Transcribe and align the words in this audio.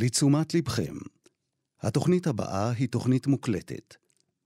לתשומת 0.00 0.54
לבכם, 0.54 0.94
התוכנית 1.80 2.26
הבאה 2.26 2.70
היא 2.70 2.88
תוכנית 2.88 3.26
מוקלטת, 3.26 3.94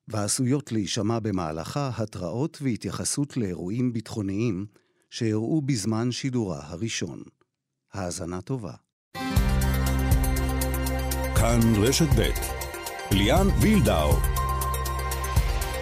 ועשויות 0.09 0.73
להישמע 0.73 1.19
במהלכה 1.19 1.91
התראות 1.97 2.59
והתייחסות 2.63 3.37
לאירועים 3.37 3.93
ביטחוניים 3.93 4.67
שאירעו 5.11 5.61
בזמן 5.61 6.13
שידורה 6.13 6.61
הראשון. 6.63 7.23
האזנה 7.93 8.41
טובה. 8.41 8.73
כאן 11.37 11.61
רשת 11.77 12.09
ב' 12.19 12.31
ליאן 13.15 13.47
וילדאו. 13.61 14.13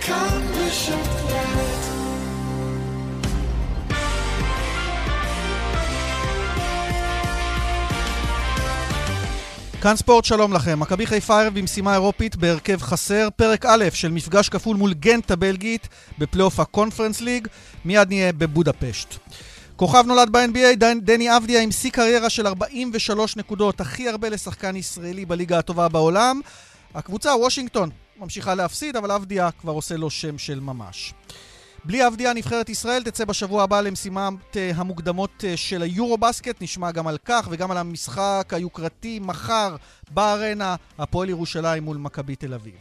כאן 0.06 0.42
רשת 0.54 1.06
ב' 1.28 1.69
כאן 9.82 9.96
ספורט, 9.96 10.24
שלום 10.24 10.52
לכם. 10.52 10.80
מכבי 10.80 11.06
חיפה 11.06 11.40
ערב 11.42 11.58
במשימה 11.58 11.94
אירופית 11.94 12.36
בהרכב 12.36 12.82
חסר, 12.82 13.28
פרק 13.36 13.66
א' 13.66 13.84
של 13.92 14.12
מפגש 14.12 14.48
כפול 14.48 14.76
מול 14.76 14.94
גנט 14.94 15.30
הבלגית 15.30 15.88
בפלייאוף 16.18 16.60
הקונפרנס 16.60 17.20
ליג, 17.20 17.48
מיד 17.84 18.08
נהיה 18.08 18.32
בבודפשט. 18.32 19.14
כוכב 19.76 20.04
נולד 20.06 20.30
ב-NBA, 20.30 20.76
דני 21.02 21.36
אבדיה 21.36 21.62
עם 21.62 21.70
שיא 21.70 21.90
קריירה 21.90 22.30
של 22.30 22.46
43 22.46 23.36
נקודות, 23.36 23.80
הכי 23.80 24.08
הרבה 24.08 24.28
לשחקן 24.28 24.76
ישראלי 24.76 25.24
בליגה 25.24 25.58
הטובה 25.58 25.88
בעולם. 25.88 26.40
הקבוצה, 26.94 27.36
וושינגטון, 27.36 27.90
ממשיכה 28.18 28.54
להפסיד, 28.54 28.96
אבל 28.96 29.10
אבדיה 29.10 29.50
כבר 29.60 29.72
עושה 29.72 29.96
לו 29.96 30.10
שם 30.10 30.38
של 30.38 30.60
ממש. 30.60 31.14
בלי 31.84 32.06
אבדיה, 32.06 32.32
נבחרת 32.32 32.68
ישראל 32.68 33.02
תצא 33.02 33.24
בשבוע 33.24 33.62
הבא 33.62 33.80
למשימת 33.80 34.56
אה, 34.56 34.70
המוקדמות 34.74 35.44
אה, 35.44 35.56
של 35.56 35.82
היורו-בסקט. 35.82 36.62
נשמע 36.62 36.90
גם 36.90 37.06
על 37.06 37.18
כך 37.24 37.48
וגם 37.50 37.70
על 37.70 37.76
המשחק 37.76 38.52
היוקרתי 38.56 39.18
מחר 39.18 39.76
בארנה, 40.10 40.76
הפועל 40.98 41.28
ירושלים 41.28 41.82
מול 41.82 41.96
מכבי 41.96 42.36
תל 42.36 42.54
אביב. 42.54 42.74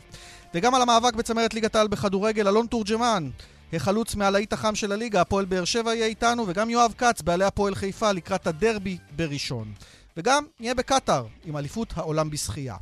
וגם 0.53 0.75
על 0.75 0.81
המאבק 0.81 1.13
בצמרת 1.13 1.53
ליגת 1.53 1.75
העל 1.75 1.87
בכדורגל, 1.87 2.47
אלון 2.47 2.65
תורג'מן, 2.67 3.29
החלוץ 3.73 4.15
מהלהיט 4.15 4.53
החם 4.53 4.75
של 4.75 4.91
הליגה, 4.91 5.21
הפועל 5.21 5.45
באר 5.45 5.65
שבע 5.65 5.95
יהיה 5.95 6.05
איתנו, 6.05 6.43
וגם 6.47 6.69
יואב 6.69 6.93
כץ, 6.97 7.21
בעלי 7.21 7.45
הפועל 7.45 7.75
חיפה, 7.75 8.11
לקראת 8.11 8.47
הדרבי 8.47 8.97
בראשון. 9.15 9.73
וגם 10.17 10.43
נהיה 10.59 10.73
בקטאר, 10.73 11.25
עם 11.45 11.57
אליפות 11.57 11.93
העולם 11.95 12.29
בשחייה. 12.29 12.75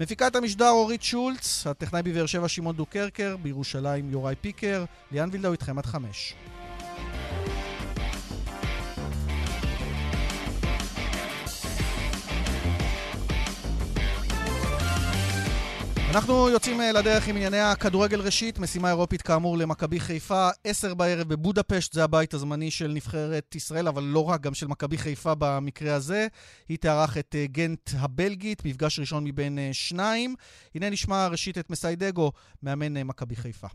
מפיקה 0.00 0.26
את 0.26 0.36
המשדר 0.36 0.68
אורית 0.68 1.02
שולץ, 1.02 1.66
הטכנאי 1.66 2.02
בבאר 2.02 2.26
שבע 2.26 2.48
שמעון 2.48 2.76
דוקרקר, 2.76 3.36
בירושלים 3.42 4.10
יוראי 4.10 4.34
פיקר, 4.40 4.84
ליאן 5.12 5.28
וילדאו 5.32 5.52
איתכם 5.52 5.78
עד 5.78 5.86
חמש. 5.86 6.34
אנחנו 16.14 16.48
יוצאים 16.48 16.80
אה, 16.80 16.92
לדרך 16.92 17.28
עם 17.28 17.36
ענייני 17.36 17.60
הכדורגל 17.60 18.20
ראשית, 18.20 18.58
משימה 18.58 18.88
אירופית 18.88 19.22
כאמור 19.22 19.58
למכבי 19.58 20.00
חיפה, 20.00 20.48
עשר 20.64 20.94
בערב 20.94 21.28
בבודפשט, 21.28 21.92
זה 21.92 22.04
הבית 22.04 22.34
הזמני 22.34 22.70
של 22.70 22.88
נבחרת 22.88 23.54
ישראל, 23.54 23.88
אבל 23.88 24.02
לא 24.02 24.24
רק, 24.24 24.40
גם 24.40 24.54
של 24.54 24.66
מכבי 24.66 24.98
חיפה 24.98 25.34
במקרה 25.38 25.94
הזה. 25.94 26.26
היא 26.68 26.78
תארח 26.78 27.18
את 27.18 27.34
אה, 27.38 27.46
גנט 27.46 27.90
הבלגית, 27.94 28.64
מפגש 28.64 28.98
ראשון 28.98 29.24
מבין 29.24 29.58
אה, 29.58 29.68
שניים. 29.72 30.34
הנה 30.74 30.90
נשמע 30.90 31.26
ראשית 31.26 31.58
את 31.58 31.70
מסיידגו, 31.70 32.32
מאמן 32.62 33.02
מכבי 33.02 33.36
חיפה. 33.36 33.68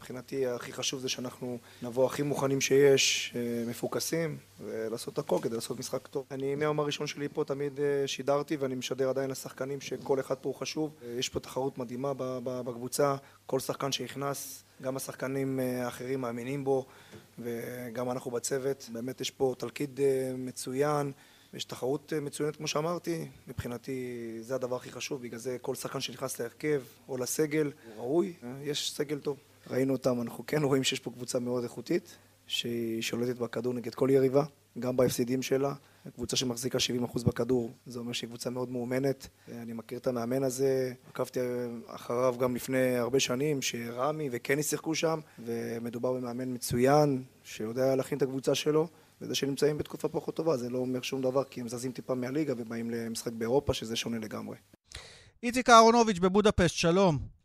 מבחינתי 0.00 0.46
הכי 0.46 0.72
חשוב 0.72 1.00
זה 1.00 1.08
שאנחנו 1.08 1.58
נבוא 1.82 2.06
הכי 2.06 2.22
מוכנים 2.22 2.60
שיש, 2.60 3.32
אה, 3.36 3.64
מפוקסים, 3.66 4.36
ולעשות 4.60 5.18
הכל 5.18 5.38
כדי 5.42 5.54
לעשות 5.54 5.78
משחק 5.78 6.06
טוב. 6.06 6.24
אני 6.30 6.54
מהיום 6.54 6.80
הראשון 6.80 7.06
שלי 7.06 7.28
פה 7.28 7.44
תמיד 7.44 7.80
אה, 7.80 8.06
שידרתי 8.06 8.56
ואני 8.56 8.74
משדר 8.74 9.08
עדיין 9.08 9.30
לשחקנים 9.30 9.80
שכל 9.80 10.20
אחד 10.20 10.34
פה 10.34 10.48
הוא 10.48 10.54
חשוב. 10.54 10.94
אה, 11.02 11.14
יש 11.18 11.28
פה 11.28 11.40
תחרות 11.40 11.78
מדהימה 11.78 12.12
בקבוצה, 12.44 13.16
כל 13.46 13.60
שחקן 13.60 13.92
שנכנס, 13.92 14.64
גם 14.82 14.96
השחקנים 14.96 15.60
האחרים 15.60 16.20
מאמינים 16.20 16.64
בו 16.64 16.86
וגם 17.38 18.10
אנחנו 18.10 18.30
בצוות. 18.30 18.88
באמת 18.92 19.20
יש 19.20 19.30
פה 19.30 19.54
תלכיד 19.58 20.00
מצוין. 20.38 21.12
יש 21.54 21.64
תחרות 21.64 22.12
מצוינת 22.22 22.56
כמו 22.56 22.68
שאמרתי, 22.68 23.28
מבחינתי 23.48 24.38
זה 24.40 24.54
הדבר 24.54 24.76
הכי 24.76 24.90
חשוב, 24.90 25.22
בגלל 25.22 25.38
זה 25.38 25.56
כל 25.62 25.74
שחקן 25.74 26.00
שנכנס 26.00 26.40
להרכב 26.40 26.82
או 27.08 27.16
לסגל 27.16 27.72
הוא 27.86 28.04
ראוי, 28.04 28.32
יש 28.62 28.92
סגל 28.92 29.18
טוב. 29.18 29.36
ראינו 29.70 29.92
אותם, 29.92 30.20
אנחנו 30.20 30.46
כן 30.46 30.62
רואים 30.62 30.84
שיש 30.84 31.00
פה 31.00 31.10
קבוצה 31.10 31.38
מאוד 31.38 31.62
איכותית, 31.62 32.16
שהיא 32.46 33.02
שולטת 33.02 33.38
בכדור 33.38 33.74
נגד 33.74 33.94
כל 33.94 34.08
יריבה, 34.12 34.44
גם 34.78 34.96
בהפסידים 34.96 35.42
שלה. 35.42 35.74
קבוצה 36.14 36.36
שמחזיקה 36.36 36.78
70% 37.14 37.24
בכדור, 37.24 37.70
זה 37.86 37.98
אומר 37.98 38.12
שהיא 38.12 38.28
קבוצה 38.28 38.50
מאוד 38.50 38.70
מאומנת. 38.70 39.28
אני 39.48 39.72
מכיר 39.72 39.98
את 39.98 40.06
המאמן 40.06 40.42
הזה, 40.42 40.92
עקבתי 41.08 41.40
אחריו 41.86 42.34
גם 42.38 42.54
לפני 42.56 42.96
הרבה 42.96 43.20
שנים, 43.20 43.62
שרמי 43.62 44.28
וקני 44.32 44.62
שיחקו 44.62 44.94
שם, 44.94 45.20
ומדובר 45.44 46.12
במאמן 46.12 46.54
מצוין, 46.54 47.22
שיודע 47.44 47.96
להכין 47.96 48.18
את 48.18 48.22
הקבוצה 48.22 48.54
שלו. 48.54 48.88
וזה 49.20 49.34
שנמצאים 49.34 49.78
בתקופה 49.78 50.08
פחות 50.08 50.36
טובה, 50.36 50.56
זה 50.56 50.70
לא 50.70 50.78
אומר 50.78 51.02
שום 51.02 51.22
דבר, 51.22 51.44
כי 51.44 51.60
הם 51.60 51.68
זזים 51.68 51.92
טיפה 51.92 52.14
מהליגה 52.14 52.54
ובאים 52.56 52.90
למשחק 52.90 53.32
באירופה, 53.32 53.74
שזה 53.74 53.96
שונה 53.96 54.18
לגמרי. 54.18 54.56
איציק 55.42 55.70
אהרונוביץ' 55.70 56.18
בבודפשט, 56.18 56.76
שלום. 56.76 57.39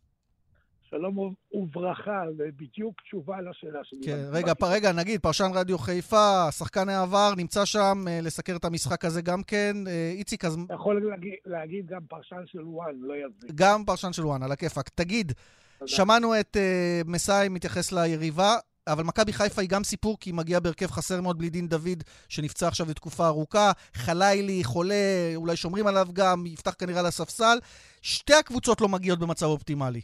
שלום 0.89 1.33
וברכה, 1.53 2.23
ובדיוק 2.37 3.01
תשובה 3.01 3.41
לשאלה 3.41 3.79
שלי. 3.83 3.99
כן, 4.05 4.25
רגע, 4.31 4.53
פ, 4.53 4.63
רגע, 4.63 4.91
נגיד, 4.91 5.21
פרשן 5.21 5.51
רדיו 5.53 5.77
חיפה, 5.77 6.51
שחקן 6.51 6.89
העבר, 6.89 7.33
נמצא 7.37 7.65
שם 7.65 8.05
אה, 8.07 8.19
לסקר 8.21 8.55
את 8.55 8.65
המשחק 8.65 9.05
הזה 9.05 9.21
גם 9.21 9.43
כן. 9.43 9.75
אה, 9.87 10.11
איציק, 10.15 10.45
אז... 10.45 10.57
יכול 10.73 11.09
להגיד, 11.09 11.33
להגיד 11.45 11.85
גם 11.87 12.01
פרשן 12.09 12.43
של 12.45 12.61
וואן, 12.61 12.95
לא 12.99 13.13
יזיק. 13.13 13.51
גם 13.55 13.85
פרשן 13.85 14.13
של 14.13 14.25
וואן, 14.25 14.43
על 14.43 14.51
הכיפאק. 14.51 14.89
תגיד, 14.89 15.31
תודה. 15.79 15.91
שמענו 15.91 16.39
את 16.39 16.57
אה, 16.57 17.09
מסאי 17.09 17.49
מתייחס 17.49 17.91
ליריבה, 17.91 18.55
אבל 18.87 19.03
מכבי 19.03 19.33
חיפה 19.33 19.61
היא 19.61 19.69
גם 19.69 19.83
סיפור, 19.83 20.17
כי 20.19 20.29
היא 20.29 20.35
מגיעה 20.35 20.59
בהרכב 20.59 20.91
חסר 20.91 21.21
מאוד 21.21 21.37
בלי 21.37 21.49
דין 21.49 21.67
דוד, 21.67 22.03
שנפצע 22.29 22.67
עכשיו 22.67 22.89
לתקופה 22.89 23.27
ארוכה. 23.27 23.71
חלאילי, 23.93 24.63
חולה, 24.63 25.31
אולי 25.35 25.55
שומרים 25.55 25.87
עליו 25.87 26.07
גם, 26.13 26.45
יפתח 26.45 26.73
כנראה 26.79 27.01
לספסל. 27.01 27.57
שתי 28.01 28.33
הקבוצות 28.33 28.81
לא 28.81 28.89
מגיעות 28.89 29.19
במצב 29.19 29.45
אופטימלי. 29.45 30.01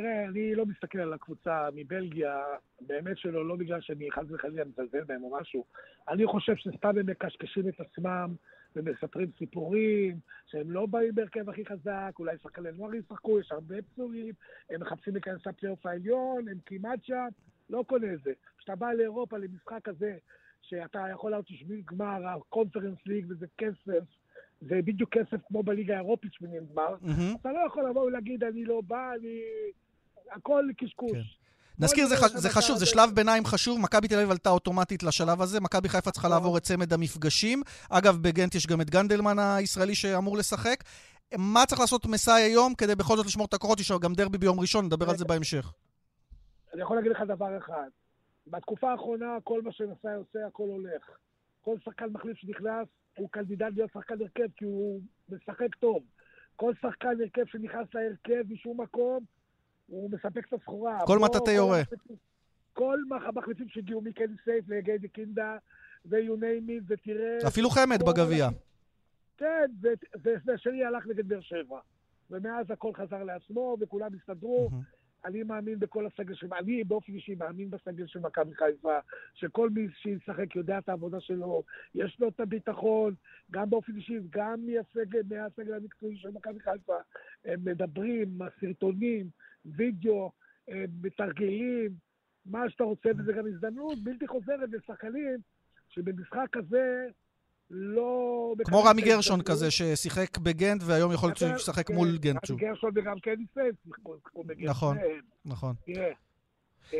תראה, 0.00 0.24
אני 0.24 0.54
לא 0.54 0.66
מסתכל 0.66 0.98
על 0.98 1.12
הקבוצה 1.12 1.68
מבלגיה, 1.74 2.42
באמת 2.80 3.18
שלא, 3.18 3.48
לא 3.48 3.56
בגלל 3.56 3.80
שאני 3.80 4.10
חס 4.10 4.22
וחלילה 4.28 4.64
מזלזל 4.64 5.04
בהם 5.04 5.22
או 5.22 5.36
משהו. 5.40 5.64
אני 6.08 6.26
חושב 6.26 6.56
שסתם 6.56 6.98
הם 6.98 7.06
מקשקשים 7.06 7.68
את 7.68 7.80
עצמם 7.80 8.34
ומספרים 8.76 9.30
סיפורים, 9.38 10.18
שהם 10.46 10.70
לא 10.70 10.86
באים 10.86 11.14
בהרכב 11.14 11.50
הכי 11.50 11.66
חזק, 11.66 12.12
אולי 12.18 12.36
שחקני 12.42 12.68
נוער 12.76 12.94
ישחקו, 12.94 13.40
יש 13.40 13.52
הרבה 13.52 13.76
פצועים, 13.82 14.34
הם 14.70 14.80
מחפשים 14.80 15.12
להיכנס 15.12 15.46
לפלייאוף 15.46 15.86
העליון, 15.86 16.48
הם 16.48 16.58
כמעט 16.66 17.04
שם, 17.04 17.28
לא 17.70 17.84
קונה 17.86 18.12
את 18.12 18.22
זה. 18.24 18.32
כשאתה 18.58 18.76
בא 18.76 18.92
לאירופה 18.92 19.38
למשחק 19.38 19.80
כזה, 19.84 20.16
שאתה 20.62 21.06
יכול 21.12 21.30
לעלות 21.30 21.50
לשביל 21.50 21.82
גמר, 21.84 22.26
הקונפרנס 22.26 22.98
ליג 23.06 23.26
וזה 23.28 23.46
כסף, 23.58 24.04
זה 24.60 24.80
בדיוק 24.84 25.10
כסף 25.10 25.46
כמו 25.48 25.62
בליגה 25.62 25.94
האירופית 25.94 26.32
שמיני 26.32 26.58
גמר, 26.72 26.94
mm-hmm. 26.94 27.40
אתה 27.40 27.52
לא 27.52 27.60
יכול 27.66 27.88
לבוא 27.90 28.02
ולהגיד, 28.02 28.44
אני 28.44 28.64
לא 28.64 28.80
בא, 28.80 29.14
אני... 29.20 29.40
הכל 30.32 30.64
קשקוש. 30.78 31.12
כן. 31.12 31.84
נזכיר, 31.84 32.06
זה, 32.06 32.16
ח... 32.16 32.26
זה 32.26 32.50
חשוב, 32.50 32.76
זה 32.78 32.86
שלב 32.86 33.10
ביניים 33.14 33.44
חשוב. 33.44 33.80
מכבי 33.80 34.08
תל 34.08 34.14
אביב 34.14 34.30
עלתה 34.30 34.50
אוטומטית 34.50 35.02
לשלב 35.02 35.42
הזה. 35.42 35.60
מכבי 35.60 35.88
חיפה 35.88 36.10
צריכה 36.10 36.28
נכון. 36.28 36.38
לעבור 36.38 36.58
את 36.58 36.62
צמד 36.62 36.92
המפגשים. 36.92 37.62
אגב, 37.90 38.16
בגנט 38.22 38.54
יש 38.54 38.66
גם 38.66 38.80
את 38.80 38.90
גנדלמן 38.90 39.38
הישראלי 39.38 39.94
שאמור 39.94 40.36
לשחק. 40.36 40.84
מה 41.38 41.66
צריך 41.66 41.80
לעשות 41.80 42.06
מסאי 42.06 42.42
היום 42.42 42.74
כדי 42.74 42.94
בכל 42.94 43.16
זאת 43.16 43.26
לשמור 43.26 43.46
את 43.46 43.54
הכוחות? 43.54 43.80
יש 43.80 43.92
גם 43.92 44.14
דרבי 44.14 44.38
ביום 44.38 44.60
ראשון, 44.60 44.84
נדבר 44.84 45.10
על 45.10 45.16
זה 45.16 45.24
בהמשך. 45.24 45.72
אני 46.74 46.82
יכול 46.82 46.96
להגיד 46.96 47.12
לך 47.12 47.22
דבר 47.28 47.58
אחד. 47.58 47.88
בתקופה 48.46 48.92
האחרונה, 48.92 49.36
כל 49.44 49.62
מה 49.62 49.72
שמסאי 49.72 50.14
עושה, 50.14 50.38
הכל 50.46 50.68
הולך. 50.68 51.02
כל 51.60 51.76
שחקן 51.84 52.06
מחליף 52.12 52.36
שנכנס, 52.36 52.88
הוא 53.16 53.28
קנדידט 53.30 53.66
להיות 53.74 53.90
שחקן 53.94 54.14
הרכב, 54.20 54.52
כי 54.56 54.64
הוא 54.64 55.00
משחק 55.28 55.74
טוב. 55.80 56.02
כל 56.56 56.72
שחקן 56.82 57.08
הרכב 57.20 57.44
שנכנס 57.52 57.86
להרכב 57.94 58.52
משום 58.52 58.80
מקום, 58.80 59.24
הוא 59.88 60.10
מספק 60.10 60.46
את 60.48 60.52
הסחורה. 60.52 60.98
כל 61.06 61.18
מטאטא 61.18 61.50
יורה. 61.50 61.82
כל 62.72 62.98
המחליפים 63.26 63.68
שהגיעו 63.68 64.00
מקני 64.00 64.36
סייף 64.44 64.64
לגדי 64.68 65.08
קינדה 65.08 65.56
ו-you 66.06 66.40
name 66.40 66.68
it, 66.68 66.82
ותראה... 66.86 67.38
אפילו 67.48 67.70
חמד 67.70 68.02
בגביע. 68.02 68.48
כן, 69.36 69.70
והשני 70.44 70.84
הלך 70.84 71.06
נגד 71.06 71.28
באר 71.28 71.40
שבע. 71.40 71.78
ומאז 72.30 72.70
הכל 72.70 72.92
חזר 72.94 73.24
לעצמו, 73.24 73.76
וכולם 73.80 74.10
הסתדרו. 74.14 74.70
אני 75.24 75.42
מאמין 75.42 75.78
בכל 75.78 76.06
הסגל 76.06 76.34
של... 76.34 76.46
אני 76.58 76.84
באופן 76.84 77.12
אישי 77.12 77.34
מאמין 77.34 77.70
בסגל 77.70 78.06
של 78.06 78.18
מכבי 78.18 78.54
חיפה, 78.54 78.98
שכל 79.34 79.70
מי 79.70 79.86
שישחק 80.02 80.56
יודע 80.56 80.78
את 80.78 80.88
העבודה 80.88 81.20
שלו, 81.20 81.62
יש 81.94 82.16
לו 82.20 82.28
את 82.28 82.40
הביטחון, 82.40 83.14
גם 83.50 83.70
באופן 83.70 83.96
אישי, 83.96 84.18
גם 84.30 84.60
מהסגל, 84.66 85.20
מהסגל 85.30 85.74
המקצועי 85.74 86.16
של 86.16 86.30
מכבי 86.30 86.60
חיפה. 86.60 86.96
הם 87.44 87.60
מדברים, 87.64 88.38
הסרטונים, 88.42 89.30
וידאו, 89.66 90.32
אה, 90.70 90.84
מתרגלים, 91.02 91.90
מה 92.46 92.70
שאתה 92.70 92.84
רוצה, 92.84 93.08
וזה 93.18 93.32
גם 93.32 93.46
הזדמנות 93.46 93.98
בלתי 94.04 94.26
חוזרת 94.26 94.68
לשחקנים 94.72 95.36
שבמשחק 95.88 96.46
כזה 96.52 97.06
לא... 97.70 98.54
כמו 98.64 98.82
רמי 98.84 99.02
גרשון. 99.02 99.42
כזה, 99.42 99.70
ששיחק 99.70 100.38
בגנט, 100.38 100.82
והיום 100.86 101.12
יכול 101.12 101.28
להיות 101.28 101.38
שהוא 101.38 101.50
ישחק 101.56 101.86
כן, 101.88 101.94
מול 101.94 102.08
גנט 102.18 102.36
רמי 102.36 102.46
שוב. 102.46 102.58
גרשון 102.60 102.90
וגם 102.94 103.20
קני 103.20 103.44
סנס 103.54 103.74
שיחקו 103.84 104.14
בגרשון. 104.44 104.64
נכון. 104.64 104.96
כן, 104.96 105.20
נכון. 105.44 105.74
אה, 106.94 106.98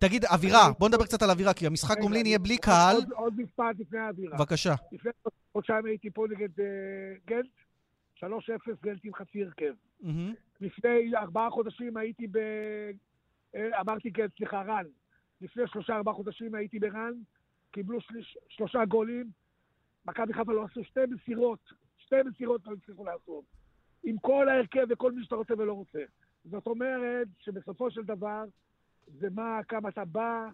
תגיד, 0.00 0.24
אווירה, 0.24 0.70
בוא 0.78 0.88
נדבר 0.88 1.04
קצת 1.04 1.22
על 1.22 1.30
אווירה, 1.30 1.54
כי 1.54 1.66
המשחק 1.66 1.98
גומלין 2.00 2.26
יהיה 2.26 2.38
בלי 2.38 2.58
קהל. 2.58 2.96
עוד- 2.96 3.12
עוד 3.12 3.40
משפט 3.40 3.64
לפני 3.78 3.98
האווירה. 3.98 4.36
בבקשה. 4.38 4.74
לפני 4.92 5.10
חודשיים 5.52 5.86
הייתי 5.86 6.10
פה 6.10 6.26
נגד 6.30 6.60
אה, 6.60 6.64
גנט, 7.26 7.50
3-0 8.16 8.22
גנט 8.82 9.00
עם 9.04 9.14
חצי 9.14 9.44
הרכב. 9.44 9.74
לפני 10.60 11.16
ארבעה 11.16 11.50
חודשים 11.50 11.96
הייתי 11.96 12.26
ב... 12.26 12.36
אה, 13.54 13.80
אמרתי 13.80 14.10
גנט, 14.10 14.36
סליחה, 14.36 14.62
רן. 14.62 14.84
לפני 15.40 15.62
שלושה 15.66 15.96
ארבעה 15.96 16.14
חודשים 16.14 16.54
הייתי 16.54 16.78
ברן, 16.78 17.12
קיבלו 17.70 18.00
שליש, 18.00 18.38
שלושה 18.48 18.84
גולים, 18.84 19.30
מכבי 20.06 20.32
חיפה 20.32 20.52
לא 20.52 20.64
עשו 20.64 20.84
שתי 20.84 21.00
מסירות, 21.10 21.72
שתי 21.98 22.16
מסירות 22.26 22.66
לא 22.66 22.72
הצליחו 22.72 23.04
לעשות. 23.04 23.44
עם 24.04 24.18
כל 24.18 24.48
ההרכב 24.48 24.86
וכל 24.88 25.12
מי 25.12 25.24
שאתה 25.24 25.34
רוצה 25.34 25.54
ולא 25.58 25.72
רוצה. 25.72 25.98
זאת 26.44 26.66
אומרת 26.66 27.28
שבסופו 27.38 27.90
של 27.90 28.02
דבר, 28.02 28.44
זה 29.06 29.28
מה, 29.34 29.60
כמה 29.68 29.88
אתה 29.88 30.04
בא, 30.04 30.48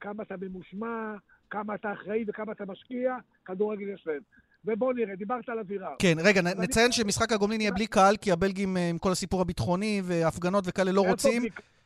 כמה 0.00 0.22
אתה 0.22 0.34
ממושמע, 0.40 1.14
כמה 1.50 1.74
אתה 1.74 1.92
אחראי 1.92 2.24
וכמה 2.28 2.52
אתה 2.52 2.64
משקיע, 2.64 3.16
כדורגל 3.44 3.88
יש 3.88 4.06
להם. 4.06 4.22
ובוא 4.64 4.92
נראה, 4.94 5.16
דיברת 5.16 5.48
על 5.48 5.58
אווירה. 5.58 5.94
כן, 5.98 6.14
רגע, 6.24 6.42
נ- 6.42 6.46
אני- 6.46 6.60
נציין 6.60 6.92
שמשחק 6.92 7.32
הגומלין 7.32 7.60
יהיה 7.60 7.72
בלי 7.72 7.86
קהל, 7.86 8.16
כי 8.16 8.32
הבלגים 8.32 8.76
אה, 8.76 8.88
עם 8.88 8.98
כל 8.98 9.12
הסיפור 9.12 9.40
הביטחוני 9.40 10.02
והפגנות 10.04 10.64
וכאלה 10.66 10.92
לא 10.92 11.00
רוצים. 11.08 11.42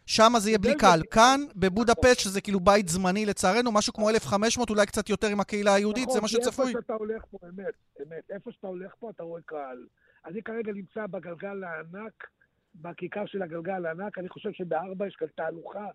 שם 0.06 0.32
זה 0.38 0.50
יהיה 0.50 0.58
בלי. 0.58 0.74
קהל. 0.76 1.02
כאן, 1.10 1.40
בבודפשט, 1.56 2.18
שזה 2.18 2.40
כאילו 2.40 2.60
בית 2.60 2.88
זמני 2.88 3.26
לצערנו, 3.26 3.72
משהו 3.72 3.92
כמו 3.92 4.10
1,500, 4.10 4.70
אולי 4.70 4.86
קצת 4.86 5.08
יותר 5.08 5.26
עם 5.26 5.40
הקהילה 5.40 5.74
היהודית, 5.74 6.04
זה 6.04 6.18
נכון, 6.18 6.20
מה 6.22 6.28
שצפוי. 6.28 6.68
איפה 6.68 6.78
שאתה 6.82 6.92
הולך 6.92 7.22
פה, 7.30 7.38
אמת, 7.48 7.74
אמת. 8.02 8.30
איפה 8.30 8.50
שאתה 8.52 8.66
הולך 8.66 8.92
פה, 8.98 9.10
אתה 9.10 9.22
רואה 9.22 9.40
קהל. 9.46 9.86
אני 10.26 10.42
כרגע 10.42 10.72
נמצא 10.72 11.06
בגלגל 11.06 11.64
הענק, 11.64 12.26
בכיכר 12.74 13.26
של 13.26 13.42
הגלגל 13.42 13.86
הענק. 13.86 14.18
אני 14.18 14.28
חושב 14.28 14.50
שבארבע 14.52 15.06
יש 15.06 15.16
כאן 15.18 15.28
תהלוכה 15.36 15.86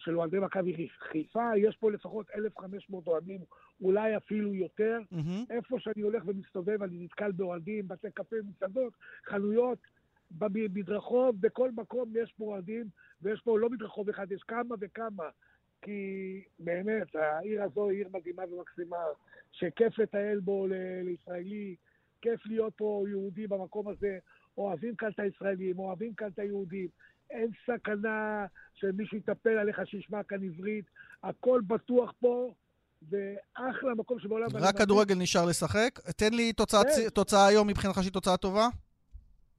של 0.00 0.18
אוהדי 0.18 0.38
מכבי 0.38 0.88
חיפה. 0.98 1.50
יש 1.56 1.76
פה 1.76 1.90
לפחות 1.90 2.26
1,500 2.34 3.06
אוהדים, 3.06 3.40
אולי 3.82 4.16
אפילו 4.16 4.54
יותר. 4.54 4.98
מהמם. 5.10 5.44
איפה 5.50 5.80
שאני 5.80 6.02
הולך 6.02 6.22
ומסתובב, 6.26 6.82
אני 6.82 7.04
נתקל 7.04 7.32
באוהדים, 7.32 7.88
בתי 7.88 8.10
קפה, 8.14 8.36
מסעדות, 8.48 8.92
חנויות, 9.26 9.78
במדרחוב, 10.30 11.40
בכל 11.40 11.70
מקום 11.76 12.12
יש 12.22 12.32
פה 12.32 12.44
אוהדים, 12.44 12.86
ויש 13.22 13.40
פה 13.40 13.58
לא 13.58 13.70
מדרחוב 13.70 14.08
אחד, 14.08 14.32
יש 14.32 14.42
כמה 14.42 14.74
וכמה. 14.80 15.28
כי 15.82 16.42
באמת, 16.58 17.16
העיר 17.16 17.62
הזו 17.62 17.88
היא 17.88 17.98
עיר 17.98 18.08
מדהימה 18.12 18.42
ומקסימה, 18.52 18.96
שכיף 19.52 19.98
לטייל 19.98 20.40
בו 20.40 20.66
ל- 20.66 21.02
לישראלי, 21.04 21.76
כיף 22.22 22.46
להיות 22.46 22.72
פה 22.76 23.04
יהודי 23.08 23.46
במקום 23.46 23.88
הזה, 23.88 24.18
אוהבים 24.58 24.96
כאן 24.96 25.08
את 25.10 25.20
הישראלים, 25.20 25.78
אוהבים 25.78 26.14
כאן 26.14 26.28
את 26.28 26.38
היהודים. 26.38 26.88
אין 27.30 27.50
סכנה 27.66 28.46
שמישהו 28.74 29.16
יטפל 29.16 29.58
עליך 29.58 29.80
שישמע 29.84 30.22
כאן 30.22 30.44
עברית, 30.44 30.84
הכל 31.22 31.60
בטוח 31.66 32.12
פה, 32.20 32.54
ואחלה 33.10 33.94
מקום 33.96 34.18
שבעולם... 34.18 34.48
רק 34.54 34.78
כדורגל 34.78 35.14
נשאר 35.14 35.46
לשחק. 35.48 35.98
תן 36.16 36.34
לי 36.34 36.52
תוצאה 36.52 36.84
כן. 36.84 37.08
תוצאה 37.14 37.46
היום 37.46 37.68
מבחינתך 37.68 37.98
שהיא 38.02 38.12
תוצאה 38.12 38.36
טובה. 38.36 38.68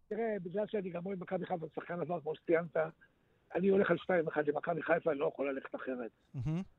תראה, 0.10 0.36
בגלל 0.44 0.66
שאני 0.68 0.90
גם 0.90 1.06
אוהד 1.06 1.20
מכבי 1.20 1.46
חיפה, 1.46 1.66
שחקן 1.76 2.00
עבר, 2.02 2.22
כמו 2.22 2.36
שציינת, 2.36 2.78
אני 3.56 3.68
הולך 3.68 3.92
על 3.92 3.98
2-1 3.98 4.42
למכבי 4.48 4.82
חיפה, 4.82 5.12
אני 5.12 5.20
לא 5.20 5.32
יכול 5.34 5.50
ללכת 5.50 5.76
אחרת. 5.76 6.12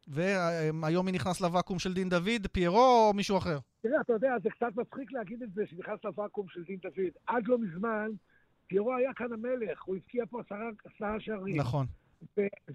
והיום 0.09 1.07
מי 1.07 1.13
נכנס 1.13 1.41
לוואקום 1.41 1.79
של 1.79 1.95
דין 1.95 2.09
דוד? 2.09 2.47
פיירו 2.53 3.09
או 3.09 3.13
מישהו 3.15 3.39
אחר? 3.39 3.59
תראה, 3.83 4.01
אתה 4.01 4.13
יודע, 4.13 4.35
זה 4.43 4.51
קצת 4.51 4.77
מצחיק 4.77 5.13
להגיד 5.13 5.43
את 5.43 5.53
זה, 5.55 5.63
שנכנס 5.67 6.05
לוואקום 6.05 6.47
של 6.49 6.63
דין 6.65 6.79
דוד. 6.83 7.13
עד 7.27 7.43
לא 7.47 7.59
מזמן, 7.59 8.11
פיירו 8.73 8.95
היה 8.95 9.15
כאן 9.15 9.33
המלך, 9.33 9.83
הוא 9.83 9.97
הבקיע 9.97 10.27
פה 10.27 10.41
עשרה, 10.85 11.21
שערים. 11.21 11.57
נכון. 11.57 11.87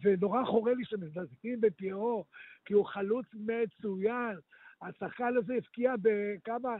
ונורא 0.03 0.45
חורה 0.45 0.73
לי 0.73 0.85
שמזלזלים 0.85 1.61
בפיירו, 1.61 2.25
כי 2.65 2.73
הוא 2.73 2.85
חלוץ 2.85 3.25
מצוין. 3.33 4.37
השחקן 4.81 5.37
הזה 5.37 5.53
הבקיע 5.53 5.93
בכמה, 6.01 6.75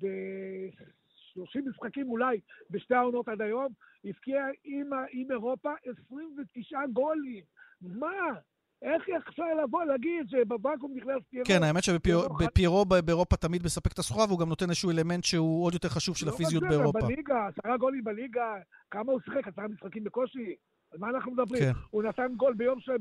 ב-30 0.00 1.60
משחקים 1.68 2.08
אולי, 2.08 2.40
בשתי 2.70 2.94
העונות 2.94 3.28
עד 3.28 3.42
היום, 3.42 3.72
הבקיע 4.04 4.46
עם, 4.64 4.90
עם 5.10 5.30
אירופה 5.30 5.72
29 6.00 6.78
גולים. 6.92 7.44
מה? 7.80 8.34
איך 8.82 9.02
אפשר 9.28 9.42
לבוא 9.64 9.84
להגיד 9.84 10.28
שבוואקום 10.28 10.92
נכנס 10.96 11.22
פיירו? 11.30 11.46
כן, 11.46 11.62
האמת 11.62 11.82
פיירו 12.02 12.22
שבפיירו 12.40 12.84
באירופה 12.84 13.36
תמיד 13.36 13.62
מספק 13.64 13.92
את 13.92 13.98
הסחורה, 13.98 14.26
והוא 14.26 14.38
גם 14.38 14.48
נותן 14.48 14.64
איזשהו 14.64 14.90
אלמנט 14.90 15.24
שהוא 15.24 15.64
עוד 15.64 15.74
יותר 15.74 15.88
חשוב 15.88 16.16
של 16.16 16.26
לא 16.26 16.30
רק 16.30 16.34
הפיזיות 16.34 16.62
זה, 16.62 16.68
באירופה. 16.68 16.98
בליגה, 17.00 17.46
עשרה 17.46 17.76
גולים 17.76 18.04
בליגה, 18.04 18.54
כמה 18.90 19.12
הוא 19.12 19.20
שיחק? 19.24 19.48
עשרה 19.48 19.68
משחקים 19.68 20.04
בקושי? 20.04 20.54
על 20.92 20.98
מה 20.98 21.08
אנחנו 21.10 21.32
מדברים? 21.32 21.62
כן. 21.62 21.72
הוא 21.90 22.02
נתן 22.02 22.34
גול 22.36 22.54
ביום 22.54 22.80
שב... 22.80 22.98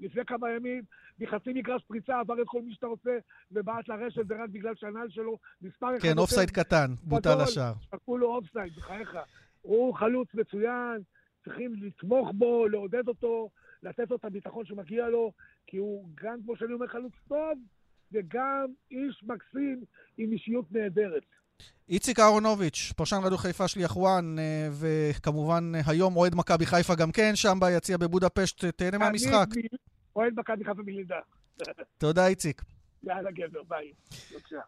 לפני 0.00 0.24
כמה 0.24 0.50
ימים, 0.50 0.82
מחצי 1.18 1.52
מגרש 1.52 1.82
פריצה, 1.88 2.20
עבר 2.20 2.42
את 2.42 2.46
כל 2.46 2.62
מי 2.62 2.74
שאתה 2.74 2.86
רוצה, 2.86 3.18
ובעט 3.52 3.88
לרשת, 3.88 4.22
ורק 4.28 4.50
בגלל 4.52 4.74
שהנעל 4.74 5.08
שלו 5.10 5.38
מספר 5.62 5.96
אחד... 5.96 6.08
כן, 6.08 6.18
אופסייד 6.18 6.50
קטן, 6.50 6.94
בוטל. 7.02 7.40
השער. 7.40 7.72
שקעו 7.80 8.18
לו 8.18 8.34
אופסייד, 8.34 8.72
בחייך. 8.76 9.16
הוא 9.62 9.94
חלוץ 9.94 10.28
מצוין, 10.34 11.02
צריכים 11.44 11.74
לתמוך 11.74 12.30
בו, 12.34 12.68
לעודד 12.68 13.08
אותו, 13.08 13.48
לתת 13.86 14.10
לו 14.10 14.16
את 14.16 14.24
הביטחון 14.24 14.66
שמגיע 14.66 15.08
לו, 15.08 15.32
כי 15.66 15.76
הוא 15.76 16.08
גם, 16.22 16.38
כמו 16.44 16.56
שאני 16.56 16.72
אומר, 16.72 16.86
חלוץ 16.86 17.12
טוב, 17.28 17.58
וגם 18.12 18.66
איש 18.90 19.24
מקסים 19.24 19.84
עם 20.18 20.32
אישיות 20.32 20.72
נהדרת. 20.72 21.22
איציק 21.88 22.20
אהרונוביץ', 22.20 22.92
פרשן 22.96 23.16
רדיו 23.24 23.38
חיפה 23.38 23.68
שליח 23.68 23.96
וואן, 23.96 24.38
אה, 24.38 24.68
וכמובן 24.80 25.72
אה, 25.74 25.80
היום 25.86 26.16
אוהד 26.16 26.34
מכבי 26.34 26.66
חיפה 26.66 26.94
גם 26.94 27.12
כן, 27.12 27.36
שם 27.36 27.58
ביציע 27.60 27.96
בבודפשט, 27.96 28.64
תהנה 28.64 28.98
מהמשחק. 28.98 29.46
אני 29.52 29.62
אוהד 30.16 30.32
מכבי 30.36 30.64
חיפה 30.64 30.82
מלידה. 30.82 31.20
תודה, 31.98 32.26
איציק. 32.26 32.62
יאללה 33.02 33.30
גבר, 33.30 33.62
ביי. 33.68 33.92
בבקשה. 34.32 34.60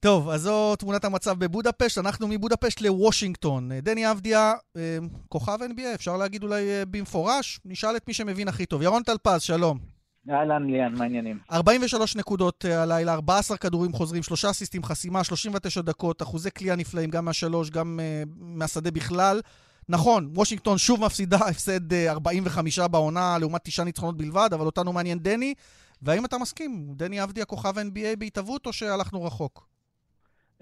טוב, 0.00 0.28
אז 0.28 0.42
זו 0.42 0.76
תמונת 0.76 1.04
המצב 1.04 1.38
בבודפשט. 1.38 1.98
אנחנו 1.98 2.28
מבודפשט 2.28 2.80
לוושינגטון. 2.80 3.72
אה, 3.72 3.80
דני 3.80 4.10
אבדיה, 4.10 4.52
אה, 4.76 4.98
כוכב 5.28 5.58
NBA, 5.62 5.94
אפשר 5.94 6.16
להגיד 6.16 6.42
אולי 6.42 6.70
אה, 6.70 6.82
במפורש? 6.90 7.60
נשאל 7.64 7.96
את 7.96 8.08
מי 8.08 8.14
שמבין 8.14 8.48
הכי 8.48 8.66
טוב. 8.66 8.82
ירון 8.82 9.02
טלפז, 9.02 9.42
שלום. 9.42 9.78
אהלן 10.30 10.66
ליאן, 10.66 10.94
מה 10.94 11.04
העניינים? 11.04 11.38
43 11.52 12.16
נקודות 12.16 12.64
הלילה, 12.64 13.12
14 13.12 13.56
כדורים 13.56 13.92
חוזרים, 13.92 14.22
שלושה 14.22 14.50
אסיסטים, 14.50 14.84
חסימה, 14.84 15.24
39 15.24 15.80
דקות, 15.80 16.22
אחוזי 16.22 16.50
קליעה 16.50 16.76
נפלאים, 16.76 17.10
גם 17.10 17.24
מהשלוש, 17.24 17.70
גם 17.70 18.00
מהשדה 18.36 18.90
בכלל. 18.90 19.40
נכון, 19.88 20.30
וושינגטון 20.34 20.78
שוב 20.78 21.04
מפסידה, 21.04 21.36
הפסד 21.50 21.92
אה, 21.92 22.10
45 22.10 22.78
בעונה, 22.78 23.38
לעומת 23.40 23.64
תשעה 23.64 23.84
ניצחונות 23.84 24.16
בלבד, 24.16 24.48
אבל 24.52 24.66
אותנו 24.66 24.92
מעניין 24.92 25.18
דני. 25.18 25.54
והאם 26.02 26.24
אתה 26.24 26.38
מסכים, 26.38 26.86
דני 26.96 27.22
אבדיה 27.22 27.44
כוכב 27.44 27.78
NBA 27.78 28.16
בהתהוות, 28.18 28.66
או 28.66 28.72
שהלכנו 28.72 29.24
רחוק? 29.24 29.69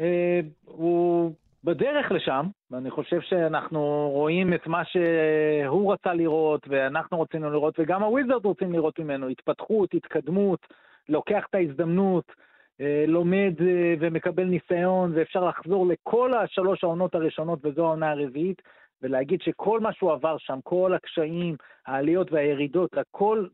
אה, 0.00 0.40
הוא 0.64 1.32
בדרך 1.64 2.12
לשם, 2.12 2.46
ואני 2.70 2.90
חושב 2.90 3.20
שאנחנו 3.20 4.10
רואים 4.12 4.54
את 4.54 4.66
מה 4.66 4.82
שהוא 4.84 5.92
רצה 5.92 6.14
לראות, 6.14 6.66
ואנחנו 6.68 7.20
רצינו 7.20 7.50
לראות, 7.50 7.74
וגם 7.78 8.02
הוויזרד 8.02 8.44
רוצים 8.44 8.72
לראות 8.72 8.98
ממנו, 8.98 9.28
התפתחות, 9.28 9.94
התקדמות, 9.94 10.66
לוקח 11.08 11.44
את 11.50 11.54
ההזדמנות, 11.54 12.32
אה, 12.80 13.04
לומד 13.08 13.54
אה, 13.60 13.94
ומקבל 14.00 14.44
ניסיון, 14.44 15.12
ואפשר 15.14 15.44
לחזור 15.44 15.86
לכל 15.86 16.34
השלוש 16.34 16.84
העונות 16.84 17.14
הראשונות, 17.14 17.58
וזו 17.62 17.84
העונה 17.84 18.10
הרביעית, 18.10 18.62
ולהגיד 19.02 19.40
שכל 19.42 19.80
מה 19.80 19.92
שהוא 19.92 20.12
עבר 20.12 20.38
שם, 20.38 20.58
כל 20.64 20.94
הקשיים, 20.94 21.56
העליות 21.86 22.32
והירידות, 22.32 22.98
הכל 22.98 23.46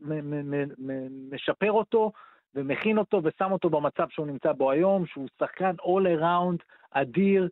משפר 1.31 1.71
אותו, 1.71 2.11
ומכין 2.55 2.97
אותו 2.97 3.21
ושם 3.23 3.51
אותו 3.51 3.69
במצב 3.69 4.09
שהוא 4.09 4.27
נמצא 4.27 4.51
בו 4.51 4.71
היום, 4.71 5.05
שהוא 5.05 5.27
שחקן 5.39 5.71
all 5.81 6.21
around 6.21 6.63
אדיר, 6.91 7.49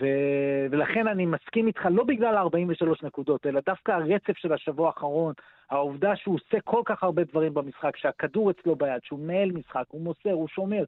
ו- 0.00 0.66
ולכן 0.70 1.06
אני 1.08 1.26
מסכים 1.26 1.66
איתך, 1.66 1.88
לא 1.90 2.04
בגלל 2.04 2.36
ה-43 2.36 3.06
נקודות, 3.06 3.46
אלא 3.46 3.60
דווקא 3.66 3.92
הרצף 3.92 4.36
של 4.36 4.52
השבוע 4.52 4.86
האחרון, 4.86 5.34
העובדה 5.70 6.16
שהוא 6.16 6.34
עושה 6.34 6.60
כל 6.64 6.82
כך 6.84 7.02
הרבה 7.02 7.24
דברים 7.24 7.54
במשחק, 7.54 7.96
שהכדור 7.96 8.50
אצלו 8.50 8.76
ביד, 8.76 9.00
שהוא 9.02 9.20
מנהל 9.20 9.52
משחק, 9.52 9.84
הוא 9.88 10.00
מוסר, 10.00 10.32
הוא 10.32 10.48
שומר, 10.48 10.84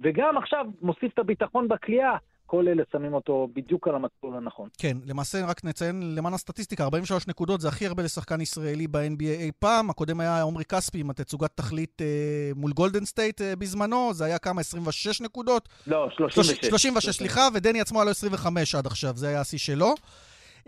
וגם 0.00 0.38
עכשיו 0.38 0.66
מוסיף 0.82 1.12
את 1.14 1.18
הביטחון 1.18 1.68
בקליעה, 1.68 2.16
כל 2.52 2.68
אלה 2.68 2.82
שמים 2.92 3.14
אותו 3.14 3.48
בדיוק 3.52 3.88
על 3.88 3.94
המסלול 3.94 4.36
הנכון. 4.36 4.68
כן, 4.78 4.96
למעשה 5.06 5.46
רק 5.46 5.64
נציין 5.64 6.14
למען 6.14 6.34
הסטטיסטיקה, 6.34 6.84
43 6.84 7.28
נקודות 7.28 7.60
זה 7.60 7.68
הכי 7.68 7.86
הרבה 7.86 8.02
לשחקן 8.02 8.40
ישראלי 8.40 8.86
ב-NBA 8.86 9.22
אי 9.22 9.50
פעם. 9.58 9.90
הקודם 9.90 10.20
היה 10.20 10.42
עמרי 10.42 10.64
כספי 10.64 11.00
עם 11.00 11.10
התצוגת 11.10 11.50
תכלית 11.54 12.02
אה, 12.02 12.50
מול 12.56 12.72
גולדן 12.72 13.04
סטייט 13.04 13.40
אה, 13.40 13.56
בזמנו, 13.56 14.14
זה 14.14 14.24
היה 14.24 14.38
כמה? 14.38 14.60
26 14.60 15.20
נקודות? 15.20 15.68
לא, 15.86 16.08
36. 16.10 16.66
36, 16.66 17.16
סליחה, 17.16 17.48
ודני 17.54 17.80
עצמו 17.80 17.98
היה 17.98 18.04
לו 18.04 18.10
25 18.10 18.74
עד 18.74 18.86
עכשיו, 18.86 19.16
זה 19.16 19.28
היה 19.28 19.40
השיא 19.40 19.58
שלו. 19.58 19.94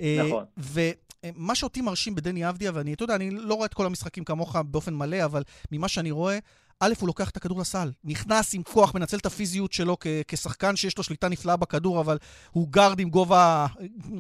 אה, 0.01 0.23
נכון. 0.27 0.45
ומה 0.57 1.55
שאותי 1.55 1.81
מרשים 1.81 2.15
בדני 2.15 2.49
אבדיה, 2.49 2.71
ואני, 2.75 2.95
אתה 2.95 3.05
יודע, 3.05 3.15
אני 3.15 3.31
לא 3.31 3.55
רואה 3.55 3.67
את 3.67 3.75
כל 3.75 3.87
המשחקים 3.87 4.25
כמוך 4.25 4.57
באופן 4.57 4.95
מלא, 4.95 5.25
אבל 5.25 5.43
ממה 5.73 5.89
שאני 5.89 6.11
רואה, 6.11 6.39
א', 6.81 6.93
הוא 7.01 7.07
לוקח 7.07 7.31
את 7.31 7.37
הכדור 7.37 7.61
לסל, 7.61 7.91
נכנס 8.05 8.55
עם 8.55 8.63
כוח, 8.63 8.95
מנצל 8.95 9.17
את 9.17 9.27
הפיזיות 9.27 9.73
שלו 9.73 9.97
כ- 10.01 10.07
כשחקן 10.29 10.77
שיש 10.77 10.99
לו 10.99 11.05
שליטה 11.05 11.29
נפלאה 11.29 11.57
בכדור, 11.57 12.01
אבל 12.01 12.19
הוא 12.51 12.69
גארד 12.71 13.01
עם 13.01 13.11
גובה 13.11 13.67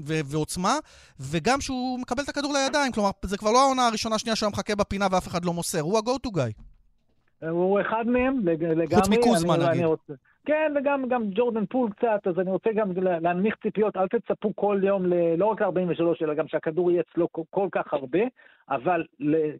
ו- 0.06 0.20
ועוצמה, 0.24 0.74
וגם 1.20 1.60
שהוא 1.60 1.98
מקבל 2.00 2.22
את 2.22 2.28
הכדור 2.28 2.52
לידיים, 2.52 2.92
כלומר, 2.92 3.10
זה 3.24 3.36
כבר 3.36 3.50
לא 3.52 3.64
העונה 3.64 3.86
הראשונה, 3.86 4.18
שנייה 4.18 4.36
שהוא 4.36 4.50
מחכה 4.52 4.74
בפינה 4.74 5.06
ואף 5.10 5.28
אחד 5.28 5.44
לא 5.44 5.52
מוסר, 5.52 5.80
הוא 5.80 5.98
ה-go 5.98 6.28
to 6.28 6.30
guy. 6.30 6.52
הוא 7.50 7.80
אחד 7.80 8.04
מהם, 8.06 8.48
לג- 8.48 8.62
לגמרי. 8.64 8.96
חוץ 8.96 9.08
מקוזמה, 9.08 9.54
אני- 9.54 9.62
נגיד. 9.64 9.76
אני 9.76 9.84
רוצה- 9.84 10.12
כן, 10.46 10.72
וגם 10.76 11.08
גם 11.08 11.22
ג'ורדן 11.30 11.66
פול 11.66 11.90
קצת, 11.90 12.26
אז 12.26 12.38
אני 12.38 12.50
רוצה 12.50 12.72
גם 12.72 12.92
לה- 12.96 13.18
להנמיך 13.20 13.56
ציפיות, 13.62 13.96
אל 13.96 14.08
תצפו 14.08 14.56
כל 14.56 14.80
יום, 14.82 15.06
ל- 15.06 15.34
לא 15.36 15.46
רק 15.46 15.62
ל-43, 15.62 16.22
אלא 16.24 16.34
גם 16.34 16.48
שהכדור 16.48 16.90
יהיה 16.90 17.02
אצלו 17.10 17.32
כל- 17.32 17.42
כל 17.50 17.68
כך 17.72 17.94
הרבה, 17.94 18.20
אבל 18.70 19.04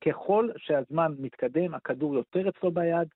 ככל 0.06 0.48
שהזמן 0.56 1.12
מתקדם, 1.18 1.74
הכדור 1.74 2.14
יותר 2.14 2.48
אצלו 2.48 2.70
ביד, 2.70 3.08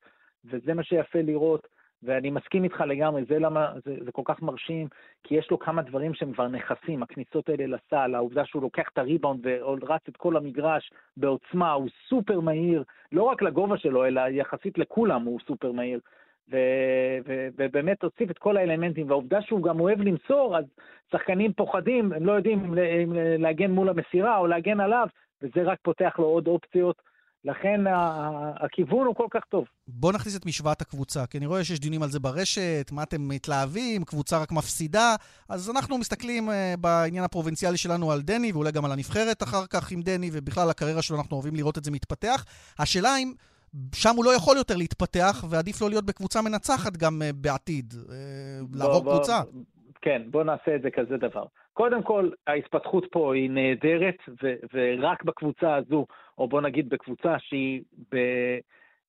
וזה 0.44 0.74
מה 0.74 0.82
שיפה 0.82 1.18
לראות. 1.20 1.68
ואני 2.02 2.30
מסכים 2.30 2.64
איתך 2.64 2.80
לגמרי, 2.80 3.24
זה 3.28 3.38
למה 3.38 3.72
זה, 3.84 3.96
זה 4.04 4.12
כל 4.12 4.22
כך 4.24 4.42
מרשים, 4.42 4.88
כי 5.24 5.34
יש 5.34 5.50
לו 5.50 5.58
כמה 5.58 5.82
דברים 5.82 6.14
שהם 6.14 6.32
כבר 6.32 6.48
נכסים, 6.48 7.02
הכניסות 7.02 7.48
האלה 7.48 7.66
לסל, 7.66 8.14
העובדה 8.14 8.44
שהוא 8.44 8.62
לוקח 8.62 8.88
את 8.92 8.98
הריבאונד 8.98 9.40
ורץ 9.42 10.00
את 10.08 10.16
כל 10.16 10.36
המגרש 10.36 10.90
בעוצמה, 11.16 11.72
הוא 11.72 11.88
סופר 12.08 12.40
מהיר, 12.40 12.84
לא 13.12 13.22
רק 13.22 13.42
לגובה 13.42 13.78
שלו, 13.78 14.06
אלא 14.06 14.20
יחסית 14.20 14.78
לכולם 14.78 15.22
הוא 15.22 15.40
סופר 15.46 15.72
מהיר. 15.72 16.00
ו- 16.50 17.18
ו- 17.26 17.48
ובאמת 17.58 18.02
הוסיף 18.02 18.30
את 18.30 18.38
כל 18.38 18.56
האלמנטים, 18.56 19.08
והעובדה 19.08 19.42
שהוא 19.42 19.62
גם 19.62 19.80
אוהב 19.80 20.00
למסור, 20.00 20.58
אז 20.58 20.64
שחקנים 21.12 21.52
פוחדים, 21.52 22.12
הם 22.12 22.26
לא 22.26 22.32
יודעים 22.32 22.64
אם 23.02 23.12
להגן 23.38 23.70
מול 23.70 23.88
המסירה 23.88 24.38
או 24.38 24.46
להגן 24.46 24.80
עליו, 24.80 25.06
וזה 25.42 25.62
רק 25.62 25.78
פותח 25.82 26.14
לו 26.18 26.24
עוד 26.24 26.46
אופציות. 26.46 27.02
לכן 27.44 27.80
הכיוון 28.60 29.06
הוא 29.06 29.14
כל 29.14 29.26
כך 29.30 29.40
טוב. 29.48 29.64
בואו 29.88 30.12
נכניס 30.12 30.36
את 30.36 30.46
משוואת 30.46 30.80
הקבוצה, 30.80 31.26
כי 31.26 31.38
אני 31.38 31.46
רואה 31.46 31.64
שיש 31.64 31.80
דיונים 31.80 32.02
על 32.02 32.08
זה 32.08 32.20
ברשת, 32.20 32.90
מה 32.92 33.02
אתם 33.02 33.28
מתלהבים, 33.28 34.04
קבוצה 34.04 34.42
רק 34.42 34.52
מפסידה, 34.52 35.14
אז 35.48 35.70
אנחנו 35.70 35.98
מסתכלים 35.98 36.48
uh, 36.48 36.52
בעניין 36.80 37.24
הפרובינציאלי 37.24 37.76
שלנו 37.76 38.12
על 38.12 38.20
דני, 38.22 38.52
ואולי 38.52 38.72
גם 38.72 38.84
על 38.84 38.92
הנבחרת 38.92 39.42
אחר 39.42 39.66
כך 39.66 39.92
עם 39.92 40.02
דני, 40.02 40.30
ובכלל 40.32 40.70
הקריירה 40.70 41.02
שלו, 41.02 41.16
אנחנו 41.16 41.36
אוהבים 41.36 41.54
לראות 41.54 41.78
את 41.78 41.84
זה 41.84 41.90
מתפתח. 41.90 42.44
השאלה 42.78 43.16
אם 43.18 43.32
שם 43.94 44.10
הוא 44.16 44.24
לא 44.24 44.36
יכול 44.36 44.56
יותר 44.56 44.76
להתפתח, 44.76 45.44
ועדיף 45.50 45.80
לו 45.82 45.88
להיות 45.88 46.04
בקבוצה 46.06 46.42
מנצחת 46.42 46.96
גם 46.96 47.22
uh, 47.22 47.32
בעתיד, 47.34 47.92
uh, 47.92 48.12
לעבור 48.78 49.00
בוא- 49.04 49.12
קבוצה. 49.14 49.40
כן, 50.02 50.22
בוא 50.30 50.44
נעשה 50.44 50.74
את 50.76 50.82
זה 50.82 50.90
כזה 50.90 51.16
דבר. 51.16 51.44
קודם 51.72 52.02
כל, 52.02 52.30
ההתפתחות 52.46 53.04
פה 53.12 53.34
היא 53.34 53.50
נהדרת, 53.50 54.16
ו- 54.42 54.54
ורק 54.74 55.24
בקבוצה 55.24 55.74
הזו, 55.74 56.06
או 56.38 56.48
בוא 56.48 56.60
נגיד 56.60 56.88
בקבוצה 56.88 57.36
שהיא 57.38 57.82
ב- 58.14 58.58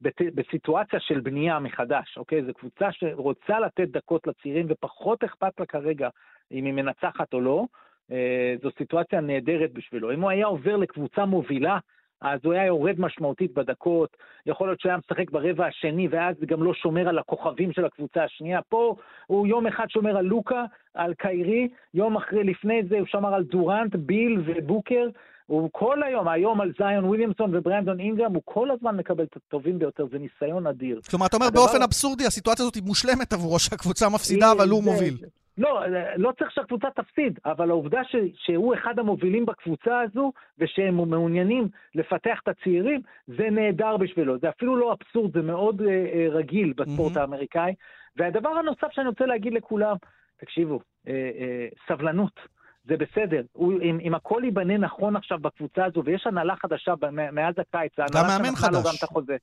בת- 0.02 0.34
בסיטואציה 0.36 1.00
של 1.00 1.20
בנייה 1.20 1.60
מחדש, 1.60 2.18
אוקיי? 2.18 2.46
זו 2.46 2.54
קבוצה 2.54 2.88
שרוצה 2.92 3.60
לתת 3.60 3.88
דקות 3.92 4.28
לצעירים 4.28 4.66
ופחות 4.70 5.24
אכפת 5.24 5.60
לה 5.60 5.66
כרגע 5.66 6.10
אם 6.52 6.66
היא 6.66 6.74
מנצחת 6.74 7.34
או 7.34 7.42
לא. 7.42 7.66
אה, 8.12 8.56
זו 8.64 8.70
סיטואציה 8.78 9.22
נהדרת 9.22 9.74
בשבילו. 9.74 10.14
אם 10.14 10.22
הוא 10.22 10.30
היה 10.30 10.46
עובר 10.46 10.76
לקבוצה 10.76 11.26
מובילה, 11.26 11.78
אז 12.22 12.40
הוא 12.44 12.54
היה 12.54 12.66
יורד 12.66 12.96
משמעותית 13.00 13.54
בדקות, 13.54 14.18
יכול 14.46 14.68
להיות 14.68 14.80
שהוא 14.80 14.90
היה 14.90 15.00
משחק 15.06 15.32
ברבע 15.32 15.66
השני, 15.66 16.08
ואז 16.12 16.36
גם 16.46 16.64
לא 16.64 16.74
שומר 16.74 17.10
על 17.10 17.20
הכוכבים 17.20 17.74
של 17.74 17.86
הקבוצה 17.86 18.24
השנייה. 18.24 18.60
פה 18.70 18.96
הוא 19.28 19.48
יום 19.48 19.68
אחד 19.68 19.86
שומר 19.90 20.18
על 20.18 20.26
לוקה, 20.26 20.64
על 20.94 21.14
קיירי, 21.14 21.68
יום 21.94 22.18
אחרי, 22.18 22.44
לפני 22.44 22.82
זה 22.90 23.00
הוא 23.00 23.08
שמר 23.08 23.34
על 23.34 23.44
דורנט, 23.44 23.96
ביל 23.96 24.42
ובוקר. 24.46 25.08
הוא 25.46 25.70
כל 25.72 26.04
היום, 26.04 26.28
היום 26.28 26.62
על 26.62 26.72
זיון 26.78 27.06
וויליאמסון 27.06 27.56
וברנדון 27.56 28.00
אינגרם, 28.00 28.34
הוא 28.34 28.42
כל 28.46 28.72
הזמן 28.72 28.98
מקבל 28.98 29.24
את 29.24 29.36
הטובים 29.36 29.80
ביותר, 29.80 30.06
זה 30.12 30.18
ניסיון 30.20 30.68
אדיר. 30.68 31.00
כלומר, 31.10 31.26
אתה 31.26 31.38
אומר 31.38 31.48
הדבר- 31.48 31.62
באופן 31.66 31.82
אבסורדי, 31.82 32.26
הסיטואציה 32.26 32.64
הזאת 32.64 32.76
היא 32.76 32.84
מושלמת 32.84 33.34
עבורו, 33.34 33.60
שהקבוצה 33.60 34.10
מפסידה, 34.10 34.52
אבל 34.52 34.70
הוא 34.70 34.84
מוביל. 34.84 35.18
לא, 35.58 35.84
לא 36.16 36.32
צריך 36.40 36.52
שהקבוצה 36.52 36.88
תפסיד, 36.96 37.40
אבל 37.46 37.70
העובדה 37.70 38.04
ש, 38.04 38.16
שהוא 38.34 38.74
אחד 38.74 39.00
המובילים 39.00 39.46
בקבוצה 39.46 40.00
הזו, 40.00 40.32
ושהם 40.58 41.10
מעוניינים 41.10 41.68
לפתח 41.96 42.40
את 42.44 42.48
הצעירים, 42.48 43.02
זה 43.28 43.50
נהדר 43.52 43.98
בשבילו. 43.98 44.40
זה 44.40 44.50
אפילו 44.50 44.76
לא 44.76 44.94
אבסורד, 44.94 45.34
זה 45.34 45.42
מאוד 45.42 45.82
אה, 45.82 45.88
אה, 45.88 46.28
רגיל 46.30 46.74
בספורט 46.74 47.12
מהמם. 47.12 47.18
האמריקאי. 47.18 47.74
והדבר 48.18 48.50
הנוסף 48.50 48.88
שאני 48.92 49.08
רוצה 49.08 49.26
להגיד 49.26 49.54
לכולם, 49.54 49.96
תקשיבו, 50.38 50.80
אה, 51.08 51.14
אה, 51.14 51.68
סבלנות. 51.88 52.40
זה 52.84 52.98
בסדר, 52.98 53.42
הוא, 53.54 53.82
אם, 53.82 54.00
אם 54.02 54.16
הכל 54.16 54.42
ייבנה 54.46 54.78
נכון 54.78 55.16
עכשיו 55.16 55.40
בקבוצה 55.40 55.86
הזו, 55.86 56.04
ויש 56.06 56.28
הנהלה 56.28 56.56
חדשה 56.56 56.94
מאז 57.32 57.56
הקיץ, 57.58 57.92
ההנהלה 58.00 58.28
מאמן 58.28 58.56
שנתנה 58.56 58.70
לו 58.72 58.78
חדש. 58.78 58.86
גם 58.86 58.94
את 58.98 59.04
החוזה. 59.04 59.38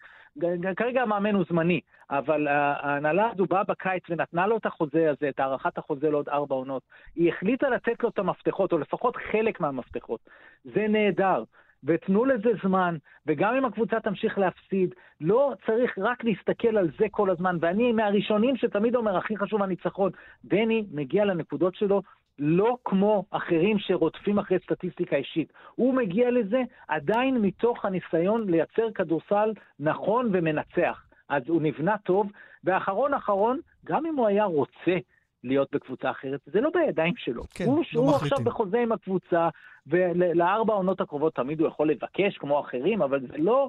כרגע 0.76 1.02
המאמן 1.02 1.34
הוא 1.34 1.44
זמני, 1.48 1.80
אבל 2.10 2.48
ההנהלה 2.48 3.30
הזו 3.32 3.46
באה 3.46 3.64
בקיץ 3.64 4.02
ונתנה 4.10 4.46
לו 4.46 4.56
את 4.56 4.66
החוזה 4.66 5.10
הזה, 5.10 5.28
את 5.28 5.40
הארכת 5.40 5.78
החוזה 5.78 6.10
לעוד 6.10 6.28
ארבע 6.28 6.54
עונות. 6.54 6.82
היא 7.14 7.32
החליטה 7.32 7.68
לתת 7.68 8.02
לו 8.02 8.08
את 8.08 8.18
המפתחות, 8.18 8.72
או 8.72 8.78
לפחות 8.78 9.16
חלק 9.16 9.60
מהמפתחות. 9.60 10.20
זה 10.64 10.86
נהדר. 10.88 11.44
ותנו 11.84 12.24
לזה 12.24 12.50
זמן, 12.62 12.96
וגם 13.26 13.54
אם 13.54 13.64
הקבוצה 13.64 14.00
תמשיך 14.00 14.38
להפסיד, 14.38 14.94
לא 15.20 15.52
צריך 15.66 15.98
רק 15.98 16.24
להסתכל 16.24 16.76
על 16.76 16.90
זה 16.98 17.06
כל 17.10 17.30
הזמן. 17.30 17.56
ואני 17.60 17.92
מהראשונים 17.92 18.56
שתמיד 18.56 18.96
אומר, 18.96 19.16
הכי 19.16 19.36
חשוב 19.36 19.62
הניצחון. 19.62 20.10
דני 20.44 20.86
מגיע 20.92 21.24
לנקודות 21.24 21.74
שלו 21.74 22.02
לא 22.38 22.76
כמו 22.84 23.24
אחרים 23.30 23.78
שרודפים 23.78 24.38
אחרי 24.38 24.58
סטטיסטיקה 24.58 25.16
אישית. 25.16 25.52
הוא 25.74 25.94
מגיע 25.94 26.30
לזה 26.30 26.62
עדיין 26.88 27.38
מתוך 27.38 27.84
הניסיון 27.84 28.50
לייצר 28.50 28.90
כדורסל 28.94 29.52
נכון 29.80 30.30
ומנצח. 30.32 31.06
אז 31.28 31.42
הוא 31.48 31.62
נבנה 31.62 31.98
טוב, 31.98 32.32
ואחרון 32.64 33.14
אחרון, 33.14 33.60
גם 33.84 34.06
אם 34.06 34.16
הוא 34.16 34.26
היה 34.26 34.44
רוצה 34.44 34.96
להיות 35.44 35.68
בקבוצה 35.72 36.10
אחרת, 36.10 36.40
זה 36.46 36.60
לא 36.60 36.70
בידיים 36.74 37.14
שלו. 37.16 37.42
כן, 37.54 37.64
הוא, 37.64 37.84
לא 37.94 38.00
הוא 38.00 38.08
מחליטים. 38.08 38.32
עכשיו 38.32 38.44
בחוזה 38.44 38.78
עם 38.78 38.92
הקבוצה, 38.92 39.48
ולארבע 39.86 40.72
העונות 40.72 41.00
הקרובות 41.00 41.34
תמיד 41.34 41.60
הוא 41.60 41.68
יכול 41.68 41.90
לבקש 41.90 42.38
כמו 42.38 42.60
אחרים, 42.60 43.02
אבל 43.02 43.20
זה 43.20 43.38
לא, 43.38 43.68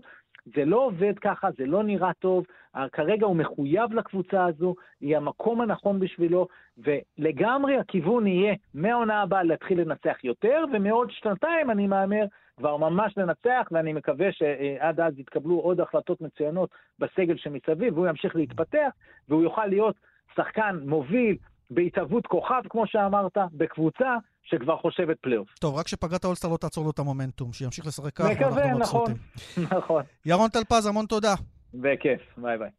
זה 0.56 0.66
לא 0.66 0.78
עובד 0.78 1.20
ככה, 1.20 1.48
זה 1.58 1.66
לא 1.66 1.84
נראה 1.84 2.14
טוב. 2.14 2.46
כרגע 2.92 3.26
הוא 3.26 3.36
מחויב 3.36 3.94
לקבוצה 3.94 4.46
הזו, 4.46 4.76
היא 5.02 5.18
המקום 5.18 5.62
הנכון 5.62 6.00
בשבילו, 6.00 6.48
ולגמרי 6.78 7.78
הכיוון 7.78 8.28
יהיה 8.28 8.56
מהעונה 8.74 9.22
הבאה 9.22 9.44
להתחיל 9.44 9.82
לנצח 9.82 10.24
יותר, 10.24 10.64
ומעוד 10.74 11.12
שנתיים, 11.12 11.72
אני 11.72 11.88
מהמר, 11.88 12.26
כבר 12.58 12.78
ממש 12.78 13.14
לנצח, 13.18 13.68
ואני 13.72 13.94
מקווה 13.94 14.32
שעד 14.32 15.00
אז 15.00 15.20
יתקבלו 15.20 15.56
עוד 15.56 15.82
החלטות 15.82 16.22
מצוינות 16.22 16.70
בסגל 17.00 17.38
שמסביב, 17.38 17.94
והוא 17.98 18.08
ימשיך 18.08 18.36
להתפתח, 18.36 18.90
והוא 19.30 19.44
יוכל 19.44 19.66
להיות 19.66 19.96
שחקן 20.36 20.80
מוביל 20.86 21.38
בהתהוות 21.72 22.28
כוכב, 22.28 22.62
כמו 22.70 22.88
שאמרת, 22.88 23.38
בקבוצה 23.54 24.16
שכבר 24.50 24.78
חושבת 24.78 25.18
פלייאוף. 25.22 25.48
טוב, 25.60 25.76
רק 25.76 25.88
שפגרת 25.88 26.24
ה 26.24 26.27
All-Star 26.27 26.48
לא 26.48 26.58
תעצור 26.58 26.84
לו 26.86 26.92
את 26.92 27.00
המומנטום, 27.00 27.54
שימשיך 27.54 27.88
לשחק 27.88 28.14
ככה, 28.14 28.30
מקווה, 28.32 28.50
ואנחנו 28.52 28.80
נכון, 28.80 29.12
מבסוטים. 29.12 29.64
נכון. 29.78 30.04
ירון 30.26 30.50
טלפז, 30.50 30.86
המון 30.86 31.06
תודה. 31.06 31.36
בכיף, 31.74 32.22
ביי 32.38 32.58
ביי. 32.58 32.70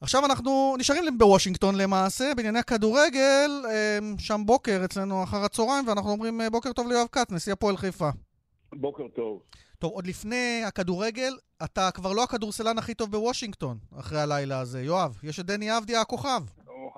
עכשיו 0.00 0.24
אנחנו 0.24 0.74
נשארים 0.78 1.18
בוושינגטון 1.18 1.74
למעשה, 1.74 2.24
בענייני 2.36 2.58
הכדורגל, 2.58 3.50
אמ, 3.66 4.14
שם 4.18 4.40
בוקר 4.46 4.80
אצלנו 4.84 5.22
אחר 5.24 5.36
הצהריים, 5.44 5.88
ואנחנו 5.88 6.10
אומרים 6.10 6.40
אה, 6.40 6.50
בוקר 6.50 6.72
טוב 6.72 6.88
ליואב 6.88 7.06
כץ, 7.12 7.32
נשיא 7.32 7.52
הפועל 7.52 7.76
חיפה. 7.76 8.08
בוקר 8.72 9.04
טוב. 9.16 9.42
טוב, 9.78 9.92
עוד 9.92 10.06
לפני 10.06 10.62
הכדורגל, 10.66 11.32
אתה 11.64 11.90
כבר 11.94 12.12
לא 12.12 12.24
הכדורסלן 12.24 12.78
הכי 12.78 12.94
טוב 12.94 13.10
בוושינגטון, 13.10 13.76
אחרי 14.00 14.20
הלילה 14.20 14.60
הזה. 14.60 14.82
יואב, 14.82 15.18
יש 15.22 15.40
את 15.40 15.46
דני 15.46 15.78
אבדיה 15.78 16.00
הכוכב. 16.00 16.42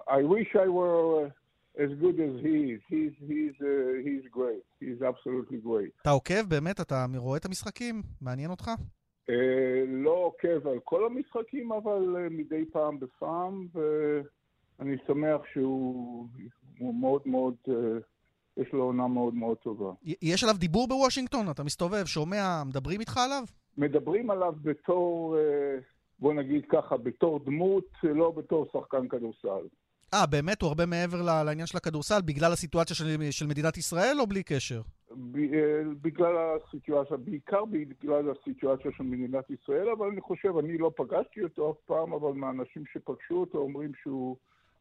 I 0.09 0.23
wish 0.33 0.50
I 0.57 0.66
were 0.78 1.26
uh, 1.26 1.39
as 1.84 1.92
good 2.02 2.16
as 2.26 2.34
he 2.46 2.56
is. 2.75 2.80
He's, 2.92 3.14
he's, 3.30 3.56
uh, 3.72 3.92
he's 4.06 4.25
great. 4.38 4.64
He's 4.80 5.00
absolutely 5.10 5.60
great. 5.68 5.92
אתה 6.02 6.10
עוקב 6.10 6.42
באמת? 6.49 6.80
אתה 6.80 7.06
רואה 7.16 7.38
את 7.38 7.44
המשחקים? 7.44 8.02
מעניין 8.20 8.50
אותך? 8.50 8.70
Uh, 9.30 9.32
לא 9.88 10.10
עוקב 10.10 10.68
על 10.68 10.78
כל 10.84 11.06
המשחקים, 11.06 11.72
אבל 11.72 12.16
uh, 12.16 12.30
מדי 12.30 12.64
פעם 12.72 13.00
בפעם, 13.00 13.66
ואני 13.75 14.96
שמח 15.06 15.40
שהוא 15.52 16.26
הוא 16.78 16.94
מאוד 16.94 17.22
מאוד, 17.26 17.54
uh, 17.68 17.72
יש 18.56 18.72
לו 18.72 18.82
עונה 18.82 19.08
מאוד 19.08 19.34
מאוד 19.34 19.56
טובה. 19.56 19.92
יש 20.22 20.44
עליו 20.44 20.56
דיבור 20.58 20.88
בוושינגטון? 20.88 21.50
אתה 21.50 21.64
מסתובב, 21.64 22.04
שומע, 22.04 22.62
מדברים 22.66 23.00
איתך 23.00 23.16
עליו? 23.16 23.42
מדברים 23.78 24.30
עליו 24.30 24.54
בתור, 24.62 25.37
uh, 25.37 25.82
בוא 26.18 26.34
נגיד 26.34 26.64
ככה, 26.68 26.96
בתור 26.96 27.38
דמות, 27.44 27.88
לא 28.02 28.30
בתור 28.30 28.66
שחקן 28.72 29.08
כדורסל. 29.08 29.66
אה, 30.14 30.26
באמת? 30.26 30.62
הוא 30.62 30.69
הרבה 30.69 30.87
מעבר 30.87 31.23
לעניין 31.23 31.67
של 31.67 31.76
הכדורסל, 31.76 32.21
בגלל 32.25 32.52
הסיטואציה 32.52 32.97
של, 32.97 33.31
של 33.31 33.47
מדינת 33.47 33.76
ישראל, 33.76 34.17
או 34.21 34.26
בלי 34.26 34.43
קשר? 34.43 34.83
ב- 35.11 35.37
אה, 35.37 35.83
בגלל 36.02 36.35
הסיטואציה, 36.57 37.17
בעיקר 37.17 37.64
בגלל 37.64 38.25
הסיטואציה 38.31 38.90
של 38.97 39.02
מדינת 39.02 39.50
ישראל, 39.50 39.88
אבל 39.99 40.07
אני 40.12 40.21
חושב, 40.21 40.57
אני 40.59 40.79
לא 40.79 40.90
פגשתי 40.97 41.43
אותו 41.43 41.71
אף 41.71 41.76
פעם, 41.87 42.12
אבל 42.12 42.33
מהאנשים 42.33 42.85
שפגשו 42.93 43.35
אותו 43.35 43.59
אומרים 43.59 43.93
שהוא 44.02 44.37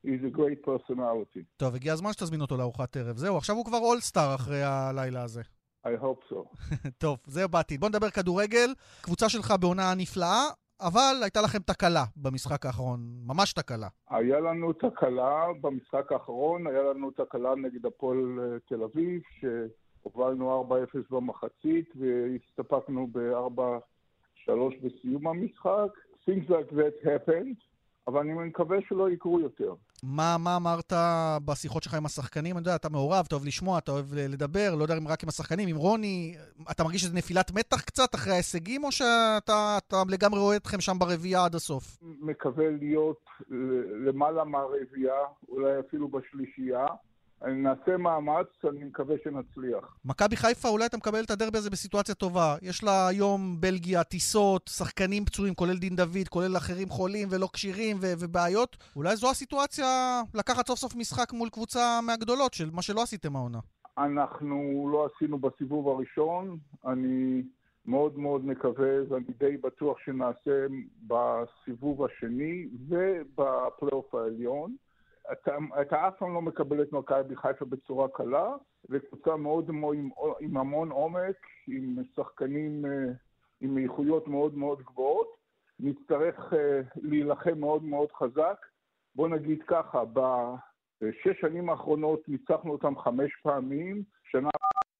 he's 0.05 0.23
a 0.23 0.37
great 0.37 0.65
personality. 0.65 1.43
טוב, 1.57 1.75
הגיע 1.75 1.93
הזמן 1.93 2.13
שתזמין 2.13 2.41
אותו 2.41 2.57
לארוחת 2.57 2.97
ערב. 2.97 3.17
זהו, 3.17 3.37
עכשיו 3.37 3.55
הוא 3.55 3.65
כבר 3.65 3.77
אולסטאר 3.77 4.35
אחרי 4.35 4.63
הלילה 4.63 5.23
הזה. 5.23 5.41
I 5.85 5.89
hope 6.01 6.33
so. 6.33 6.65
טוב, 7.03 7.17
זהו 7.25 7.49
בעתיד. 7.49 7.79
בוא 7.79 7.89
נדבר 7.89 8.09
כדורגל. 8.09 8.73
קבוצה 9.01 9.29
שלך 9.29 9.53
בעונה 9.59 9.93
נפלאה. 9.97 10.43
אבל 10.81 11.15
הייתה 11.21 11.41
לכם 11.41 11.59
תקלה 11.59 12.03
במשחק 12.17 12.65
האחרון, 12.65 12.99
ממש 13.25 13.53
תקלה. 13.53 13.87
היה 14.09 14.39
לנו 14.39 14.73
תקלה 14.73 15.45
במשחק 15.61 16.11
האחרון, 16.11 16.67
היה 16.67 16.83
לנו 16.83 17.11
תקלה 17.11 17.55
נגד 17.55 17.85
הפועל 17.85 18.39
אה, 18.39 18.59
תל 18.67 18.83
אביב, 18.83 19.21
שהובלנו 19.39 20.67
4-0 20.69 20.97
במחצית 21.09 21.89
והסתפקנו 21.95 23.07
ב-4-3 23.11 24.51
בסיום 24.83 25.27
המשחק. 25.27 25.89
Things 26.25 26.49
like 26.49 26.71
that 26.71 27.05
happened. 27.05 27.69
אבל 28.07 28.19
אני 28.19 28.33
מקווה 28.33 28.77
שלא 28.89 29.09
יקרו 29.09 29.39
יותר. 29.39 29.73
מה, 30.03 30.37
מה 30.37 30.55
אמרת 30.55 30.93
בשיחות 31.45 31.83
שלך 31.83 31.93
עם 31.93 32.05
השחקנים? 32.05 32.57
אני 32.57 32.61
יודע, 32.61 32.75
אתה 32.75 32.89
מעורב, 32.89 33.25
אתה 33.27 33.35
אוהב 33.35 33.45
לשמוע, 33.45 33.77
אתה 33.77 33.91
אוהב 33.91 34.05
לדבר, 34.13 34.75
לא 34.75 34.83
יודע 34.83 34.97
אם 34.97 35.07
רק 35.07 35.23
עם 35.23 35.29
השחקנים, 35.29 35.69
עם 35.69 35.75
רוני. 35.75 36.35
אתה 36.71 36.83
מרגיש 36.83 37.01
שזה 37.01 37.15
נפילת 37.15 37.51
מתח 37.51 37.81
קצת 37.81 38.15
אחרי 38.15 38.33
ההישגים, 38.33 38.83
או 38.83 38.91
שאתה 38.91 39.77
לגמרי 40.09 40.39
רואה 40.39 40.55
אתכם 40.55 40.81
שם 40.81 40.99
ברביעייה 40.99 41.45
עד 41.45 41.55
הסוף? 41.55 41.97
מקווה 42.01 42.69
להיות 42.69 43.25
למעלה 44.05 44.43
מהרביעייה, 44.43 45.21
אולי 45.49 45.79
אפילו 45.79 46.07
בשלישייה. 46.07 46.85
נעשה 47.47 47.97
מאמץ, 47.97 48.47
אני 48.69 48.83
מקווה 48.83 49.15
שנצליח. 49.23 49.97
מכבי 50.05 50.35
חיפה, 50.35 50.67
אולי 50.67 50.85
אתה 50.85 50.97
מקבל 50.97 51.23
את 51.23 51.31
הדרבי 51.31 51.57
הזה 51.57 51.69
בסיטואציה 51.69 52.15
טובה. 52.15 52.55
יש 52.61 52.83
לה 52.83 53.07
היום 53.07 53.55
בלגיה, 53.59 54.03
טיסות, 54.03 54.69
שחקנים 54.73 55.25
פצועים, 55.25 55.53
כולל 55.53 55.77
דין 55.77 55.95
דוד, 55.95 56.27
כולל 56.29 56.57
אחרים 56.57 56.89
חולים 56.89 57.27
ולא 57.31 57.49
כשירים 57.53 57.97
ו- 58.01 58.13
ובעיות. 58.19 58.77
אולי 58.95 59.15
זו 59.15 59.29
הסיטואציה 59.29 60.21
לקחת 60.33 60.67
סוף 60.67 60.79
סוף 60.79 60.95
משחק 60.95 61.33
מול 61.33 61.49
קבוצה 61.49 61.99
מהגדולות 62.01 62.53
של 62.53 62.69
מה 62.73 62.81
שלא 62.81 63.01
עשיתם 63.01 63.35
העונה. 63.35 63.59
אנחנו 63.97 64.89
לא 64.91 65.07
עשינו 65.15 65.39
בסיבוב 65.39 65.87
הראשון. 65.87 66.57
אני 66.87 67.43
מאוד 67.85 68.19
מאוד 68.19 68.45
מקווה, 68.45 69.09
ואני 69.09 69.25
די 69.39 69.57
בטוח 69.57 69.97
שנעשה 70.05 70.65
בסיבוב 71.07 72.05
השני 72.05 72.67
ובפלייאוף 72.89 74.15
העליון. 74.15 74.75
אתה, 75.31 75.57
אתה 75.81 76.07
אף 76.07 76.13
פעם 76.17 76.33
לא 76.33 76.41
מקבל 76.41 76.81
את 76.81 76.91
מכבי 76.91 77.35
חיפה 77.35 77.65
בצורה 77.65 78.07
קלה, 78.07 78.55
זו 78.89 78.97
קבוצה 79.09 79.35
מאוד 79.35 79.71
מאוד 79.71 79.97
עם, 79.97 80.09
עם 80.39 80.57
המון 80.57 80.89
עומק, 80.91 81.35
עם 81.67 81.95
שחקנים 82.15 82.85
אה, 82.85 83.11
עם 83.61 83.77
איכויות 83.77 84.27
מאוד 84.27 84.57
מאוד 84.57 84.81
גבוהות. 84.81 85.39
נצטרך 85.79 86.53
אה, 86.53 86.81
להילחם 86.95 87.59
מאוד 87.59 87.83
מאוד 87.83 88.11
חזק. 88.11 88.65
בוא 89.15 89.27
נגיד 89.27 89.63
ככה, 89.67 90.03
בשש 90.05 91.41
שנים 91.41 91.69
האחרונות 91.69 92.29
ניצחנו 92.29 92.71
אותם 92.71 92.97
חמש 92.97 93.31
פעמים, 93.43 94.03
שנה 94.31 94.49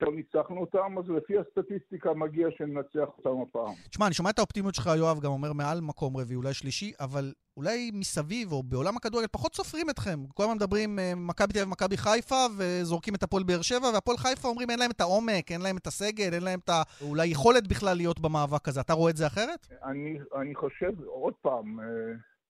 לא 0.01 0.11
ניצחנו 0.15 0.61
אותם, 0.61 0.97
אז 0.97 1.05
לפי 1.09 1.33
הסטטיסטיקה 1.39 2.13
מגיע 2.13 2.47
שננצח 2.57 3.09
אותם 3.17 3.41
הפעם. 3.41 3.73
תשמע, 3.89 4.05
אני 4.05 4.13
שומע 4.13 4.29
את 4.29 4.39
האופטימיות 4.39 4.75
שלך, 4.75 4.89
יואב, 4.97 5.19
גם 5.19 5.31
אומר 5.31 5.53
מעל 5.53 5.81
מקום 5.81 6.17
רביעי, 6.17 6.35
אולי 6.35 6.53
שלישי, 6.53 6.91
אבל 6.99 7.33
אולי 7.57 7.91
מסביב, 7.93 8.51
או 8.51 8.63
בעולם 8.63 8.97
הכדורגל, 8.97 9.27
פחות 9.31 9.55
סופרים 9.55 9.89
אתכם. 9.89 10.19
כל 10.33 10.43
הזמן 10.43 10.55
מדברים 10.55 10.99
אה, 10.99 11.13
מכבי 11.15 11.53
תל 11.53 11.59
אביב 11.59 11.67
ומכבי 11.67 11.97
חיפה, 11.97 12.45
וזורקים 12.57 13.15
את 13.15 13.23
הפועל 13.23 13.43
באר 13.43 13.61
שבע, 13.61 13.87
והפועל 13.93 14.17
חיפה 14.17 14.47
אומרים 14.47 14.69
אין 14.69 14.79
להם 14.79 14.91
את 14.91 15.01
העומק, 15.01 15.51
אין 15.51 15.61
להם 15.61 15.77
את 15.77 15.87
הסגל, 15.87 16.33
אין 16.33 16.43
להם 16.43 16.59
את 16.59 16.69
ה... 16.69 16.81
אולי 17.01 17.27
יכולת 17.27 17.67
בכלל 17.67 17.97
להיות 17.97 18.19
במאבק 18.19 18.67
הזה. 18.67 18.81
אתה 18.81 18.93
רואה 18.93 19.11
את 19.11 19.17
זה 19.17 19.27
אחרת? 19.27 19.67
אני, 19.83 20.19
אני 20.41 20.55
חושב, 20.55 20.91
עוד 21.05 21.33
פעם, 21.41 21.79
אה, 21.79 21.85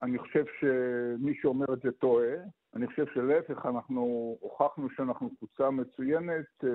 אני 0.03 0.17
חושב 0.17 0.45
שמי 0.59 1.35
שאומר 1.41 1.73
את 1.73 1.81
זה 1.81 1.91
טועה. 1.91 2.33
אני 2.75 2.87
חושב 2.87 3.05
שלהפך, 3.13 3.65
אנחנו 3.65 4.37
הוכחנו 4.39 4.89
שאנחנו 4.89 5.29
קבוצה 5.35 5.69
מצוינת. 5.69 6.45
אה, 6.63 6.69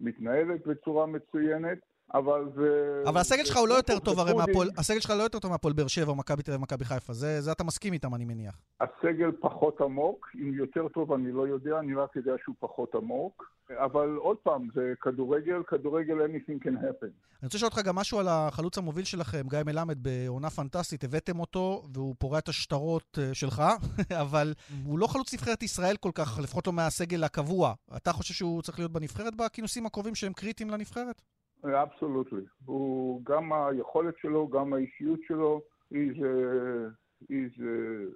מתנהלת 0.00 0.66
בצורה 0.66 1.06
מצוינת, 1.06 1.78
אבל 2.14 2.44
זה... 2.56 3.02
אבל 3.06 3.20
הסגל 3.20 3.44
שלך 3.44 3.56
הוא 3.56 3.68
לא 3.68 3.74
יותר 3.74 3.98
טוב 3.98 4.20
הרי 4.20 4.34
מהפועל, 4.34 4.68
הסגל 4.78 5.00
שלך 5.00 5.10
לא 5.10 5.22
יותר 5.22 5.38
טוב 5.38 5.50
מהפועל 5.50 5.74
באר 5.74 5.86
שבע 5.86 6.10
או 6.10 6.16
מכבי 6.16 6.42
תל 6.42 6.50
אביב 6.50 6.60
ומכבי 6.60 6.84
חיפה, 6.84 7.12
זה, 7.12 7.40
זה 7.40 7.52
אתה 7.52 7.64
מסכים 7.64 7.92
איתם 7.92 8.14
אני 8.14 8.24
מניח. 8.24 8.60
הסגל 8.80 9.30
פחות 9.40 9.80
עמוק, 9.80 10.28
אם 10.34 10.54
יותר 10.54 10.88
טוב 10.88 11.12
אני 11.12 11.32
לא 11.32 11.48
יודע, 11.48 11.78
אני 11.78 11.94
רק 11.94 12.16
יודע 12.16 12.32
שהוא 12.44 12.54
פחות 12.60 12.94
עמוק. 12.94 13.60
אבל 13.76 14.16
עוד 14.16 14.36
פעם, 14.36 14.68
זה 14.74 14.92
כדורגל, 15.00 15.62
כדורגל 15.66 16.14
anything 16.14 16.64
can 16.64 16.72
happen. 16.82 17.10
אני 17.40 17.44
רוצה 17.44 17.58
לשאול 17.58 17.70
אותך 17.74 17.86
גם 17.86 17.96
משהו 17.96 18.18
על 18.18 18.26
החלוץ 18.28 18.78
המוביל 18.78 19.04
שלכם, 19.04 19.42
גיא 19.48 19.58
מלמד, 19.66 20.02
בעונה 20.02 20.50
פנטסטית. 20.50 21.04
הבאתם 21.04 21.40
אותו, 21.40 21.82
והוא 21.94 22.14
פורע 22.18 22.38
את 22.38 22.48
השטרות 22.48 23.18
אה, 23.18 23.34
שלך, 23.34 23.62
אבל 24.22 24.54
הוא 24.84 24.98
לא 24.98 25.06
חלוץ 25.06 25.34
נבחרת 25.34 25.62
ישראל 25.62 25.96
כל 25.96 26.10
כך, 26.14 26.38
לפחות 26.42 26.66
לא 26.66 26.72
מהסגל 26.72 27.24
הקבוע. 27.24 27.74
אתה 27.96 28.12
חושב 28.12 28.34
שהוא 28.34 28.62
צריך 28.62 28.78
להיות 28.78 28.92
בנבחרת 28.92 29.36
בכינוסים 29.36 29.86
הקרובים 29.86 30.14
שהם 30.14 30.32
קריטיים 30.32 30.70
לנבחרת? 30.70 31.22
אבסולוטלי. 31.64 32.42
הוא, 32.64 33.24
גם 33.24 33.52
היכולת 33.52 34.14
שלו, 34.18 34.48
גם 34.48 34.72
האישיות 34.72 35.20
שלו, 35.26 35.60
he's, 35.92 36.16
uh, 36.16 36.90
he's, 37.22 37.60
uh, 37.60 38.10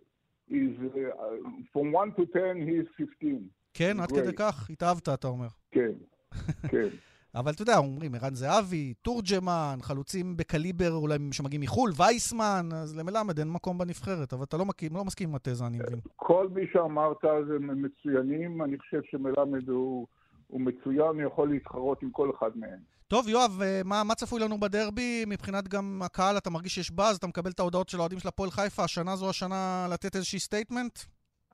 he's, 0.50 0.78
uh, 0.80 1.14
from 1.72 1.92
1 1.92 2.16
to 2.16 2.26
10, 2.26 2.66
he's 2.66 2.88
15. 2.96 3.30
כן, 3.74 4.00
עד 4.00 4.12
כדי 4.12 4.32
כך 4.36 4.70
התאהבת, 4.70 5.08
אתה 5.08 5.28
אומר. 5.28 5.48
כן, 5.70 5.92
כן. 6.72 6.88
אבל 7.34 7.52
אתה 7.52 7.62
יודע, 7.62 7.78
אומרים 7.78 8.14
ערן 8.14 8.34
זהבי, 8.34 8.94
תורג'מן, 9.02 9.78
חלוצים 9.82 10.36
בקליבר 10.36 10.92
אולי 10.92 11.18
שמגיעים 11.32 11.60
מחו"ל, 11.60 11.90
וייסמן, 11.96 12.68
אז 12.72 12.98
למלמד 12.98 13.38
אין 13.38 13.48
מקום 13.50 13.78
בנבחרת, 13.78 14.32
אבל 14.32 14.42
אתה 14.42 14.56
לא, 14.56 14.64
מקים, 14.64 14.90
לא 14.94 15.04
מסכים 15.04 15.28
עם 15.28 15.34
התזה, 15.34 15.66
אני 15.66 15.78
מבין. 15.78 15.98
כל 16.16 16.48
מי 16.48 16.62
שאמרת 16.72 17.24
זה 17.46 17.58
מצוינים, 17.58 18.62
אני 18.62 18.78
חושב 18.78 19.00
שמלמד 19.02 19.68
הוא, 19.68 20.06
הוא 20.46 20.60
מצוין, 20.60 21.20
הוא 21.20 21.22
יכול 21.22 21.50
להתחרות 21.50 22.02
עם 22.02 22.10
כל 22.10 22.30
אחד 22.38 22.50
מהם. 22.54 22.93
טוב, 23.08 23.28
יואב, 23.28 23.60
אה, 23.62 23.80
מה, 23.84 24.02
מה 24.04 24.14
צפוי 24.14 24.40
לנו 24.40 24.60
בדרבי? 24.60 25.24
מבחינת 25.26 25.68
גם 25.68 26.00
הקהל, 26.04 26.38
אתה 26.38 26.50
מרגיש 26.50 26.74
שיש 26.74 26.90
באז, 26.90 27.16
אתה 27.16 27.26
מקבל 27.26 27.50
את 27.50 27.60
ההודעות 27.60 27.88
של 27.88 27.98
האוהדים 27.98 28.18
של 28.18 28.28
הפועל 28.28 28.50
חיפה, 28.50 28.84
השנה 28.84 29.16
זו 29.16 29.30
השנה 29.30 29.86
לתת 29.90 30.16
איזושהי 30.16 30.38
statement? 30.38 30.98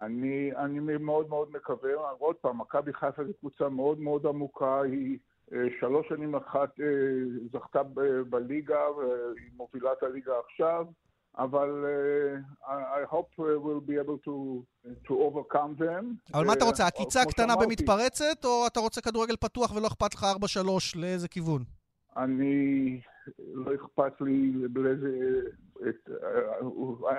אני, 0.03 0.51
אני 0.57 0.79
מאוד 0.99 1.29
מאוד 1.29 1.51
מקווה, 1.53 1.91
עוד 2.19 2.37
פעם, 2.37 2.61
מכבי 2.61 2.93
חיפה 2.93 3.25
זו 3.25 3.33
קבוצה 3.41 3.69
מאוד 3.69 4.01
מאוד 4.01 4.27
עמוקה, 4.27 4.81
היא 4.83 5.19
אה, 5.53 5.59
שלוש 5.81 6.09
שנים 6.09 6.35
אחת 6.35 6.81
אה, 6.81 6.87
זכתה 7.53 7.83
בליגה, 8.31 8.91
והיא 8.97 9.51
מובילה 9.57 9.93
את 9.93 10.03
הליגה 10.03 10.33
עכשיו, 10.47 10.87
אבל 11.39 11.85
uh, 11.85 12.69
I 12.69 13.05
hope 13.15 13.29
we'll 13.39 13.81
be 13.81 13.97
able 13.97 14.19
to, 14.29 14.65
to 15.09 15.13
overcome 15.13 15.75
them. 15.79 16.35
אבל 16.35 16.47
מה 16.47 16.53
אתה 16.53 16.65
רוצה, 16.65 16.87
עקיצה 16.87 17.25
קטנה 17.25 17.57
במתפרצת, 17.57 18.45
או 18.45 18.67
אתה 18.67 18.81
רוצה 18.81 19.01
כדורגל 19.01 19.37
פתוח 19.37 19.77
ולא 19.77 19.87
אכפת 19.87 20.15
לך 20.15 20.27
4-3 20.95 20.99
לאיזה 20.99 21.29
כיוון? 21.29 21.65
אני, 22.17 23.01
לא 23.39 23.75
אכפת 23.75 24.21
לי 24.21 24.53
לאיזה... 24.75 25.41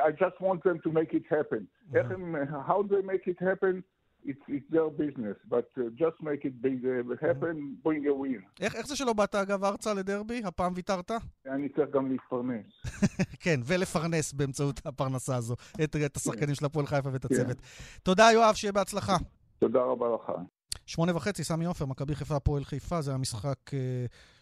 I 0.08 0.12
just 0.12 0.38
want 0.40 0.62
them 0.64 0.78
to 0.86 0.90
make 0.92 1.14
it 1.14 1.26
happen. 1.30 1.66
איך 1.96 2.12
הם, 2.12 2.36
how 2.68 2.84
they 2.84 3.02
make 3.02 3.28
it 3.28 3.40
happen? 3.40 3.82
It's, 4.26 4.44
it's 4.48 4.70
their 4.70 4.90
business, 5.04 5.38
but 5.50 5.68
uh, 5.78 5.82
just 6.04 6.18
make 6.22 6.46
it 6.46 6.56
big, 6.62 6.86
uh, 6.86 7.16
happen, 7.28 7.56
bring 7.84 8.06
a 8.08 8.14
win. 8.14 8.42
איך, 8.62 8.76
איך 8.76 8.88
זה 8.88 8.96
שלא 8.96 9.14
באת, 9.14 9.36
אגב, 9.36 9.64
ארצה 9.64 9.94
לדרבי? 9.94 10.42
הפעם 10.46 10.74
ויתרת? 10.76 11.12
אני 11.46 11.70
צריך 11.70 11.90
גם 11.90 12.12
להתפרנס. 12.12 12.66
כן, 13.44 13.60
ולפרנס 13.66 14.34
באמצעות 14.34 14.82
הפרנסה 14.86 15.36
הזו 15.36 15.56
את, 15.84 15.96
את 16.06 16.18
השחקנים 16.18 16.56
של 16.56 16.66
הפועל 16.66 16.86
חיפה 16.86 17.10
ואת 17.14 17.26
הצוות. 17.26 17.58
תודה, 18.04 18.30
יואב, 18.34 18.54
שיהיה 18.56 18.72
בהצלחה. 18.72 19.18
תודה 19.60 19.80
רבה 19.80 20.06
לך. 20.16 20.32
שמונה 20.86 21.16
וחצי, 21.16 21.44
סמי 21.44 21.66
עופר, 21.66 21.86
מכבי 21.86 22.16
חיפה, 22.16 22.36
הפועל 22.36 22.66
חיפה, 22.66 23.02
זה 23.02 23.14
המשחק 23.14 23.58
uh, 23.70 23.74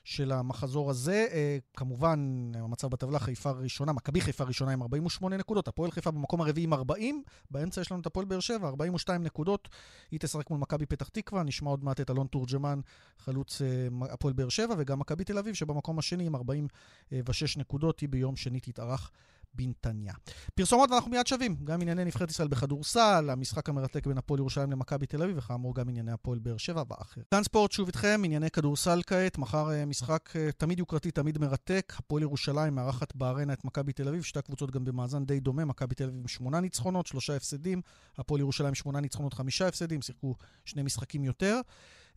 של 0.04 0.32
המחזור 0.32 0.90
הזה. 0.90 1.28
Uh, 1.30 1.34
כמובן, 1.78 2.52
המצב 2.56 2.88
בטבלה, 2.88 3.20
חיפה 3.20 3.52
ראשונה, 3.52 3.94
מכבי 3.94 4.22
חיפה 4.22 4.44
ראשונה 4.44 4.72
עם 4.72 4.82
48 4.82 5.38
נקודות, 5.38 5.68
הפועל 5.68 5.92
חיפה 5.92 6.12
במקום 6.12 6.42
הרביעי 6.42 6.64
עם 6.64 6.74
40, 6.74 7.24
באמצע 7.52 7.82
יש 7.82 7.92
לנו 7.92 8.02
את 8.02 8.06
הפועל 8.06 8.26
באר 8.26 8.40
שבע, 8.40 8.68
42 8.68 9.24
נקודות. 9.24 9.70
היא 10.12 10.20
תשחק 10.20 10.50
מול 10.50 10.60
מכבי 10.60 10.86
פתח 10.86 11.08
תקווה, 11.08 11.44
נשמע 11.44 11.70
עוד 11.70 11.84
מעט 11.84 12.02
את 12.02 12.10
אלון 12.10 12.28
תורג'מן, 12.28 12.80
חלוץ 13.20 13.62
uh, 13.62 14.06
הפועל 14.14 14.34
באר 14.34 14.50
שבע, 14.50 14.76
וגם 14.78 15.00
מכבי 15.00 15.24
תל 15.24 15.38
אביב, 15.38 15.56
שבמקום 15.56 16.00
השני 16.00 16.26
עם 16.26 16.36
46 16.36 17.58
נקודות, 17.58 18.00
היא 18.00 18.10
ביום 18.10 18.36
שני 18.36 18.60
תתארח 18.60 19.12
בנתניה. 19.54 20.14
פרסומות 20.56 20.92
ואנחנו 20.92 21.12
מיד 21.12 21.28
שווים, 21.28 21.56
גם 21.64 21.82
ענייני 21.82 22.06
נבחרת 22.06 22.30
ישראל 22.30 22.48
בכדורסל, 22.48 23.30
המשחק 23.30 23.70
המרתק 23.70 24.08
בין 24.08 24.18
הפועל 24.18 24.40
ירושלים 24.40 24.72
למכבי 24.72 25.06
תל 25.06 25.24
אביב, 25.24 25.38
וכאמור 25.38 25.76
גם 25.76 25.90
ענייני 25.90 26.12
הפועל 26.12 26.40
באר 26.40 26.58
שבע 26.58 26.84
ואחר. 26.90 27.22
כאן 27.32 27.44
ספורט 27.44 27.72
שוב 27.72 27.88
איתכם, 27.88 28.22
ענייני 28.26 28.52
כדורסל 28.52 29.02
כעת, 29.08 29.38
מחר 29.38 29.72
אה, 29.72 29.86
משחק 29.86 30.30
אה, 30.36 30.52
תמיד 30.52 30.80
יוקרתי, 30.80 31.12
תמיד 31.12 31.38
מרתק. 31.38 31.94
הפועל 31.98 32.24
ירושלים 32.24 32.76
מארחת 32.76 33.16
בארנה 33.16 33.54
את 33.54 33.66
מכבי 33.66 33.94
תל 33.94 34.08
אביב, 34.08 34.24
שתי 34.24 34.40
הקבוצות 34.40 34.72
גם 34.72 34.86
במאזן 34.86 35.26
די 35.26 35.40
דומה, 35.40 35.66
מכבי 35.66 35.96
תל 35.96 36.04
אביב 36.04 36.16
עם 36.20 36.28
שמונה 36.28 36.60
ניצחונות, 36.60 37.08
שלושה 37.08 37.36
הפסדים, 37.36 37.82
הפועל 38.18 38.42
ירושלים 38.42 38.76
שמונה 38.76 39.00
ניצחונות, 39.00 39.34
חמישה 39.34 39.68
הפסדים, 39.68 40.02
שיחקו 40.02 40.36
שני 40.66 40.84
משחקים 40.84 41.24
יותר. 41.24 41.62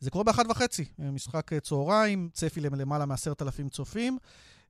זה 0.00 0.10
קורה 0.10 0.24
באחת 0.24 0.46
וחצי, 0.50 0.84
אה, 1.00 1.10
משחק 1.10 1.50
צהריים, 1.62 2.30
צפי 2.32 2.60
למעלה 2.60 3.06
מעשרת 3.06 3.42
אלפים 3.42 3.68
צופים. 3.68 4.18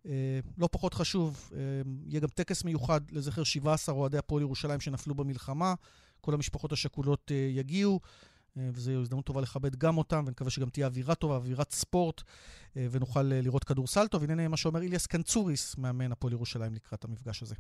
אה, 0.07 0.41
לא 0.59 0.69
פחות 0.73 0.95
חשוב, 0.95 1.51
אה, 1.55 1.59
יהיה 2.07 2.21
גם 2.21 2.29
טקס 2.29 2.65
מיוחד 2.65 3.01
לזכר 3.11 3.45
17 3.45 3.95
אוהדי 3.95 4.19
הפועל 4.19 4.43
ירושלים 4.43 4.81
שנפלו 4.81 5.15
במלחמה. 5.15 5.75
כל 6.21 6.35
המשפחות 6.35 6.73
השכולות 6.73 7.33
אה, 7.35 7.37
יגיעו. 7.51 8.01
וזו 8.57 8.93
הזדמנות 8.93 9.25
טובה 9.25 9.41
לכבד 9.41 9.77
גם 9.77 9.99
אותם, 9.99 10.25
ונקווה 10.27 10.51
שגם 10.51 10.69
תהיה 10.69 10.87
אווירה 10.87 11.15
טובה, 11.15 11.37
אווירת 11.37 11.71
ספורט, 11.71 12.23
ונוכל 12.77 13.23
לראות 13.23 13.65
כדורסל 13.65 14.07
טוב. 14.07 14.23
הנה 14.23 14.49
מה 14.49 14.57
שאומר 14.57 14.83
איליאס 14.83 15.07
קנצוריס, 15.07 15.77
מאמן 15.79 16.13
הפועל 16.13 16.33
ירושלים 16.33 16.75
לקראת 16.75 17.05
המפגש 17.05 17.43
הזה. 17.43 17.55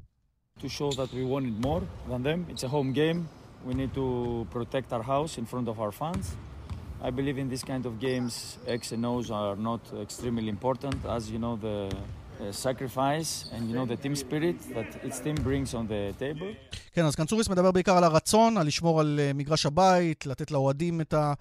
To 0.58 0.62
show 0.62 0.90
that 0.90 1.10
we 1.14 1.24
wanted 1.24 1.64
more 1.64 1.82
than 2.10 2.22
them. 2.22 2.54
It's 2.54 2.64
a 2.64 2.68
home 2.68 2.92
game. 2.92 3.26
We 3.66 3.74
need 3.74 3.94
to 3.94 4.46
protect 4.50 4.92
our 4.92 5.02
house 5.02 5.38
in 5.38 5.46
front 5.46 5.66
of 5.68 5.80
our 5.80 5.92
fans. 5.92 6.36
I 7.08 7.10
believe 7.10 7.38
in 7.38 7.48
this 7.48 7.64
kind 7.64 7.84
of 7.86 7.98
games, 7.98 8.58
X 8.66 8.92
and 8.92 9.04
O's 9.04 9.30
are 9.30 9.56
not 9.56 9.82
extremely 10.06 10.48
important. 10.56 10.96
As 11.16 11.30
you 11.32 11.38
know, 11.44 11.54
the 11.56 11.78
sacrifice 12.50 13.52
and 13.52 13.62
you 13.68 13.74
know 13.74 13.86
the 13.86 13.96
team 14.04 14.14
spirit 14.16 14.56
that 14.74 14.90
each 15.06 15.18
team 15.24 15.36
brings 15.44 15.74
on 15.74 15.86
the 15.88 16.18
table. 16.18 16.76
כן, 16.92 17.04
אז 17.04 17.14
קנצוריס 17.14 17.48
מדבר 17.48 17.72
בעיקר 17.72 17.96
על 17.96 18.04
הרצון, 18.04 18.56
על 18.56 18.66
לשמור 18.66 19.00
על 19.00 19.20
מגרש 19.34 19.66
הבית, 19.66 20.26
לתת 20.26 20.50
לאוהדים 20.50 21.00
את, 21.00 21.14
ה, 21.14 21.32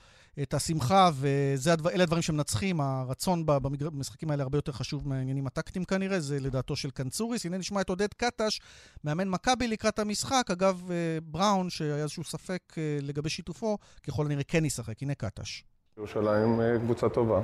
את 0.41 0.53
השמחה, 0.53 1.09
ואלה 1.15 2.03
הדברים 2.03 2.21
שמנצחים. 2.21 2.81
הרצון 2.81 3.45
במשחקים 3.45 4.31
האלה 4.31 4.43
הרבה 4.43 4.57
יותר 4.57 4.71
חשוב 4.71 5.07
מהעניינים 5.07 5.47
הטקטיים 5.47 5.85
כנראה, 5.85 6.19
זה 6.19 6.39
לדעתו 6.39 6.75
של 6.75 6.89
קנצוריס. 6.89 7.45
הנה 7.45 7.57
נשמע 7.57 7.81
את 7.81 7.89
עודד 7.89 8.13
קטש, 8.17 8.59
מאמן 9.03 9.29
מכבי 9.29 9.67
לקראת 9.67 9.99
המשחק. 9.99 10.51
אגב, 10.51 10.91
בראון, 11.23 11.69
שהיה 11.69 11.95
איזשהו 11.95 12.23
ספק 12.23 12.75
לגבי 13.01 13.29
שיתופו, 13.29 13.77
ככל 14.07 14.25
הנראה 14.25 14.43
כן 14.43 14.65
ישחק. 14.65 15.01
הנה 15.01 15.15
קטש. 15.15 15.63
ירושלים 15.97 16.59
קבוצה 16.83 17.09
טובה. 17.09 17.41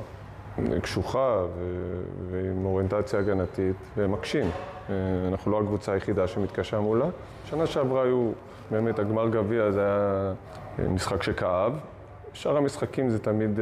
קשוחה 0.82 1.46
ועם 2.32 2.66
אוריינטציה 2.66 3.20
הגנתית, 3.20 3.76
והם 3.98 4.12
מקשים. 4.12 4.50
אנחנו 5.28 5.52
לא 5.52 5.62
הקבוצה 5.62 5.92
היחידה 5.92 6.28
שמתקשה 6.28 6.80
מולה. 6.80 7.06
שנה 7.46 7.66
שעברה 7.66 8.04
היו, 8.04 8.32
באמת, 8.72 9.00
הגמר 9.00 9.30
גביע 9.30 9.72
זה 9.72 9.82
היה 9.82 10.34
משחק 10.90 11.24
שכאב. 11.24 11.74
שאר 12.34 12.58
המשחקים 12.58 13.10
זה 13.10 13.20
תמיד, 13.20 13.60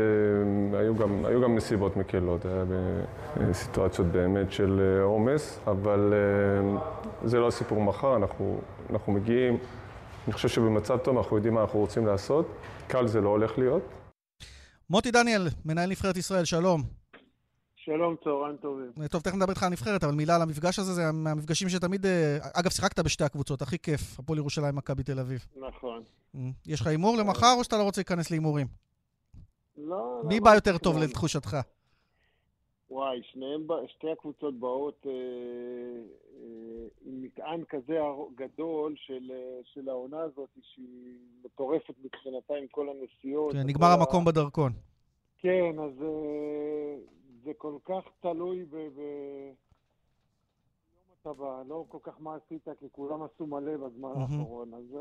היו 0.74 0.96
גם, 0.96 1.26
היו 1.26 1.42
גם 1.42 1.56
נסיבות 1.56 1.98
מקלות, 1.98 2.46
היה 2.46 2.64
בסיטואציות 3.50 4.08
באמת 4.08 4.52
של 4.52 5.02
עומס, 5.04 5.60
אבל 5.68 6.14
זה 7.24 7.40
לא 7.40 7.48
הסיפור 7.48 7.82
מחר, 7.82 8.16
אנחנו, 8.16 8.58
אנחנו 8.90 9.14
מגיעים, 9.14 9.58
אני 10.26 10.34
חושב 10.34 10.48
שבמצב 10.48 10.98
טוב 10.98 11.18
אנחנו 11.18 11.36
יודעים 11.36 11.54
מה 11.54 11.62
אנחנו 11.62 11.80
רוצים 11.80 12.08
לעשות, 12.08 12.46
קל 12.88 13.08
זה 13.08 13.22
לא 13.22 13.30
הולך 13.30 13.58
להיות. 13.58 14.05
מוטי 14.90 15.12
דניאל, 15.12 15.42
מנהל 15.66 15.90
נבחרת 15.90 16.18
ישראל, 16.18 16.46
שלום. 16.46 16.82
שלום, 17.76 18.16
צהריים 18.24 18.58
טובים. 18.58 19.08
טוב, 19.12 19.22
תכף 19.22 19.36
נדבר 19.36 19.50
איתך 19.50 19.64
על 19.64 19.68
הנבחרת, 19.68 20.04
אבל 20.04 20.14
מילה 20.14 20.36
על 20.36 20.42
המפגש 20.42 20.80
הזה, 20.80 20.94
זה 20.94 21.12
מהמפגשים 21.12 21.70
שתמיד... 21.70 22.06
אגב, 22.54 22.70
שיחקת 22.70 23.00
בשתי 23.00 23.24
הקבוצות, 23.24 23.62
הכי 23.62 23.80
כיף, 23.80 24.20
הפועל 24.20 24.40
ירושלים, 24.40 24.76
מכבי 24.76 25.04
תל 25.04 25.20
אביב. 25.20 25.46
נכון. 25.56 26.04
יש 26.68 26.82
לך 26.82 26.88
הימור 26.88 27.18
למחר, 27.18 27.54
או 27.58 27.64
שאתה 27.64 27.78
לא 27.78 27.84
רוצה 27.84 28.02
להיכנס 28.02 28.32
להימורים? 28.32 28.68
לא, 29.78 30.22
מי 30.24 30.40
בא 30.40 30.56
יותר 30.56 30.78
טוב 30.78 30.98
לתחושתך? 30.98 31.58
וואי, 32.90 33.22
שניהם, 33.32 33.68
שתי 33.88 34.12
הקבוצות 34.12 34.60
באות 34.60 35.06
אה, 35.06 35.12
אה, 35.12 35.18
עם 37.06 37.22
מטען 37.22 37.64
כזה 37.70 38.00
גדול 38.36 38.96
של, 38.98 39.32
של 39.64 39.90
העונה 39.90 40.20
הזאת, 40.20 40.50
שהיא 40.62 41.20
מטורפת 41.46 41.94
מבחינתה 42.04 42.54
עם 42.54 42.68
כל 42.72 42.88
הנסיעות. 42.90 43.54
כן, 43.54 43.68
נגמר 43.68 43.88
המקום 43.88 44.28
ה... 44.28 44.32
בדרכון. 44.32 44.72
כן, 45.38 45.80
אז 45.80 46.02
אה, 46.02 46.96
זה 47.44 47.52
כל 47.58 47.78
כך 47.86 48.04
תלוי 48.20 48.66
ב... 48.66 48.76
ב... 48.76 49.02
אתה 51.22 51.34
בא, 51.34 51.64
לא 51.68 51.86
כל 51.88 51.98
כך 52.04 52.14
מה 52.20 52.36
עשית, 52.36 52.68
כי 52.80 52.86
כולם 52.92 53.24
עשו 53.24 53.46
מלא 53.46 53.78
בזמן 53.78 54.10
האחרון, 54.10 54.74
אז... 54.74 54.98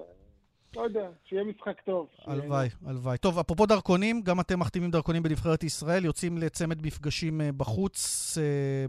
לא 0.76 0.82
יודע, 0.82 1.08
שיהיה 1.24 1.44
משחק 1.44 1.80
טוב. 1.84 2.06
הלוואי, 2.26 2.68
הלוואי. 2.86 3.18
טוב, 3.18 3.38
אפרופו 3.38 3.66
דרכונים, 3.66 4.22
גם 4.22 4.40
אתם 4.40 4.60
מחתימים 4.60 4.90
דרכונים 4.90 5.22
בנבחרת 5.22 5.64
ישראל, 5.64 6.04
יוצאים 6.04 6.38
לצמד 6.38 6.86
מפגשים 6.86 7.40
בחוץ 7.56 8.38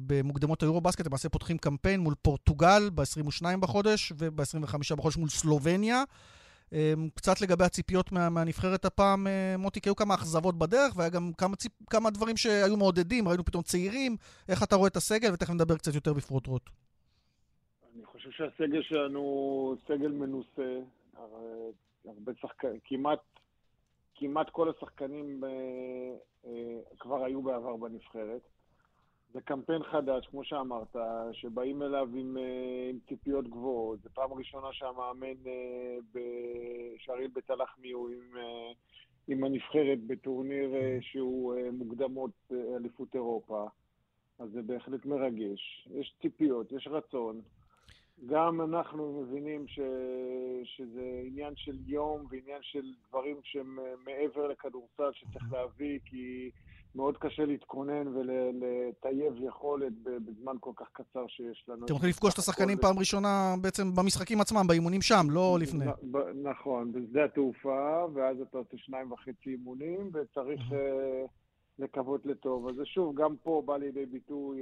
במוקדמות 0.07 0.63
היורו-בסקט, 0.63 1.07
למעשה 1.07 1.29
פותחים 1.29 1.57
קמפיין 1.57 1.99
מול 1.99 2.15
פורטוגל 2.21 2.89
ב-22 2.95 3.57
בחודש 3.59 4.13
וב-25 4.17 4.95
בחודש 4.97 5.17
מול 5.17 5.29
סלובניה. 5.29 6.03
קצת 7.15 7.41
לגבי 7.41 7.63
הציפיות 7.63 8.11
מה, 8.11 8.29
מהנבחרת 8.29 8.85
הפעם, 8.85 9.27
מוטי, 9.57 9.81
כי 9.81 9.89
היו 9.89 9.95
כמה 9.95 10.13
אכזבות 10.13 10.57
בדרך, 10.57 10.93
והיה 10.95 11.09
גם 11.09 11.31
כמה, 11.37 11.55
ציפ, 11.55 11.71
כמה 11.89 12.09
דברים 12.09 12.37
שהיו 12.37 12.77
מעודדים, 12.77 13.27
ראינו 13.27 13.45
פתאום 13.45 13.63
ציירים. 13.63 14.17
איך 14.49 14.63
אתה 14.63 14.75
רואה 14.75 14.87
את 14.87 14.95
הסגל? 14.95 15.33
ותכף 15.33 15.53
נדבר 15.53 15.77
קצת 15.77 15.95
יותר 15.95 16.13
בפרוטרוט. 16.13 16.69
אני 17.95 18.05
חושב 18.05 18.29
שהסגל 18.31 18.81
שלנו 18.81 19.75
סגל 19.87 20.11
מנוסה. 20.11 20.79
הרבה 22.05 22.31
שחקנים, 22.41 22.79
כמעט, 22.83 23.19
כמעט 24.15 24.49
כל 24.49 24.69
השחקנים 24.69 25.43
אה, 25.43 25.49
אה, 26.45 26.79
כבר 26.99 27.23
היו 27.23 27.41
בעבר 27.41 27.75
בנבחרת. 27.75 28.41
זה 29.33 29.41
קמפיין 29.41 29.83
חדש, 29.83 30.27
כמו 30.27 30.43
שאמרת, 30.43 30.95
שבאים 31.31 31.81
אליו 31.81 32.09
עם, 32.15 32.37
אה, 32.37 32.89
עם 32.89 32.99
ציפיות 33.07 33.47
גבוהות. 33.47 34.01
זו 34.01 34.09
פעם 34.13 34.33
ראשונה 34.33 34.67
שהמאמן 34.73 35.51
בשעריל 36.13 37.31
בית 37.33 37.49
הלחמי 37.49 37.91
הוא 37.91 38.09
עם, 38.09 38.37
עם 39.27 39.43
הנבחרת 39.43 40.03
בטורניר 40.07 40.69
שהוא 41.01 41.55
מוקדמות 41.71 42.51
אליפות 42.75 43.15
אירופה. 43.15 43.67
אז 44.39 44.49
זה 44.49 44.61
בהחלט 44.61 45.05
מרגש. 45.05 45.87
יש 45.91 46.15
ציפיות, 46.21 46.71
יש 46.71 46.87
רצון. 46.87 47.41
גם 48.25 48.61
אנחנו 48.61 49.21
מבינים 49.21 49.67
ש... 49.67 49.79
שזה 50.63 51.21
עניין 51.25 51.53
של 51.55 51.75
יום 51.87 52.25
ועניין 52.29 52.59
של 52.61 52.93
דברים 53.09 53.35
שהם 53.43 53.79
מעבר 54.05 54.47
לכדורסל 54.47 55.11
שצריך 55.11 55.53
להביא, 55.53 55.99
כי 56.05 56.49
מאוד 56.95 57.17
קשה 57.17 57.45
להתכונן 57.45 58.07
ולטייב 58.07 59.33
יכולת 59.41 59.93
בזמן 60.03 60.55
כל 60.59 60.71
כך 60.75 60.87
קצר 60.93 61.27
שיש 61.27 61.65
לנו. 61.67 61.85
אתם 61.85 61.93
הולכים 61.93 62.09
לפגוש 62.09 62.33
את 62.33 62.39
השחקנים 62.39 62.77
פעם 62.77 62.99
ראשונה 62.99 63.55
בעצם 63.61 63.95
במשחקים 63.95 64.41
עצמם, 64.41 64.67
באימונים 64.67 65.01
שם, 65.01 65.27
לא 65.29 65.57
לפני. 65.61 65.85
נכון, 66.43 66.91
בשדה 66.91 67.25
התעופה, 67.25 68.05
ואז 68.13 68.41
אתה 68.41 68.57
עושה 68.57 68.77
שניים 68.77 69.11
וחצי 69.11 69.49
אימונים, 69.49 70.09
וצריך 70.13 70.61
לקוות 71.79 72.25
לטוב. 72.25 72.67
אז 72.67 72.75
שוב, 72.83 73.15
גם 73.15 73.35
פה 73.43 73.63
בא 73.65 73.77
לידי 73.77 74.05
ביטוי... 74.05 74.61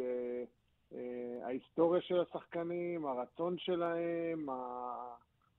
ההיסטוריה 1.44 2.02
של 2.02 2.16
השחקנים, 2.22 3.06
הרצון 3.06 3.56
שלהם, 3.58 4.48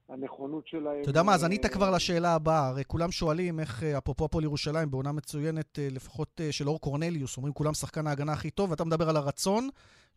הנכונות 0.09 0.66
שלהם. 0.66 1.01
אתה 1.03 1.11
יודע 1.11 1.23
מה, 1.23 1.35
אז 1.35 1.44
ענית 1.44 1.66
כבר 1.66 1.90
לשאלה 1.90 2.35
הבאה. 2.35 2.68
הרי 2.68 2.85
כולם 2.85 3.11
שואלים 3.11 3.61
איך, 3.61 3.83
אפרופו 3.83 4.25
הפועל 4.25 4.44
ירושלים, 4.44 4.90
בעונה 4.90 5.12
מצוינת, 5.12 5.79
לפחות 5.90 6.40
של 6.51 6.68
אור 6.68 6.81
קורנליוס, 6.81 7.37
אומרים 7.37 7.55
כולם 7.55 7.75
שחקן 7.75 8.07
ההגנה 8.07 8.33
הכי 8.33 8.51
טוב, 8.51 8.70
ואתה 8.70 8.85
מדבר 8.85 9.09
על 9.09 9.16
הרצון. 9.16 9.68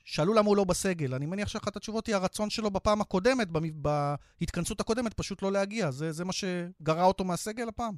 שאלו 0.07 0.33
למה 0.33 0.47
הוא 0.47 0.57
לא 0.57 0.63
בסגל. 0.63 1.13
אני 1.13 1.25
מניח 1.25 1.47
שאחת 1.47 1.75
התשובות 1.75 2.07
היא 2.07 2.15
הרצון 2.15 2.49
שלו 2.49 2.71
בפעם 2.71 3.01
הקודמת, 3.01 3.47
בהתכנסות 4.39 4.79
הקודמת, 4.79 5.13
פשוט 5.13 5.41
לא 5.41 5.51
להגיע. 5.51 5.91
זה, 5.91 6.11
זה 6.11 6.25
מה 6.25 6.33
שגרע 6.33 7.03
אותו 7.03 7.23
מהסגל 7.23 7.67
הפעם. 7.67 7.93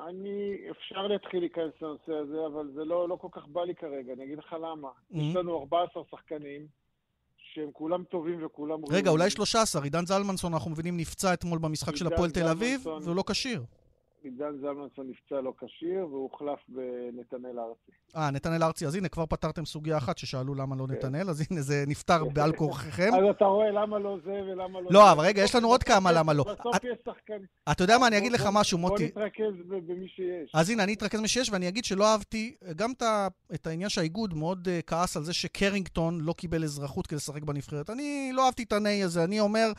אני, 0.00 0.56
אפשר 0.70 1.06
להתחיל 1.06 1.40
להיכנס 1.40 1.72
לנושא 1.82 2.12
הזה, 2.12 2.46
אבל 2.46 2.70
זה 2.74 2.84
לא, 2.84 3.08
לא 3.08 3.16
כל 3.16 3.28
כך 3.32 3.46
בא 3.46 3.64
לי 3.64 3.74
כרגע, 3.74 4.12
אני 4.12 4.24
אגיד 4.24 4.38
לך 4.38 4.52
למה. 4.52 4.88
Mm-hmm. 4.88 5.18
יש 5.18 5.36
לנו 5.36 5.58
14 5.60 6.02
שחקנים 6.10 6.66
שהם 7.36 7.70
כולם 7.72 8.04
טובים 8.04 8.46
וכולם... 8.46 8.80
רגע, 8.90 9.10
אולי 9.10 9.30
13. 9.30 9.82
עידן 9.82 10.06
זלמנסון, 10.06 10.52
אנחנו 10.52 10.70
מבינים, 10.70 10.96
נפצע 10.96 11.34
אתמול 11.34 11.58
במשחק 11.58 11.96
של 11.96 12.06
הפועל 12.06 12.30
תל 12.30 12.48
אביב, 12.48 12.86
והוא 12.86 13.16
לא 13.16 13.24
כשיר. 13.26 13.62
עידן 14.28 14.58
זלמנסון 14.60 15.10
נפצע 15.10 15.40
לא 15.40 15.52
כשיר, 15.58 16.06
והוא 16.06 16.22
הוחלף 16.22 16.58
בנתנאל 16.68 17.58
ארצי. 17.58 17.92
אה, 18.16 18.30
נתנאל 18.30 18.62
ארצי. 18.62 18.86
אז 18.86 18.94
הנה, 18.94 19.08
כבר 19.08 19.26
פתרתם 19.26 19.64
סוגיה 19.64 19.96
אחת 19.96 20.18
ששאלו 20.18 20.54
למה 20.54 20.76
לא 20.76 20.86
נתנאל, 20.86 21.30
אז 21.30 21.46
הנה, 21.50 21.60
זה 21.60 21.84
נפתר 21.86 22.24
בעל 22.24 22.52
כורחכם. 22.52 23.10
אז 23.18 23.24
אתה 23.30 23.44
רואה 23.44 23.70
למה 23.70 23.98
לא 23.98 24.18
זה 24.24 24.32
ולמה 24.32 24.80
לא... 24.80 24.88
לא, 24.90 25.12
אבל 25.12 25.24
רגע, 25.24 25.42
יש 25.42 25.54
לנו 25.54 25.68
עוד 25.68 25.82
כמה 25.82 26.12
למה 26.12 26.32
לא. 26.32 26.44
בסוף 26.44 26.84
יש 26.84 26.98
שחקן. 27.04 27.38
אתה 27.72 27.84
יודע 27.84 27.98
מה, 27.98 28.06
אני 28.06 28.18
אגיד 28.18 28.32
לך 28.32 28.48
משהו, 28.52 28.78
מוטי. 28.78 29.10
בוא 29.14 29.22
נתרכז 29.22 29.54
במי 29.68 30.08
שיש. 30.08 30.50
אז 30.54 30.70
הנה, 30.70 30.84
אני 30.84 30.94
אתרכז 30.94 31.18
במי 31.18 31.28
שיש, 31.28 31.50
ואני 31.50 31.68
אגיד 31.68 31.84
שלא 31.84 32.06
אהבתי 32.06 32.54
גם 32.76 32.90
את 33.54 33.66
העניין 33.66 33.88
שהאיגוד 33.88 34.34
מאוד 34.34 34.68
כעס 34.86 35.16
על 35.16 35.22
זה 35.22 35.32
שקרינגטון 35.32 36.20
לא 36.20 36.32
קיבל 36.32 36.64
אזרחות 36.64 37.06
כדי 37.06 37.16
לשחק 37.16 37.42
בנבחרת. 37.42 37.90
אני 37.90 38.30
לא 38.34 38.46
אהבתי 38.46 38.62
את 38.62 38.72
הנהי 38.72 39.02
הזה, 39.02 39.24
אני 39.24 39.40
אומר... 39.40 39.72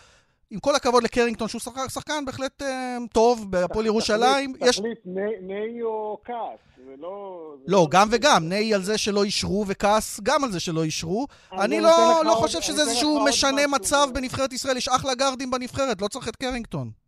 עם 0.52 0.60
כל 0.60 0.76
הכבוד 0.76 1.04
לקרינגטון, 1.04 1.48
שהוא 1.48 1.62
שחקן, 1.62 1.90
שחקן 1.90 2.26
בהחלט 2.26 2.62
אה, 2.62 2.98
טוב 3.14 3.52
בהפועל 3.52 3.86
ירושלים. 3.86 4.54
תחליט, 4.54 4.70
יש... 4.70 4.78
תחליט 4.78 5.00
נהי 5.42 5.82
או 5.84 6.18
כעס, 6.26 6.86
ולא... 6.88 7.54
לא, 7.68 7.88
גם 7.92 8.08
וגם. 8.12 8.50
נהי 8.50 8.74
על 8.74 8.84
זה 8.84 8.98
שלא 8.98 9.24
אישרו, 9.24 9.66
וכעס 9.68 10.20
גם 10.24 10.44
על 10.44 10.52
זה 10.52 10.60
שלא 10.60 10.84
אישרו. 10.84 11.28
אני 11.52 11.80
לא, 11.82 12.22
לא 12.26 12.34
חושב 12.34 12.62
שזה 12.62 12.82
איזשהו 12.82 13.26
משנה 13.26 13.68
מצב 13.68 14.10
בנבחרת 14.14 14.54
ישראל. 14.54 14.78
יש 14.78 14.88
אחלה 14.88 15.16
גארדים 15.16 15.52
בנבחרת, 15.52 16.02
לא 16.02 16.08
צריך 16.08 16.28
את 16.28 16.36
קרינגטון. 16.36 16.99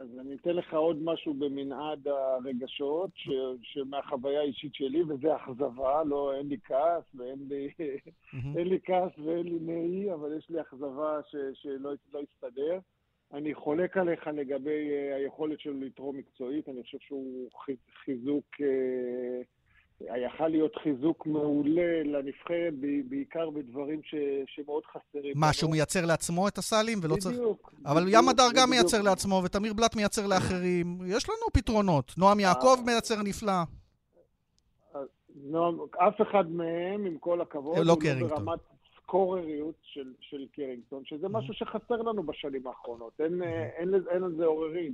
אז 0.00 0.18
אני 0.20 0.34
אתן 0.34 0.50
לך 0.50 0.74
עוד 0.74 1.02
משהו 1.02 1.34
במנעד 1.34 2.08
הרגשות, 2.08 3.10
ש, 3.14 3.28
שמהחוויה 3.62 4.40
האישית 4.40 4.74
שלי, 4.74 5.02
וזה 5.02 5.36
אכזבה, 5.36 6.04
לא, 6.04 6.34
אין 6.34 6.48
לי 6.48 6.56
כעס, 6.64 7.04
ואין 7.14 7.38
לי, 7.48 7.70
אין 8.56 8.68
לי 8.68 8.78
כעס 8.84 9.18
ואין 9.18 9.46
לי 9.46 9.58
נהי, 9.60 10.12
אבל 10.12 10.36
יש 10.38 10.50
לי 10.50 10.60
אכזבה 10.60 11.20
ש, 11.30 11.36
שלא 11.54 11.92
לא 12.12 12.20
יסתדר. 12.20 12.78
אני 13.32 13.54
חולק 13.54 13.96
עליך 13.96 14.26
לגבי 14.26 14.90
אה, 14.90 15.16
היכולת 15.16 15.60
שלו 15.60 15.80
לתרום 15.80 16.16
מקצועית, 16.16 16.68
אני 16.68 16.82
חושב 16.82 16.98
שהוא 16.98 17.50
חיזוק, 18.04 18.46
אה, 18.60 19.42
יכל 20.00 20.48
להיות 20.48 20.76
חיזוק 20.82 21.26
מעולה 21.26 22.02
לנבחרת, 22.04 22.74
בעיקר 23.08 23.50
בדברים 23.50 24.00
ש, 24.02 24.14
שמאוד 24.46 24.82
חסרים. 24.86 25.32
מה, 25.36 25.52
שהוא 25.52 25.70
מייצר 25.70 26.06
לעצמו 26.06 26.48
את 26.48 26.58
הסלים 26.58 26.98
ולא 27.02 27.14
בדיוק, 27.14 27.22
צריך... 27.22 27.36
בדיוק. 27.36 27.72
אבל 27.86 28.04
ים 28.08 28.28
הדר 28.28 28.48
גם 28.54 28.70
מייצר 28.70 29.02
לעצמו, 29.02 29.42
ותמיר 29.44 29.72
בלאט 29.72 29.96
מייצר 29.96 30.26
לאחרים. 30.26 30.98
יש 31.06 31.28
לנו 31.28 31.52
פתרונות. 31.52 32.12
נועם 32.18 32.40
יעקב 32.40 32.76
מייצר 32.86 33.22
נפלא. 33.22 33.52
נועם, 35.44 35.78
אף 36.08 36.20
אחד 36.30 36.50
מהם, 36.50 37.06
עם 37.06 37.18
כל 37.18 37.40
הכבוד, 37.40 37.78
לא 37.86 37.96
קרינגטון. 38.00 38.28
ברמת 38.28 38.60
סקורריות 38.96 39.74
של, 39.82 40.12
של 40.20 40.46
קרינגטון, 40.52 41.02
שזה 41.04 41.28
משהו 41.28 41.54
שחסר 41.54 41.96
לנו 41.96 42.22
בשנים 42.22 42.66
האחרונות. 42.66 43.12
אין, 43.20 43.42
אין, 43.42 43.94
אין, 43.94 44.02
אין 44.10 44.24
על 44.24 44.34
זה 44.36 44.44
עוררין. 44.44 44.92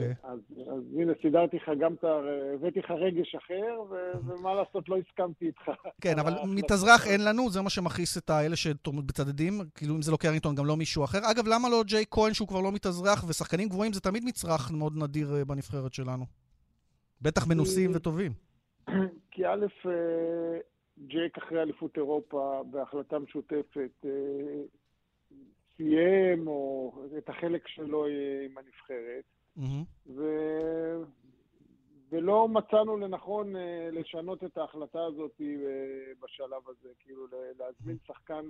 אוקיי. 0.00 0.14
אז, 0.22 0.38
אז 0.74 0.82
הנה, 0.96 1.12
סידרתי 1.22 1.56
לך 1.56 1.70
גם 1.80 1.94
את 1.94 2.04
ה... 2.04 2.20
הבאתי 2.54 2.78
לך 2.78 2.90
רגש 2.90 3.34
אחר, 3.34 3.80
ו, 3.90 3.94
ומה 4.26 4.54
לעשות, 4.54 4.88
לא 4.88 4.96
הסכמתי 4.96 5.46
איתך. 5.46 5.70
כן, 6.00 6.18
אבל 6.18 6.32
מתאזרח 6.56 7.06
אין 7.06 7.24
לנו, 7.24 7.50
זה 7.50 7.62
מה 7.62 7.70
שמכעיס 7.70 8.18
את 8.18 8.30
האלה 8.30 8.56
שבצדדים, 8.56 9.52
כאילו 9.74 9.94
אם 9.94 10.02
זה 10.02 10.12
לא 10.12 10.16
קרינגטון, 10.16 10.54
גם 10.54 10.66
לא 10.66 10.76
מישהו 10.76 11.04
אחר. 11.04 11.18
אגב, 11.30 11.44
למה 11.46 11.68
לא 11.68 11.82
ג'יי 11.86 12.04
כהן 12.10 12.34
שהוא 12.34 12.48
כבר 12.48 12.60
לא 12.60 12.72
מתאזרח, 12.72 13.24
ושחקנים 13.28 13.68
גבוהים 13.68 13.92
זה 13.92 14.00
תמיד 14.00 14.24
מצרך 14.24 14.70
מאוד 14.70 14.92
נדיר 14.96 15.34
אה, 15.34 15.44
בנבחרת 15.44 15.94
שלנו? 15.94 16.24
בטח 17.22 17.46
מנוסים 17.48 17.90
וטובים. 17.94 18.32
כי 19.30 19.46
א', 19.46 19.66
ג'ייק 21.06 21.38
אחרי 21.38 21.62
אליפות 21.62 21.96
אירופה 21.96 22.62
בהחלטה 22.70 23.18
משותפת 23.18 24.04
סיים 25.80 26.46
או 26.46 26.92
את 27.18 27.28
החלק 27.28 27.68
שלו 27.68 28.06
עם 28.06 28.58
הנבחרת. 28.58 29.24
ו... 30.06 30.22
ולא 32.12 32.48
מצאנו 32.48 32.96
לנכון 32.96 33.52
לשנות 33.92 34.44
את 34.44 34.58
ההחלטה 34.58 35.04
הזאת 35.04 35.40
בשלב 36.20 36.62
הזה, 36.68 36.88
כאילו 37.04 37.26
להזמין 37.58 37.96
שחקן... 38.06 38.44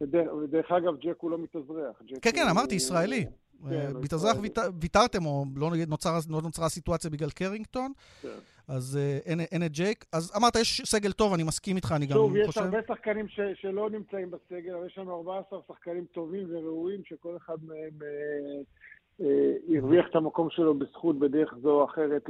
ודרך 0.00 0.72
אגב, 0.72 0.96
ג'ק 1.00 1.16
הוא 1.20 1.30
לא 1.30 1.38
מתאזרח. 1.38 2.02
כן, 2.22 2.30
כן, 2.34 2.48
אמרתי, 2.50 2.74
ישראלי. 2.74 3.26
כן, 3.70 3.92
מתאזרח 4.02 4.36
ויתרתם, 4.80 5.26
או 5.26 5.44
לא 5.56 5.70
נוצרה 6.42 6.66
הסיטואציה 6.66 7.10
בגלל 7.10 7.30
קרינגטון, 7.30 7.92
כן. 8.22 8.28
אז 8.68 8.98
אין 9.52 9.62
את 9.66 9.72
ג'ייק. 9.72 10.04
אז 10.12 10.32
אמרת, 10.36 10.56
יש 10.56 10.82
סגל 10.84 11.12
טוב, 11.12 11.34
אני 11.34 11.42
מסכים 11.42 11.76
איתך, 11.76 11.92
אני 11.96 12.06
גם 12.06 12.18
חושב... 12.18 12.28
שוב. 12.28 12.36
יש 12.36 12.58
הרבה 12.58 12.78
שחקנים 12.88 13.28
ש, 13.28 13.40
שלא 13.54 13.90
נמצאים 13.90 14.30
בסגל, 14.30 14.74
אבל 14.74 14.86
יש 14.86 14.98
לנו 14.98 15.16
14 15.16 15.58
שחקנים 15.68 16.04
טובים 16.12 16.46
וראויים, 16.50 17.00
שכל 17.04 17.36
אחד 17.36 17.56
מהם 17.62 17.98
אה, 18.02 18.06
אה, 18.06 18.62
הרוויח 19.76 20.06
את 20.10 20.16
המקום 20.16 20.50
שלו 20.50 20.74
בזכות 20.74 21.18
בדרך 21.18 21.54
זו 21.62 21.70
או 21.70 21.84
אחרת 21.84 22.28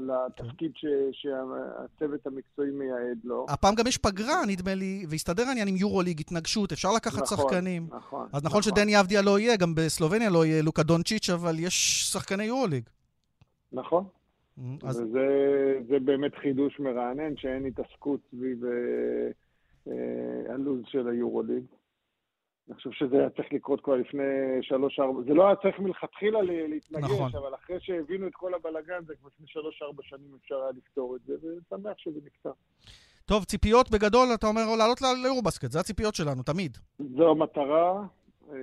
לתפקיד 0.00 0.72
ש, 0.74 0.84
שהצוות 1.12 2.26
המקצועי 2.26 2.70
מייעד 2.70 3.18
לו. 3.24 3.46
הפעם 3.48 3.74
גם 3.74 3.86
יש 3.86 3.98
פגרה, 3.98 4.46
נדמה 4.48 4.74
לי, 4.74 5.06
והסתדר 5.08 5.42
העניין 5.42 5.68
עם 5.68 5.76
יורו-ליג, 5.76 6.20
התנגשות, 6.20 6.72
אפשר 6.72 6.88
לקחת 6.96 7.22
נכון, 7.22 7.36
שחקנים. 7.36 7.86
נכון. 7.90 8.28
אז 8.32 8.44
נכון 8.44 8.62
שדני 8.62 9.00
אבדיה 9.00 9.22
לא 9.22 9.38
יהיה, 9.38 9.56
גם 9.56 9.74
בסלובניה 9.74 10.30
לא 10.30 10.46
יהיה 10.46 10.62
לוקה 10.62 10.82
דונצ'יץ', 10.82 11.30
אבל 11.30 11.54
יש 11.58 12.02
שחקני 12.12 12.44
יורו-ליג. 12.44 12.82
נכון. 13.72 14.04
אז 14.82 15.00
וזה 15.00 15.28
זה 15.88 15.98
באמת 15.98 16.34
חידוש 16.34 16.80
מרענן, 16.80 17.36
שאין 17.36 17.66
התעסקות 17.66 18.20
סביב 18.30 18.64
אה, 18.64 18.70
אה, 19.88 20.54
הלו"ז 20.54 20.80
של 20.86 21.08
היורוליג. 21.08 21.64
אני 22.68 22.76
חושב 22.76 22.90
שזה 22.92 23.18
היה 23.18 23.30
צריך 23.30 23.52
לקרות 23.52 23.80
כבר 23.80 23.94
לפני 23.94 24.22
שלוש-ארבע, 24.62 25.22
זה 25.28 25.34
לא 25.34 25.46
היה 25.46 25.56
צריך 25.56 25.78
מלכתחילה 25.78 26.42
להתנגש, 26.42 27.04
נכון. 27.04 27.30
אבל 27.34 27.54
אחרי 27.54 27.76
שהבינו 27.80 28.26
את 28.26 28.34
כל 28.34 28.54
הבלגן, 28.54 29.04
זה 29.06 29.14
כבר 29.16 29.28
לפני 29.34 29.46
שלוש-ארבע 29.48 30.02
שנים 30.02 30.30
אפשר 30.42 30.54
היה 30.56 30.70
לפתור 30.76 31.16
את 31.16 31.20
זה, 31.26 31.34
ושמח 31.34 31.92
שזה 31.96 32.20
נפתר. 32.24 32.52
טוב, 33.24 33.44
ציפיות 33.44 33.90
בגדול, 33.90 34.28
אתה 34.34 34.46
אומר 34.46 34.62
לעלות 34.78 35.02
ל- 35.02 35.22
ליורובסקט, 35.22 35.70
זה 35.70 35.80
הציפיות 35.80 36.14
שלנו, 36.14 36.42
תמיד. 36.42 36.78
זו 37.16 37.30
המטרה, 37.30 38.02
אה, 38.52 38.56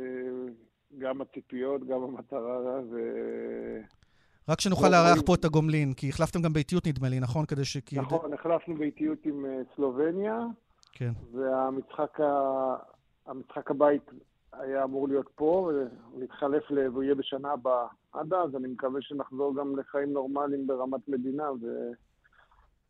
גם 0.98 1.22
הציפיות, 1.22 1.88
גם 1.88 2.04
המטרה, 2.04 2.80
ו... 2.92 2.98
רק 4.50 4.62
שנוכל 4.62 4.88
לא, 4.88 4.92
לארח 4.92 5.22
פה 5.26 5.36
את 5.36 5.46
הגומלין, 5.46 5.94
כי 5.94 6.10
החלפתם 6.10 6.42
גם 6.42 6.54
באיטיות 6.54 6.88
נדמה 6.88 7.10
לי, 7.10 7.20
נכון? 7.20 7.46
כדי 7.46 7.66
ש... 7.66 7.78
נכון, 7.94 8.34
החלפנו 8.34 8.76
באיטיות 8.76 9.26
עם 9.26 9.46
אה, 9.46 9.62
סלובניה, 9.76 10.40
כן. 10.92 11.12
והמשחק. 11.34 12.20
המשחק 13.28 13.72
הבית 13.72 14.12
היה 14.54 14.84
אמור 14.84 15.08
להיות 15.08 15.30
פה, 15.36 15.72
ל... 15.74 16.88
והוא 16.92 17.04
יהיה 17.04 17.16
בשנה 17.16 17.52
הבאה. 17.52 17.88
עד 18.14 18.34
אז 18.34 18.56
אני 18.56 18.68
מקווה 18.68 19.02
שנחזור 19.02 19.56
גם 19.56 19.80
לחיים 19.80 20.14
נורמליים 20.14 20.68
ברמת 20.68 21.08
מדינה, 21.08 21.52
ו... 21.52 21.66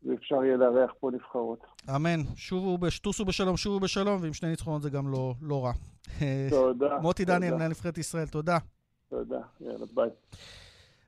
ואפשר 0.02 0.44
יהיה 0.44 0.56
לארח 0.56 0.90
פה 1.00 1.10
נבחרות. 1.10 1.58
אמן. 1.96 2.20
שובו, 2.36 2.78
בש- 2.78 2.98
טוסו 2.98 3.24
בשלום, 3.24 3.56
שובו 3.56 3.80
בשלום, 3.80 4.22
ועם 4.22 4.32
שני 4.32 4.48
ניצחונות 4.48 4.82
זה 4.82 4.90
גם 4.90 5.08
לא, 5.12 5.34
לא 5.42 5.64
רע. 5.64 5.72
תודה. 6.50 6.98
מוטי 7.02 7.24
דניאל, 7.24 7.54
מנהל 7.54 7.68
נבחרת 7.68 7.98
ישראל, 7.98 8.26
תודה. 8.26 8.58
תודה, 9.08 9.40
יאללה, 9.60 9.86
ביי. 9.94 10.10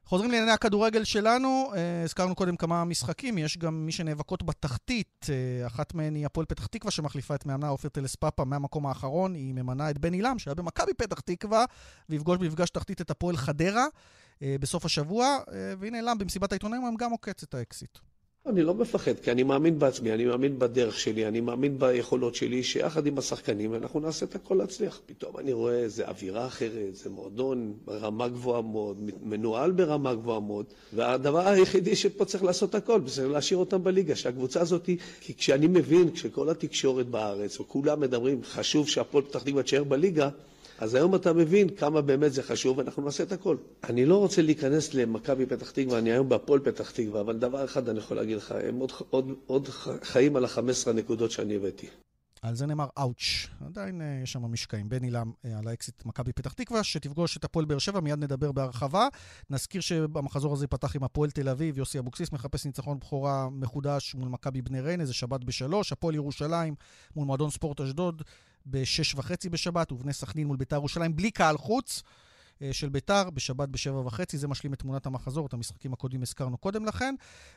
חוזרים 0.08 0.30
לענייני 0.30 0.52
הכדורגל 0.52 1.04
שלנו, 1.04 1.72
אה, 1.76 2.02
הזכרנו 2.02 2.34
קודם 2.34 2.56
כמה 2.56 2.84
משחקים, 2.84 3.38
יש 3.38 3.58
גם 3.58 3.86
מי 3.86 3.92
שנאבקות 3.92 4.42
בתחתית, 4.42 5.26
אה, 5.28 5.66
אחת 5.66 5.94
מהן 5.94 6.14
היא 6.14 6.26
הפועל 6.26 6.46
פתח 6.46 6.66
תקווה 6.66 6.90
שמחליפה 6.90 7.34
את 7.34 7.46
מאמנה 7.46 7.68
עופר 7.68 7.88
טלספאפה 7.88 8.44
מהמקום 8.44 8.86
האחרון, 8.86 9.34
היא 9.34 9.54
ממנה 9.54 9.90
את 9.90 9.98
בן 9.98 10.12
עילם 10.12 10.38
שהיה 10.38 10.54
במכבי 10.54 10.94
פתח 10.94 11.20
תקווה, 11.20 11.64
ויפגוש 12.08 12.38
במפגש 12.38 12.70
תחתית 12.70 13.00
את 13.00 13.10
הפועל 13.10 13.36
חדרה 13.36 13.86
אה, 14.42 14.56
בסוף 14.60 14.84
השבוע, 14.84 15.38
והנה 15.78 15.96
עילם 15.98 16.18
במסיבת 16.18 16.52
העיתונאים 16.52 16.96
גם 16.96 17.10
עוקץ 17.10 17.42
את 17.42 17.54
האקסיט. 17.54 17.98
אני 18.46 18.62
לא 18.62 18.74
מפחד, 18.74 19.12
כי 19.22 19.30
אני 19.30 19.42
מאמין 19.42 19.78
בעצמי, 19.78 20.12
אני 20.12 20.24
מאמין 20.24 20.58
בדרך 20.58 20.98
שלי, 20.98 21.26
אני 21.28 21.40
מאמין 21.40 21.78
ביכולות 21.78 22.34
שלי, 22.34 22.62
שיחד 22.62 23.06
עם 23.06 23.18
השחקנים 23.18 23.74
אנחנו 23.74 24.00
נעשה 24.00 24.26
את 24.26 24.34
הכל 24.34 24.54
להצליח. 24.54 25.00
פתאום 25.06 25.38
אני 25.38 25.52
רואה 25.52 25.74
איזה 25.78 26.08
אווירה 26.08 26.46
אחרת, 26.46 26.94
זה 26.96 27.10
מועדון 27.10 27.72
ברמה 27.84 28.28
גבוהה 28.28 28.62
מאוד, 28.62 29.10
מנוהל 29.22 29.70
ברמה 29.72 30.14
גבוהה 30.14 30.40
מאוד, 30.40 30.66
והדבר 30.92 31.48
היחידי 31.48 31.96
שפה 31.96 32.24
צריך 32.24 32.44
לעשות 32.44 32.74
הכל, 32.74 33.00
זה 33.06 33.28
להשאיר 33.28 33.58
אותם 33.58 33.84
בליגה, 33.84 34.16
שהקבוצה 34.16 34.60
הזאת, 34.60 34.88
כי 35.20 35.34
כשאני 35.34 35.66
מבין, 35.66 36.10
כשכל 36.10 36.48
התקשורת 36.50 37.06
בארץ, 37.06 37.60
וכולם 37.60 38.00
מדברים, 38.00 38.40
חשוב 38.44 38.88
שהפועל 38.88 39.24
פתח 39.24 39.42
תקווה 39.42 39.62
תישאר 39.62 39.84
בליגה, 39.84 40.28
אז 40.78 40.94
היום 40.94 41.14
אתה 41.14 41.32
מבין 41.32 41.68
כמה 41.68 42.00
באמת 42.00 42.32
זה 42.32 42.42
חשוב, 42.42 42.78
ואנחנו 42.78 43.02
נעשה 43.02 43.22
את 43.22 43.32
הכל. 43.32 43.56
אני 43.84 44.04
לא 44.04 44.16
רוצה 44.16 44.42
להיכנס 44.42 44.94
למכבי 44.94 45.46
פתח 45.46 45.70
תקווה, 45.70 45.98
אני 45.98 46.12
היום 46.12 46.28
בהפועל 46.28 46.60
פתח 46.60 46.90
תקווה, 46.90 47.20
אבל 47.20 47.38
דבר 47.38 47.64
אחד 47.64 47.88
אני 47.88 47.98
יכול 47.98 48.16
להגיד 48.16 48.36
לך, 48.36 48.54
הם 48.68 48.78
עוד, 48.78 48.92
עוד, 49.10 49.32
עוד 49.46 49.68
חיים 50.02 50.36
על 50.36 50.44
ה-15 50.44 50.92
נקודות 50.92 51.30
שאני 51.30 51.56
הבאתי. 51.56 51.86
על 52.42 52.54
זה 52.54 52.66
נאמר 52.66 52.86
אאוץ'. 52.98 53.46
עדיין 53.66 54.02
אה, 54.02 54.20
יש 54.22 54.32
שם 54.32 54.42
משקעים. 54.42 54.88
בן 54.88 55.14
אה, 55.14 55.22
על 55.58 55.68
האקסיט 55.68 56.04
מכבי 56.04 56.32
פתח 56.32 56.52
תקווה, 56.52 56.84
שתפגוש 56.84 57.36
את 57.36 57.44
הפועל 57.44 57.64
באר 57.64 57.78
שבע, 57.78 58.00
מיד 58.00 58.18
נדבר 58.18 58.52
בהרחבה. 58.52 59.08
נזכיר 59.50 59.80
שבמחזור 59.80 60.52
הזה 60.52 60.64
ייפתח 60.64 60.96
עם 60.96 61.04
הפועל 61.04 61.30
תל 61.30 61.48
אביב, 61.48 61.78
יוסי 61.78 61.98
אבוקסיס 61.98 62.32
מחפש 62.32 62.66
ניצחון 62.66 62.98
בכורה 62.98 63.48
מחודש 63.50 64.14
מול 64.14 64.28
מכבי 64.28 64.62
בני 64.62 64.80
ריינה, 64.80 65.04
זה 65.04 65.14
שבת 65.14 65.44
בשלוש, 65.44 65.92
הפועל 65.92 66.14
ירושלים 66.14 66.74
מול 67.16 67.26
מועדון 67.26 67.50
ספורט 67.50 67.80
אשדוד 67.80 68.22
בשש 68.66 69.14
וחצי 69.14 69.48
בשבת, 69.48 69.92
ובני 69.92 70.12
סכנין 70.12 70.46
מול 70.46 70.56
ביתר 70.56 70.76
ירושלים, 70.76 71.16
בלי 71.16 71.30
קהל 71.30 71.58
חוץ. 71.58 72.02
אה, 72.62 72.72
של 72.72 72.88
ביתר, 72.88 73.30
בשבת 73.30 73.68
בשבע 73.68 73.98
וחצי, 73.98 74.38
זה 74.38 74.48
משלים 74.48 74.72
את 74.72 74.78
תמונת 74.78 75.06
המחזור, 75.06 75.46
את 75.46 75.52
המשחקים 75.52 75.92
הקודמים 75.92 76.22
הזכרנו 76.22 76.58
קודם 76.58 76.84
לכן. 76.84 77.14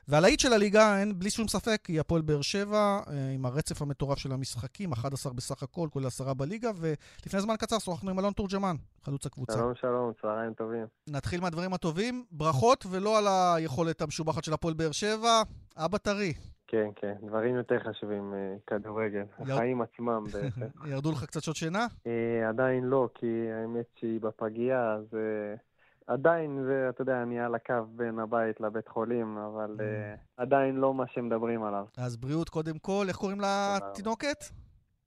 והלהיט 0.08 0.40
של 0.40 0.54
הליגה, 0.54 1.00
אין 1.00 1.20
בלי 1.20 1.30
שום 1.30 1.48
ספק, 1.48 1.86
היא 1.88 2.00
הפועל 2.00 2.22
באר 2.22 2.42
שבע, 2.42 3.00
אה, 3.08 3.30
עם 3.30 3.46
הרצף 3.46 3.82
המטורף 3.82 4.18
של 4.18 4.32
המשחקים, 4.32 4.92
11 4.92 5.34
בסך 5.34 5.64
הכל, 5.64 5.88
כולל 5.92 6.08
עשרה 6.08 6.34
בליגה, 6.34 6.72
ולפני 6.76 7.42
זמן 7.42 7.56
קצר 7.56 7.80
שוחחנו 7.80 8.10
עם 8.10 8.20
אלון 8.20 8.34
תורג'מן, 8.34 8.76
חלוץ 9.04 9.26
הקבוצה. 9.26 9.54
שלום, 9.54 9.74
שלום, 9.82 10.12
צהריים 10.22 10.54
טובים. 10.54 10.86
נתחיל 11.08 11.42
מהדברים 11.42 11.74
הטובים, 11.74 12.26
ברכות, 12.32 12.86
ולא 12.90 13.18
על 13.18 13.28
היכולת 13.28 14.02
המשובחת 14.02 14.44
של 14.44 14.54
הפועל 14.54 14.74
באר 14.74 14.92
שבע, 14.92 15.42
אבא 15.78 15.98
טרי. 15.98 16.34
כן, 16.72 16.90
כן, 16.96 17.14
דברים 17.28 17.56
יותר 17.56 17.80
חשובים, 17.80 18.34
אה, 18.34 18.56
כדורגל, 18.68 19.24
החיים 19.40 19.82
עצמם 19.82 20.24
בעצם. 20.34 20.62
ירדו 20.92 21.12
לך 21.12 21.26
קצת 21.26 21.44
שעות 21.44 21.58
שינה? 21.58 21.88
אה, 22.08 22.50
עדיין 22.50 22.84
לא, 22.84 23.10
כי 23.16 23.52
האמת 23.52 23.86
שהיא 24.00 24.22
בפגייה, 24.22 24.94
אז 24.94 25.06
אה, 25.14 25.56
עדיין 26.08 26.64
זה, 26.68 26.90
אתה 26.90 27.02
יודע, 27.02 27.24
אני 27.24 27.40
על 27.40 27.56
הקו 27.56 27.74
בין 27.96 28.20
הבית 28.20 28.62
לבית 28.62 28.88
חולים, 28.88 29.38
אבל 29.38 29.78
אה, 29.80 30.16
עדיין 30.38 30.76
לא 30.76 30.94
מה 30.94 31.04
שמדברים 31.14 31.64
עליו. 31.64 31.86
אז 31.98 32.18
בריאות 32.18 32.50
קודם 32.50 32.78
כל, 32.80 33.06
איך 33.08 33.18
קוראים. 33.18 33.42
לתינוקת? 33.42 34.44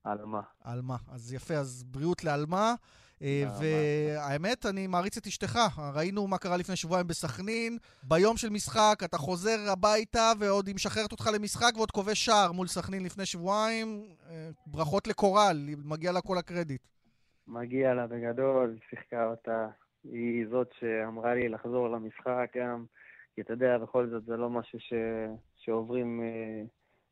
על 0.05 0.25
מה? 0.25 0.41
עלמה. 0.65 0.97
אז 1.13 1.33
יפה, 1.33 1.55
אז 1.55 1.85
בריאות 1.87 2.25
לעלמה. 2.25 2.75
אה. 3.23 3.45
והאמת, 3.61 4.67
אני 4.67 4.87
מעריץ 4.87 5.17
את 5.17 5.27
אשתך. 5.27 5.59
ראינו 5.95 6.27
מה 6.27 6.39
קרה 6.39 6.57
לפני 6.57 6.77
שבועיים 6.77 7.07
בסכנין. 7.07 7.79
ביום 8.03 8.37
של 8.37 8.49
משחק 8.51 8.99
אתה 9.05 9.17
חוזר 9.17 9.59
הביתה 9.73 10.33
ועוד 10.39 10.67
היא 10.67 10.75
משחררת 10.75 11.13
אותך 11.13 11.31
למשחק 11.35 11.73
ועוד 11.77 11.91
כובש 11.91 12.25
שער 12.25 12.53
מול 12.53 12.67
סכנין 12.67 13.05
לפני 13.05 13.27
שבועיים. 13.27 14.03
אה, 14.31 14.51
ברכות 14.67 15.07
לקורל, 15.07 15.57
מגיע 15.85 16.13
לה 16.13 16.21
כל 16.21 16.39
הקרדיט. 16.39 16.83
מגיע 17.49 17.95
לה 17.95 18.07
בגדול, 18.07 18.77
שיחקה 18.91 19.27
אותה. 19.27 19.69
היא 20.05 20.47
זאת 20.51 20.69
שאמרה 20.81 21.35
לי 21.35 21.49
לחזור 21.49 21.89
למשחק 21.89 22.57
גם, 22.57 22.85
כי 23.35 23.41
אתה 23.41 23.53
יודע, 23.53 23.79
בכל 23.79 24.07
זאת 24.07 24.25
זה 24.25 24.37
לא 24.37 24.51
משהו 24.51 24.81
ש... 24.81 24.93
שעוברים 25.57 26.21
אה, 26.23 26.63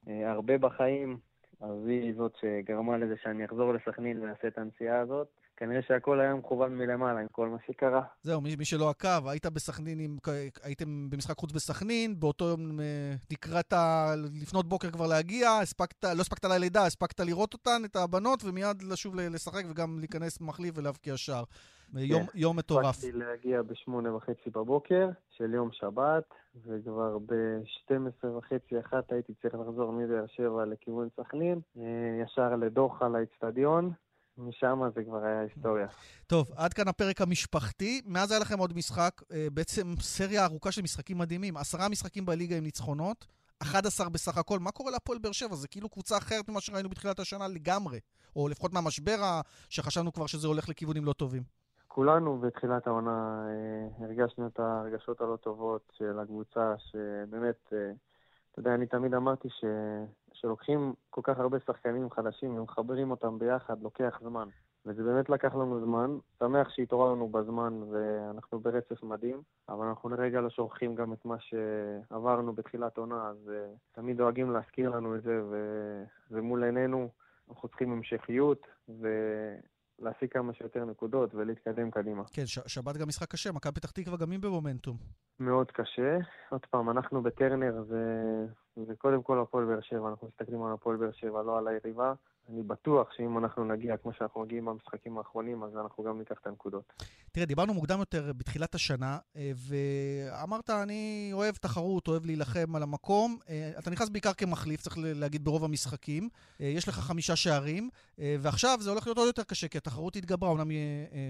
אה, 0.09 0.31
הרבה 0.31 0.59
בחיים, 0.59 1.18
אז 1.61 1.87
היא 1.87 2.14
זאת 2.16 2.33
שגרמה 2.40 2.96
לזה 2.96 3.14
שאני 3.23 3.44
אחזור 3.44 3.75
לסכנין 3.75 4.20
ואעשה 4.23 4.49
את 4.49 4.59
הנסיעה 4.59 5.01
הזאת. 5.01 5.39
כנראה 5.61 5.83
שהכל 5.83 6.20
היה 6.20 6.35
מכוון 6.35 6.75
מלמעלה 6.79 7.20
עם 7.20 7.27
כל 7.33 7.49
מה 7.49 7.57
שקרה. 7.66 8.03
זהו, 8.23 8.40
מי, 8.40 8.57
מי 8.57 8.64
שלא 8.64 8.90
עקב, 8.90 9.29
היית 9.29 9.46
בסכנין, 9.46 10.01
עם, 10.01 10.16
הייתם 10.62 11.11
במשחק 11.11 11.38
חוץ 11.38 11.53
בסכנין, 11.53 12.20
באותו 12.20 12.44
יום 12.44 12.81
אה, 12.81 13.14
לקראת 13.31 13.73
ה... 13.73 14.12
לפנות 14.42 14.66
בוקר 14.68 14.90
כבר 14.90 15.07
להגיע, 15.07 15.51
הספקת, 15.51 16.05
לא 16.05 16.20
הספקת 16.20 16.44
ללידה, 16.44 16.87
הספקת 16.87 17.20
לראות 17.20 17.53
אותן, 17.53 17.83
את 17.85 17.96
הבנות, 17.96 18.44
ומיד 18.44 18.83
לשוב 18.83 19.14
לשחק 19.14 19.62
וגם 19.70 19.99
להיכנס 19.99 20.40
מחליף 20.40 20.79
ולהבקיע 20.79 21.16
שער. 21.16 21.44
יום, 21.94 22.27
כן. 22.27 22.38
יום 22.38 22.57
מטורף. 22.57 22.87
הספקתי 22.87 23.12
להגיע 23.12 23.62
בשמונה 23.62 24.14
וחצי 24.14 24.51
בבוקר 24.51 25.09
של 25.31 25.55
יום 25.55 25.68
שבת, 25.73 26.25
וכבר 26.66 27.18
ב-12 27.18 28.27
וחצי 28.27 28.81
אחת 28.81 29.12
הייתי 29.12 29.35
צריך 29.42 29.55
לחזור 29.55 29.92
מבאר 29.92 30.27
שבע 30.27 30.64
לכיוון 30.64 31.09
סכנין, 31.16 31.61
אה, 31.79 32.23
ישר 32.25 32.57
לדוחה 32.57 33.09
לאצטדיון. 33.09 33.92
משם 34.40 34.81
זה 34.94 35.05
כבר 35.05 35.24
היה 35.24 35.40
היסטוריה. 35.40 35.87
טוב, 36.26 36.50
עד 36.57 36.72
כאן 36.72 36.88
הפרק 36.88 37.20
המשפחתי. 37.20 38.03
מאז 38.07 38.31
היה 38.31 38.40
לכם 38.40 38.59
עוד 38.59 38.76
משחק, 38.76 39.22
אה, 39.33 39.46
בעצם 39.53 39.94
סריה 40.00 40.44
ארוכה 40.44 40.72
של 40.72 40.83
משחקים 40.83 41.18
מדהימים. 41.18 41.57
עשרה 41.57 41.88
משחקים 41.88 42.26
בליגה 42.26 42.57
עם 42.57 42.64
ניצחונות, 42.64 43.26
11 43.62 44.09
בסך 44.09 44.38
הכל. 44.38 44.59
מה 44.59 44.70
קורה 44.70 44.90
להפועל 44.90 45.18
באר 45.18 45.33
שבע? 45.33 45.55
זה 45.55 45.68
כאילו 45.68 45.88
קבוצה 45.88 46.18
אחרת 46.18 46.48
ממה 46.48 46.61
שראינו 46.61 46.88
בתחילת 46.88 47.18
השנה 47.18 47.48
לגמרי. 47.48 48.00
או 48.37 48.48
לפחות 48.48 48.72
מהמשבר 48.72 49.40
שחשבנו 49.68 50.12
כבר 50.12 50.26
שזה 50.26 50.46
הולך 50.46 50.68
לכיוונים 50.68 51.05
לא 51.05 51.12
טובים. 51.12 51.42
כולנו 51.88 52.38
בתחילת 52.38 52.87
העונה 52.87 53.46
אה, 53.48 54.05
הרגשנו 54.07 54.46
את 54.46 54.61
הרגשות 54.61 55.20
הלא 55.20 55.37
טובות 55.37 55.92
של 55.92 56.18
הקבוצה, 56.18 56.74
שבאמת, 56.79 57.72
אה, 57.72 57.92
אתה 58.50 58.61
יודע, 58.61 58.74
אני 58.74 58.87
תמיד 58.87 59.14
אמרתי 59.14 59.48
ש... 59.48 59.64
שלוקחים 60.40 60.94
כל 61.11 61.20
כך 61.24 61.38
הרבה 61.38 61.59
שחקנים 61.66 62.11
חדשים 62.11 62.59
ומחברים 62.59 63.11
אותם 63.11 63.38
ביחד, 63.38 63.83
לוקח 63.83 64.20
זמן. 64.22 64.48
וזה 64.87 65.03
באמת 65.03 65.29
לקח 65.29 65.55
לנו 65.55 65.81
זמן. 65.85 66.18
שמח 66.38 66.70
שהתעוררנו 66.70 67.29
בזמן 67.29 67.83
ואנחנו 67.90 68.61
ברצף 68.61 69.03
מדהים, 69.03 69.42
אבל 69.68 69.87
אנחנו 69.87 70.09
לרגע 70.09 70.40
לא 70.40 70.50
שוכחים 70.50 70.94
גם 70.94 71.12
את 71.12 71.24
מה 71.24 71.37
שעברנו 71.40 72.53
בתחילת 72.53 72.98
עונה, 72.98 73.29
אז 73.29 73.37
uh, 73.48 73.79
תמיד 73.92 74.16
דואגים 74.16 74.50
להזכיר 74.50 74.90
לנו 74.90 75.16
את 75.16 75.22
זה, 75.22 75.40
וזה 75.50 76.40
מול 76.40 76.64
עינינו. 76.64 77.09
אנחנו 77.50 77.68
צריכים 77.68 77.92
המשכיות, 77.92 78.66
ו... 78.88 79.09
להשיג 80.03 80.33
כמה 80.33 80.55
שיותר 80.55 80.85
נקודות 80.85 81.35
ולהתקדם 81.35 81.90
קדימה. 81.90 82.22
כן, 82.33 82.46
ש- 82.46 82.59
שבת 82.66 82.96
גם 82.96 83.09
משחק 83.09 83.31
קשה, 83.31 83.53
מכבי 83.53 83.72
פתח 83.72 83.90
תקווה 83.90 84.16
גם 84.16 84.31
היא 84.31 84.40
במומנטום. 84.40 84.96
מאוד 85.40 85.70
קשה. 85.70 86.18
עוד 86.50 86.66
פעם, 86.70 86.90
אנחנו 86.90 87.22
בטרנר, 87.22 87.83
זה, 87.88 88.05
זה 88.76 88.96
קודם 88.96 89.22
כל 89.22 89.40
הפועל 89.40 89.64
באר 89.64 89.80
שבע, 89.80 90.09
אנחנו 90.09 90.28
מסתכלים 90.28 90.62
על 90.62 90.72
הפועל 90.72 90.96
באר 90.96 91.12
שבע, 91.12 91.42
לא 91.42 91.59
על 91.59 91.68
היריבה. 91.68 92.12
אני 92.52 92.62
בטוח 92.62 93.08
שאם 93.16 93.38
אנחנו 93.38 93.64
נגיע 93.64 93.96
כמו 93.96 94.12
שאנחנו 94.18 94.40
מגיעים 94.40 94.64
במשחקים 94.64 95.18
האחרונים, 95.18 95.62
אז 95.62 95.70
אנחנו 95.84 96.04
גם 96.04 96.18
ניקח 96.18 96.36
את 96.42 96.46
הנקודות. 96.46 96.92
תראה, 97.32 97.46
דיברנו 97.46 97.74
מוקדם 97.74 97.98
יותר 97.98 98.32
בתחילת 98.36 98.74
השנה, 98.74 99.18
אה, 99.36 99.52
ואמרת, 99.56 100.70
אני 100.70 101.30
אוהב 101.32 101.54
תחרות, 101.54 102.08
אוהב 102.08 102.26
להילחם 102.26 102.76
על 102.76 102.82
המקום. 102.82 103.38
אה, 103.48 103.70
אתה 103.78 103.90
נכנס 103.90 104.08
בעיקר 104.08 104.32
כמחליף, 104.32 104.80
צריך 104.80 104.96
להגיד, 105.00 105.44
ברוב 105.44 105.64
המשחקים. 105.64 106.28
אה, 106.60 106.66
יש 106.66 106.88
לך 106.88 106.94
חמישה 106.94 107.36
שערים, 107.36 107.90
ועכשיו 108.18 108.78
זה 108.80 108.90
הולך 108.90 109.06
להיות 109.06 109.18
עוד 109.18 109.26
יותר 109.26 109.42
קשה, 109.42 109.68
כי 109.68 109.78
התחרות 109.78 110.16
התגברה. 110.16 110.50
אומנם 110.50 110.70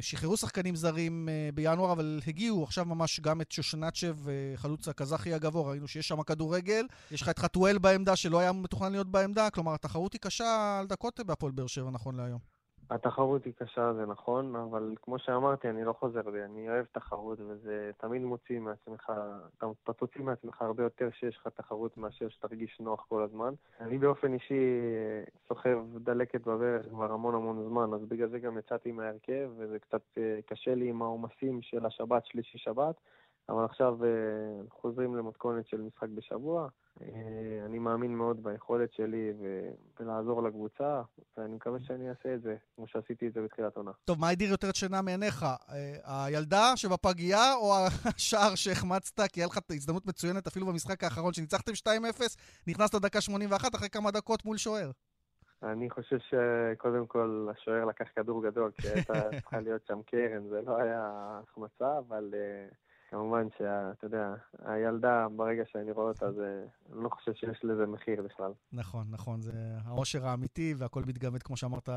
שחררו 0.01 0.37
שחקנים 0.37 0.77
זרים 0.77 1.29
בינואר, 1.55 1.93
אבל 1.93 2.21
הגיעו 2.27 2.65
עכשיו 2.65 2.85
ממש 2.85 3.21
גם 3.21 3.41
את 3.41 3.53
שושנצ'ב, 3.53 4.17
חלוץ 4.57 4.89
הקזחי 4.89 5.35
הגבוה, 5.35 5.71
ראינו 5.71 5.89
שיש 5.89 6.09
שם 6.09 6.23
כדורגל. 6.23 6.87
יש 7.11 7.23
לך 7.23 7.29
את 7.29 7.39
חתואל 7.39 7.79
בעמדה, 7.79 8.17
שלא 8.17 8.39
היה 8.39 8.53
מתוכנן 8.53 8.93
להיות 8.93 9.07
בעמדה, 9.07 9.51
כלומר, 9.51 9.75
התחרות 9.75 10.13
היא 10.13 10.21
קשה 10.21 10.79
על 10.81 10.87
דקות 10.87 11.10
דקות 11.11 11.27
בהפועל 11.27 11.53
באר 11.53 11.67
שבע 11.67 11.91
נכון 11.91 12.17
להיום. 12.17 12.39
התחרות 12.91 13.45
היא 13.45 13.53
קשה, 13.59 13.93
זה 13.95 14.07
נכון, 14.07 14.57
אבל 14.57 14.95
כמו 15.03 15.19
שאמרתי, 15.19 15.71
אני 15.71 15.85
לא 15.85 15.93
חוזר 15.93 16.31
בי, 16.31 16.45
אני 16.45 16.71
אוהב 16.71 16.85
תחרות, 16.93 17.39
וזה 17.41 17.91
תמיד 17.97 18.23
מוציא 18.23 18.61
מעצמך, 18.61 19.13
אתה 19.59 19.93
תוציא 19.93 20.23
מעצמך 20.23 20.63
הרבה 20.63 20.83
יותר 20.83 21.09
שיש 21.13 21.37
לך 21.37 21.49
תחרות 21.55 21.97
מאשר 21.97 22.29
שתרגיש 22.29 22.81
נוח 22.81 23.07
כל 23.09 23.23
הזמן. 23.23 23.55
אני 23.81 23.99
באופן 23.99 24.33
אישי 24.33 24.81
סוחב 25.49 25.79
דלקת 25.99 26.41
בברך 26.41 26.87
כבר 26.89 27.13
המון 27.13 27.35
המון 27.35 27.69
זמן, 27.69 27.95
אז 27.95 28.01
בגלל 28.09 28.29
זה 28.29 28.39
גם 28.39 28.59
יצאתי 28.59 28.93
מההרכב, 28.93 29.51
וזה 29.57 29.79
קצת 29.79 30.03
אה, 30.19 30.39
קשה 30.47 30.75
לי 30.75 30.89
עם 30.89 31.03
העומסים 31.03 31.63
של 31.63 31.87
השבת, 31.87 32.27
שלישי 32.27 32.59
שבת. 32.59 32.95
אבל 33.49 33.65
עכשיו 33.65 34.05
אה, 34.05 34.09
חוזרים 34.71 35.17
למתכונת 35.17 35.69
של 35.69 35.81
משחק 35.81 36.09
בשבוע. 36.09 36.69
אה, 37.03 37.07
אני 37.67 37.79
מאמין 37.79 38.15
מאוד 38.15 38.43
ביכולת 38.43 38.93
שלי 38.93 39.33
ולעזור 40.01 40.43
לקבוצה, 40.43 41.03
ואני 41.37 41.55
מקווה 41.55 41.79
שאני 41.81 42.11
אעשה 42.11 42.35
את 42.35 42.43
זה, 42.43 42.57
כמו 42.77 42.87
שעשיתי 42.89 43.29
את 43.29 43.33
זה 43.33 43.43
בתחילת 43.43 43.77
עונה. 43.77 43.91
טוב, 44.05 44.21
מה 44.21 44.29
הדיר 44.29 44.51
יותר 44.51 44.71
את 44.71 44.77
שינה 44.77 45.03
מעיניך? 45.03 45.43
אה, 45.43 46.25
הילדה 46.25 46.73
שבפגייה 46.77 47.55
או 47.55 47.75
השער 48.05 48.55
שהחמצת? 48.55 49.21
כי 49.33 49.41
היה 49.41 49.47
לך 49.47 49.59
הזדמנות 49.71 50.07
מצוינת 50.07 50.47
אפילו 50.47 50.67
במשחק 50.67 51.05
האחרון, 51.05 51.33
שניצחתם 51.33 51.73
2-0, 51.73 51.87
נכנסת 52.67 52.95
דקה 52.95 53.21
81 53.21 53.75
אחרי 53.75 53.89
כמה 53.91 54.11
דקות 54.11 54.45
מול 54.45 54.57
שוער. 54.57 54.91
אני 55.63 55.91
חושב 55.91 56.19
שקודם 56.19 57.07
כל 57.07 57.49
השוער 57.51 57.85
לקח 57.85 58.05
כדור 58.17 58.43
גדול, 58.43 58.71
כי 58.71 58.89
הייתה 58.89 59.13
צריכה 59.41 59.61
להיות 59.61 59.87
שם 59.87 60.03
קרן, 60.03 60.49
זה 60.49 60.61
לא 60.67 60.77
היה 60.77 61.11
החמצה, 61.43 61.99
אבל... 61.99 62.31
Uh, 62.33 62.75
כמובן 63.11 63.49
שאתה 63.59 64.07
יודע, 64.07 64.35
הילדה, 64.65 65.27
ברגע 65.37 65.63
שאני 65.73 65.93
רואה 65.93 66.09
אותה, 66.09 66.33
זה, 66.33 66.65
אני 66.93 67.05
לא 67.05 67.09
חושב 67.09 67.35
שיש 67.35 67.65
לזה 67.65 67.87
מחיר 67.87 68.23
בכלל. 68.23 68.53
נכון, 68.73 69.07
נכון, 69.11 69.41
זה 69.41 69.53
העושר 69.85 70.27
האמיתי, 70.27 70.75
והכל 70.79 71.03
מתגמד, 71.07 71.43
כמו 71.43 71.57
שאמרת 71.57 71.89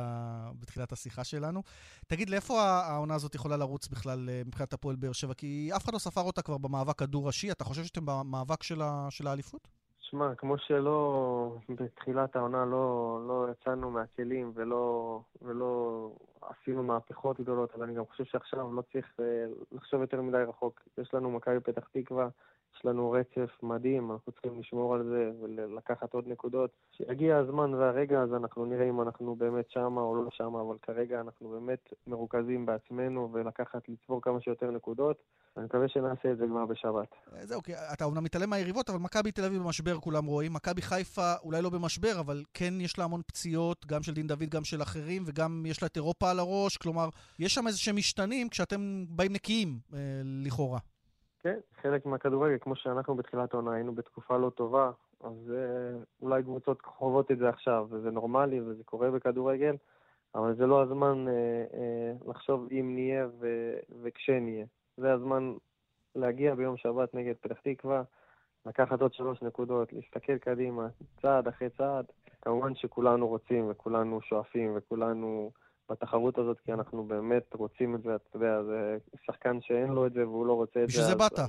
בתחילת 0.59 0.91
השיחה 0.91 1.23
שלנו. 1.23 1.63
תגיד, 2.07 2.29
לאיפה 2.29 2.61
העונה 2.61 3.15
הזאת 3.15 3.35
יכולה 3.35 3.57
לרוץ 3.57 3.87
בכלל 3.87 4.29
אה, 4.29 4.41
מבחינת 4.45 4.73
הפועל 4.73 4.95
באר 4.95 5.11
שבע? 5.11 5.33
כי 5.33 5.69
אף 5.75 5.83
אחד 5.83 5.93
לא 5.93 5.99
ספר 5.99 6.21
אותה 6.21 6.41
כבר 6.41 6.57
במאבק 6.57 7.01
הדו-ראשי. 7.01 7.51
אתה 7.51 7.63
חושב 7.63 7.83
שאתם 7.83 8.05
במאבק 8.05 8.63
של, 8.63 8.81
ה, 8.81 9.07
של 9.09 9.27
האליפות? 9.27 9.67
שמע, 10.13 10.35
כמו 10.35 10.57
שלא, 10.57 11.55
בתחילת 11.69 12.35
העונה 12.35 12.65
לא, 12.65 13.19
לא 13.27 13.47
יצאנו 13.51 13.91
מהכלים 13.91 14.51
ולא, 14.55 15.19
ולא 15.41 16.09
עשינו 16.41 16.83
מהפכות 16.83 17.39
גדולות, 17.39 17.75
אבל 17.75 17.83
אני 17.83 17.93
גם 17.93 18.05
חושב 18.05 18.23
שעכשיו 18.23 18.73
לא 18.73 18.81
צריך 18.91 19.05
אה, 19.19 19.45
לחשוב 19.71 20.01
יותר 20.01 20.21
מדי 20.21 20.37
רחוק. 20.37 20.81
יש 20.97 21.13
לנו 21.13 21.31
מכבי 21.31 21.59
פתח 21.59 21.87
תקווה, 21.91 22.27
יש 22.77 22.85
לנו 22.85 23.11
רצף 23.11 23.63
מדהים, 23.63 24.11
אנחנו 24.11 24.31
צריכים 24.31 24.59
לשמור 24.59 24.95
על 24.95 25.03
זה 25.03 25.31
ולקחת 25.41 26.13
עוד 26.13 26.27
נקודות. 26.27 26.69
כשיגיע 26.91 27.37
הזמן 27.37 27.73
והרגע, 27.73 28.21
אז 28.21 28.33
אנחנו 28.33 28.65
נראה 28.65 28.89
אם 28.89 29.01
אנחנו 29.01 29.35
באמת 29.35 29.71
שמה 29.71 30.01
או 30.01 30.15
לא 30.15 30.29
שמה, 30.31 30.61
אבל 30.61 30.75
כרגע 30.81 31.21
אנחנו 31.21 31.49
באמת 31.49 31.93
מרוכזים 32.07 32.65
בעצמנו 32.65 33.29
ולקחת, 33.33 33.89
לצבור 33.89 34.21
כמה 34.21 34.41
שיותר 34.41 34.71
נקודות. 34.71 35.17
אני 35.57 35.65
מקווה 35.65 35.87
שנעשה 35.87 36.31
את 36.31 36.37
זה 36.37 36.45
כבר 36.47 36.65
בשבת. 36.65 37.07
אה, 37.35 37.45
זהו, 37.45 37.63
כי 37.63 37.73
אתה 37.93 38.05
אומנם 38.05 38.23
מתעלם 38.23 38.49
מהיריבות, 38.49 38.89
אבל 38.89 38.99
מכבי 38.99 39.31
תל 39.31 39.43
אביב 39.43 39.61
במשבר 39.61 39.97
כולם 39.97 40.25
רואים. 40.25 40.53
מכבי 40.53 40.81
חיפה 40.81 41.33
אולי 41.43 41.61
לא 41.61 41.69
במשבר, 41.69 42.19
אבל 42.19 42.43
כן 42.53 42.73
יש 42.81 42.99
לה 42.99 43.03
המון 43.03 43.21
פציעות, 43.27 43.85
גם 43.85 44.03
של 44.03 44.13
דין 44.13 44.27
דוד, 44.27 44.49
גם 44.49 44.63
של 44.63 44.81
אחרים, 44.81 45.23
וגם 45.25 45.63
יש 45.67 45.81
לה 45.81 45.87
את 45.87 45.95
אירופה 45.95 46.31
על 46.31 46.39
הראש. 46.39 46.77
כלומר, 46.77 47.09
יש 47.39 47.53
שם 47.53 47.67
איזה 47.67 47.79
שהם 47.79 47.95
משתנים 47.95 48.49
כשאתם 48.49 49.05
באים 49.09 49.33
נקיים, 49.33 49.79
אה, 49.93 49.99
לכאורה. 50.23 50.79
כן, 51.43 51.59
חלק 51.81 52.05
מהכדורגל, 52.05 52.57
כמו 52.61 52.75
שאנחנו 52.75 53.15
בתחילת 53.15 53.53
העונה 53.53 53.73
היינו 53.73 53.95
בתקופה 53.95 54.37
לא 54.37 54.49
טובה, 54.49 54.91
אז 55.23 55.51
אה, 55.55 56.03
אולי 56.21 56.43
קבוצות 56.43 56.81
חוות 56.81 57.31
את 57.31 57.37
זה 57.37 57.49
עכשיו, 57.49 57.87
וזה 57.89 58.11
נורמלי 58.11 58.61
וזה 58.61 58.83
קורה 58.83 59.11
בכדורגל, 59.11 59.75
אבל 60.35 60.55
זה 60.55 60.67
לא 60.67 60.81
הזמן 60.83 61.25
אה, 61.27 61.33
אה, 61.73 62.13
לחשוב 62.27 62.67
אם 62.71 62.91
נהיה 62.95 63.27
ו- 63.39 63.77
וכשנהיה. 64.03 64.65
זה 64.97 65.13
הזמן 65.13 65.53
להגיע 66.15 66.55
ביום 66.55 66.77
שבת 66.77 67.13
נגד 67.13 67.33
פתח 67.41 67.59
תקווה, 67.63 68.03
לקחת 68.65 69.01
עוד 69.01 69.13
שלוש 69.13 69.41
נקודות, 69.41 69.93
להסתכל 69.93 70.37
קדימה, 70.37 70.87
צעד 71.21 71.47
אחרי 71.47 71.69
צעד. 71.69 72.05
כמובן 72.41 72.75
שכולנו 72.75 73.27
רוצים 73.27 73.69
וכולנו 73.69 74.21
שואפים 74.21 74.73
וכולנו 74.75 75.51
בתחרות 75.89 76.37
הזאת, 76.37 76.59
כי 76.65 76.73
אנחנו 76.73 77.03
באמת 77.03 77.53
רוצים 77.53 77.95
את 77.95 78.03
זה, 78.03 78.15
אתה 78.15 78.37
יודע, 78.37 78.63
זה 78.63 78.97
שחקן 79.25 79.61
שאין 79.61 79.89
לו 79.89 80.07
את 80.07 80.13
זה 80.13 80.27
והוא 80.27 80.45
לא 80.45 80.53
רוצה 80.53 80.83
את 80.83 80.89
זה. 80.89 80.93
בשביל 80.93 81.05
זה 81.05 81.15
באת. 81.15 81.39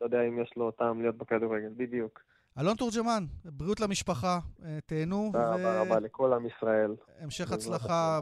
לא 0.00 0.06
יודע 0.06 0.22
אם 0.22 0.42
יש 0.42 0.52
לו 0.56 0.70
טעם 0.70 1.00
להיות 1.00 1.16
בכדורגל, 1.16 1.70
בדיוק. 1.76 2.20
אלון 2.60 2.76
תורג'מן, 2.76 3.24
בריאות 3.44 3.80
למשפחה, 3.80 4.38
אה, 4.64 4.78
תהנו. 4.86 5.30
תודה 5.32 5.54
רבה 5.54 5.80
רבה 5.80 6.00
לכל 6.00 6.32
עם 6.32 6.46
ישראל. 6.46 6.96
המשך 7.20 7.52
הצלחה 7.52 8.20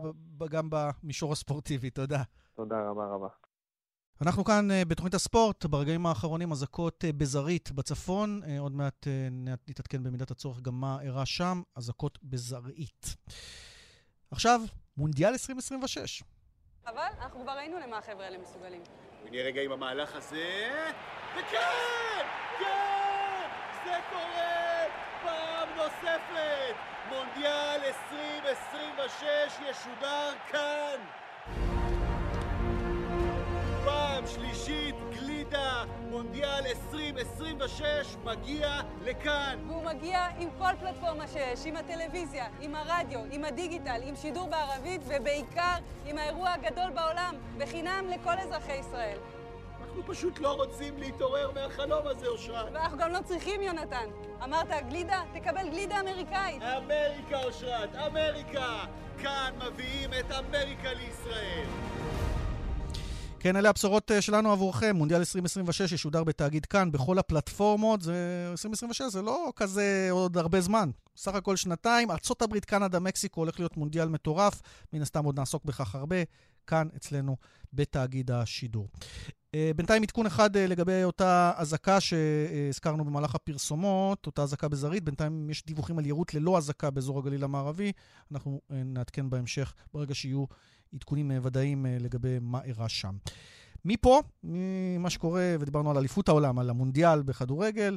גם 0.51 0.68
במישור 0.70 1.32
הספורטיבי, 1.32 1.90
תודה. 1.90 2.22
תודה 2.55 2.90
רבה 2.90 3.07
רבה. 3.07 3.28
אנחנו 4.22 4.45
כאן 4.45 4.68
uh, 4.70 4.88
בתוכנית 4.88 5.14
הספורט, 5.14 5.66
ברגעים 5.66 6.07
האחרונים 6.07 6.53
אזעקות 6.53 7.05
uh, 7.05 7.12
בזרעית 7.16 7.72
בצפון, 7.72 8.40
עוד 8.59 8.72
מעט 8.72 9.07
נתעדכן 9.68 10.03
במידת 10.03 10.30
הצורך 10.30 10.61
גם 10.61 10.80
מה 10.80 10.99
אירע 11.03 11.26
שם, 11.26 11.62
אזעקות 11.76 12.18
בזרעית. 12.22 13.16
עכשיו, 14.30 14.61
מונדיאל 14.97 15.32
2026. 15.32 16.22
אבל 16.86 17.09
אנחנו 17.20 17.40
כבר 17.42 17.53
ראינו 17.53 17.78
למה 17.78 17.99
החבר'ה 17.99 18.24
האלה 18.24 18.38
מסוגלים. 18.38 18.82
ונהיה 19.24 19.44
רגע 19.44 19.62
עם 19.62 19.72
המהלך 19.72 20.14
הזה, 20.16 20.70
וכן! 21.36 21.59
כן! 22.59 23.49
זה 23.84 23.92
קורה! 24.11 24.84
פעם 25.22 25.68
נוספת! 25.76 26.74
מונדיאל 27.09 27.80
2026 27.84 29.22
ישודר 29.70 30.32
כאן! 30.49 31.01
מונדיאל 36.16 36.66
2026 36.66 38.16
מגיע 38.24 38.80
לכאן. 39.04 39.58
והוא 39.66 39.84
מגיע 39.84 40.26
עם 40.38 40.48
כל 40.58 40.70
פלטפורמה 40.80 41.26
שיש, 41.26 41.66
עם 41.66 41.76
הטלוויזיה, 41.76 42.46
עם 42.60 42.74
הרדיו, 42.74 43.20
עם 43.30 43.44
הדיגיטל, 43.44 44.00
עם 44.02 44.16
שידור 44.16 44.48
בערבית, 44.48 45.00
ובעיקר 45.06 45.76
עם 46.06 46.18
האירוע 46.18 46.50
הגדול 46.50 46.90
בעולם, 46.90 47.34
בחינם 47.58 48.04
לכל 48.08 48.38
אזרחי 48.38 48.72
ישראל. 48.72 49.18
אנחנו 49.80 50.02
פשוט 50.06 50.38
לא 50.38 50.52
רוצים 50.52 50.98
להתעורר 50.98 51.50
מהחלום 51.54 52.06
הזה, 52.06 52.26
אושרת. 52.26 52.72
ואנחנו 52.72 52.98
גם 52.98 53.12
לא 53.12 53.18
צריכים, 53.24 53.62
יונתן. 53.62 54.06
אמרת 54.44 54.68
גלידה? 54.88 55.22
תקבל 55.34 55.68
גלידה 55.70 56.00
אמריקאית. 56.00 56.62
אמריקה, 56.62 57.44
אושרת, 57.44 57.96
אמריקה! 57.96 58.84
כאן 59.22 59.52
מביאים 59.66 60.10
את 60.20 60.32
אמריקה 60.32 60.92
לישראל. 60.92 61.66
כן, 63.41 63.57
אלה 63.57 63.68
הבשורות 63.68 64.11
אה, 64.11 64.20
שלנו 64.22 64.53
עבורכם. 64.53 64.97
מונדיאל 64.97 65.18
2026 65.18 65.93
ישודר 65.93 66.24
בתאגיד 66.24 66.66
כאן 66.66 66.93
בכל 66.93 67.18
הפלטפורמות. 67.18 68.03
זה 68.03 68.49
2026 68.51 69.03
זה 69.03 69.22
לא 69.22 69.53
כזה 69.57 70.09
עוד 70.11 70.37
הרבה 70.37 70.61
זמן. 70.61 70.91
סך 71.16 71.34
הכל 71.34 71.57
שנתיים. 71.57 72.11
ארה"ב, 72.11 72.59
קנדה, 72.59 72.99
מקסיקו 73.01 73.41
הולך 73.41 73.61
להיות 73.61 73.76
מונדיאל 73.76 74.09
מטורף. 74.09 74.62
מן 74.93 75.03
הסתם 75.03 75.24
עוד 75.24 75.39
נעסוק 75.39 75.64
בכך 75.64 75.95
הרבה. 75.95 76.16
כאן 76.66 76.89
אצלנו 76.97 77.37
בתאגיד 77.72 78.30
השידור. 78.30 78.89
אה, 79.55 79.70
בינתיים 79.76 80.03
עדכון 80.03 80.26
אחד 80.26 80.57
אה, 80.57 80.66
לגבי 80.66 81.05
אותה 81.05 81.53
אזעקה 81.57 82.01
שהזכרנו 82.01 83.05
במהלך 83.05 83.34
הפרסומות, 83.34 84.26
אותה 84.26 84.43
אזעקה 84.43 84.68
בזרעית. 84.68 85.05
בינתיים 85.05 85.51
יש 85.51 85.66
דיווחים 85.66 85.99
על 85.99 86.07
יירוט 86.07 86.34
ללא 86.34 86.59
אזעקה 86.59 86.91
באזור 86.91 87.18
הגליל 87.18 87.45
המערבי. 87.45 87.93
אנחנו 88.32 88.61
נעדכן 88.70 89.30
בהמשך 89.30 89.74
ברגע 89.95 90.14
שיהיו 90.14 90.45
עדכונים 90.95 91.30
ודאיים 91.43 91.87
לגבי 92.01 92.39
מה 92.41 92.62
אירע 92.62 92.89
שם. 92.89 93.16
מפה, 93.84 94.22
ממה 94.45 95.11
שקורה, 95.11 95.57
ודיברנו 95.61 95.91
על 95.91 95.99
אליפות 95.99 96.28
העולם, 96.28 96.59
על 96.59 96.70
המונדיאל 96.70 97.22
בכדורגל, 97.22 97.97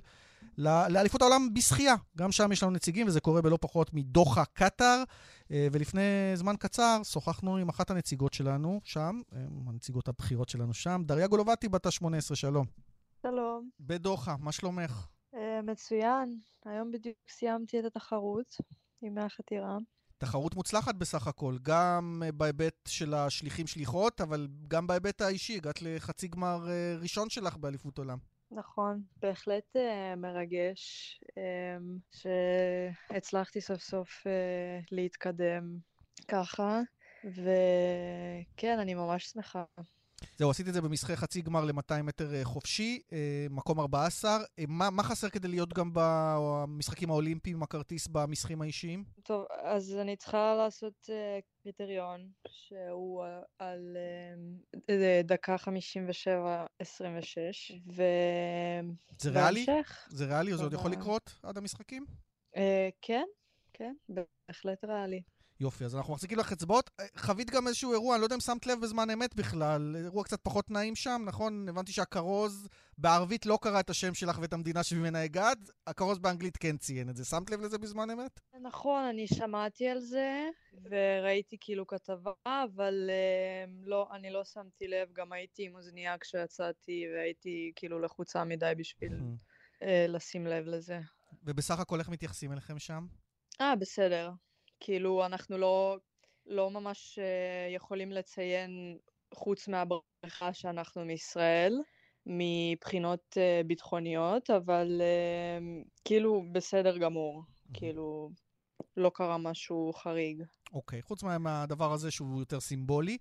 לאליפות 0.57 1.21
העולם 1.21 1.53
בשחייה. 1.53 1.95
גם 2.17 2.31
שם 2.31 2.51
יש 2.51 2.63
לנו 2.63 2.71
נציגים, 2.71 3.07
וזה 3.07 3.19
קורה 3.19 3.41
בלא 3.41 3.57
פחות 3.61 3.93
מדוחה, 3.93 4.45
קטאר. 4.45 5.03
ולפני 5.49 6.01
זמן 6.35 6.55
קצר 6.59 7.01
שוחחנו 7.03 7.57
עם 7.57 7.69
אחת 7.69 7.91
הנציגות 7.91 8.33
שלנו 8.33 8.81
שם, 8.83 9.21
הנציגות 9.67 10.07
הבכירות 10.07 10.49
שלנו 10.49 10.73
שם, 10.73 11.01
דריה 11.05 11.27
גולובטי, 11.27 11.69
בת 11.69 11.85
ה-18, 11.85 12.35
שלום. 12.35 12.65
שלום. 13.21 13.69
בדוחה, 13.79 14.35
מה 14.39 14.51
שלומך? 14.51 15.07
מצוין. 15.63 16.39
היום 16.65 16.91
בדיוק 16.91 17.17
סיימתי 17.29 17.79
את 17.79 17.85
התחרות 17.85 18.57
עם 19.01 19.17
החתירה. 19.17 19.77
תחרות 20.19 20.55
מוצלחת 20.55 20.95
בסך 20.95 21.27
הכל, 21.27 21.57
גם 21.61 22.23
בהיבט 22.33 22.75
של 22.87 23.13
השליחים-שליחות, 23.13 24.21
אבל 24.21 24.47
גם 24.67 24.87
בהיבט 24.87 25.21
האישי, 25.21 25.55
הגעת 25.55 25.81
לחצי 25.81 26.27
גמר 26.27 26.67
ראשון 27.01 27.29
שלך 27.29 27.57
באליפות 27.57 27.97
עולם. 27.97 28.17
נכון, 28.51 29.03
בהחלט 29.17 29.75
uh, 29.75 30.15
מרגש 30.17 31.19
um, 31.29 32.17
שהצלחתי 33.11 33.61
סוף 33.61 33.81
סוף 33.81 34.27
להתקדם 34.91 35.77
ככה, 36.27 36.81
וכן, 37.25 38.79
אני 38.79 38.93
ממש 38.93 39.25
שמחה. 39.25 39.63
זהו, 40.39 40.49
עשית 40.49 40.67
את 40.67 40.73
זה 40.73 40.81
במשחק 40.81 41.15
חצי 41.15 41.41
גמר 41.41 41.65
ל-200 41.65 42.01
מטר 42.03 42.43
חופשי, 42.43 43.01
מקום 43.49 43.79
14. 43.79 44.37
מה, 44.67 44.89
מה 44.89 45.03
חסר 45.03 45.29
כדי 45.29 45.47
להיות 45.47 45.73
גם 45.73 45.91
במשחקים 45.93 47.09
האולימפיים 47.09 47.63
הכרטיס 47.63 48.07
במשחקים 48.07 48.61
האישיים? 48.61 49.03
טוב, 49.23 49.45
אז 49.63 49.95
אני 50.01 50.15
צריכה 50.15 50.55
לעשות 50.57 51.09
קריטריון 51.63 52.29
שהוא 52.47 53.23
על 53.59 53.97
דקה 55.23 55.55
57-26, 55.55 55.67
ו... 57.95 58.03
זה 59.19 59.29
ריאלי? 59.29 59.65
זה 60.07 60.25
ריאלי? 60.25 60.57
זה 60.57 60.63
עוד 60.63 60.73
יכול 60.73 60.91
לקרות 60.91 61.39
עד 61.43 61.57
המשחקים? 61.57 62.05
כן, 63.01 63.25
כן, 63.73 63.93
בהחלט 64.09 64.83
ריאלי. 64.83 65.21
יופי, 65.59 65.85
אז 65.85 65.95
אנחנו 65.95 66.13
מחזיקים 66.13 66.39
לך 66.39 66.51
אצבעות. 66.51 66.89
חווית 67.17 67.49
גם 67.49 67.67
איזשהו 67.67 67.91
אירוע, 67.91 68.15
אני 68.15 68.21
לא 68.21 68.25
יודע 68.25 68.35
אם 68.35 68.39
שמת 68.39 68.67
לב 68.67 68.81
בזמן 68.81 69.09
אמת 69.09 69.35
בכלל, 69.35 69.95
אירוע 69.95 70.23
קצת 70.23 70.39
פחות 70.43 70.71
נעים 70.71 70.95
שם, 70.95 71.21
נכון? 71.25 71.69
הבנתי 71.69 71.91
שהכרוז 71.91 72.67
בערבית 72.97 73.45
לא 73.45 73.59
קרא 73.61 73.79
את 73.79 73.89
השם 73.89 74.13
שלך 74.13 74.39
ואת 74.41 74.53
המדינה 74.53 74.83
שממנה 74.83 75.21
הגעת, 75.21 75.57
הכרוז 75.87 76.19
באנגלית 76.19 76.57
כן 76.57 76.77
ציין 76.77 77.09
את 77.09 77.15
זה. 77.15 77.25
שמת 77.25 77.49
לב 77.49 77.61
לזה 77.61 77.77
בזמן 77.77 78.09
אמת? 78.09 78.39
נכון, 78.61 79.03
אני 79.03 79.27
שמעתי 79.27 79.87
על 79.87 79.99
זה, 79.99 80.49
וראיתי 80.83 81.57
כאילו 81.61 81.87
כתבה, 81.87 82.31
אבל 82.45 83.09
לא, 83.83 84.07
אני 84.11 84.29
לא 84.31 84.43
שמתי 84.43 84.87
לב, 84.87 85.09
גם 85.13 85.31
הייתי 85.31 85.65
עם 85.65 85.75
אוזנייה 85.75 86.17
כשיצאתי, 86.17 87.05
והייתי 87.15 87.71
כאילו 87.75 87.99
לחוצה 87.99 88.43
מדי 88.43 88.73
בשביל 88.77 89.13
לשים 90.07 90.47
לב 90.47 90.65
לזה. 90.67 90.99
ובסך 91.43 91.79
הכל 91.79 91.99
איך 91.99 92.09
מתייחסים 92.09 92.51
אליכם 92.51 92.79
שם? 92.79 93.05
אה, 93.61 93.75
בסדר. 93.75 94.31
כאילו, 94.79 95.25
אנחנו 95.25 95.57
לא, 95.57 95.97
לא 96.45 96.71
ממש 96.71 97.19
uh, 97.19 97.75
יכולים 97.75 98.11
לציין, 98.11 98.97
חוץ 99.33 99.67
מהברכה 99.67 100.53
שאנחנו 100.53 101.05
מישראל, 101.05 101.73
מבחינות 102.25 103.37
uh, 103.37 103.67
ביטחוניות, 103.67 104.49
אבל 104.49 105.01
uh, 105.01 105.87
כאילו 106.05 106.43
בסדר 106.51 106.97
גמור. 106.97 107.43
כאילו, 107.73 108.29
לא 108.99 109.11
קרה 109.13 109.37
משהו 109.37 109.93
חריג. 109.93 110.43
אוקיי, 110.73 110.99
okay, 110.99 111.03
חוץ 111.03 111.23
מהדבר 111.23 111.93
הזה 111.93 112.11
שהוא 112.11 112.39
יותר 112.39 112.59
סימבולי. 112.59 113.17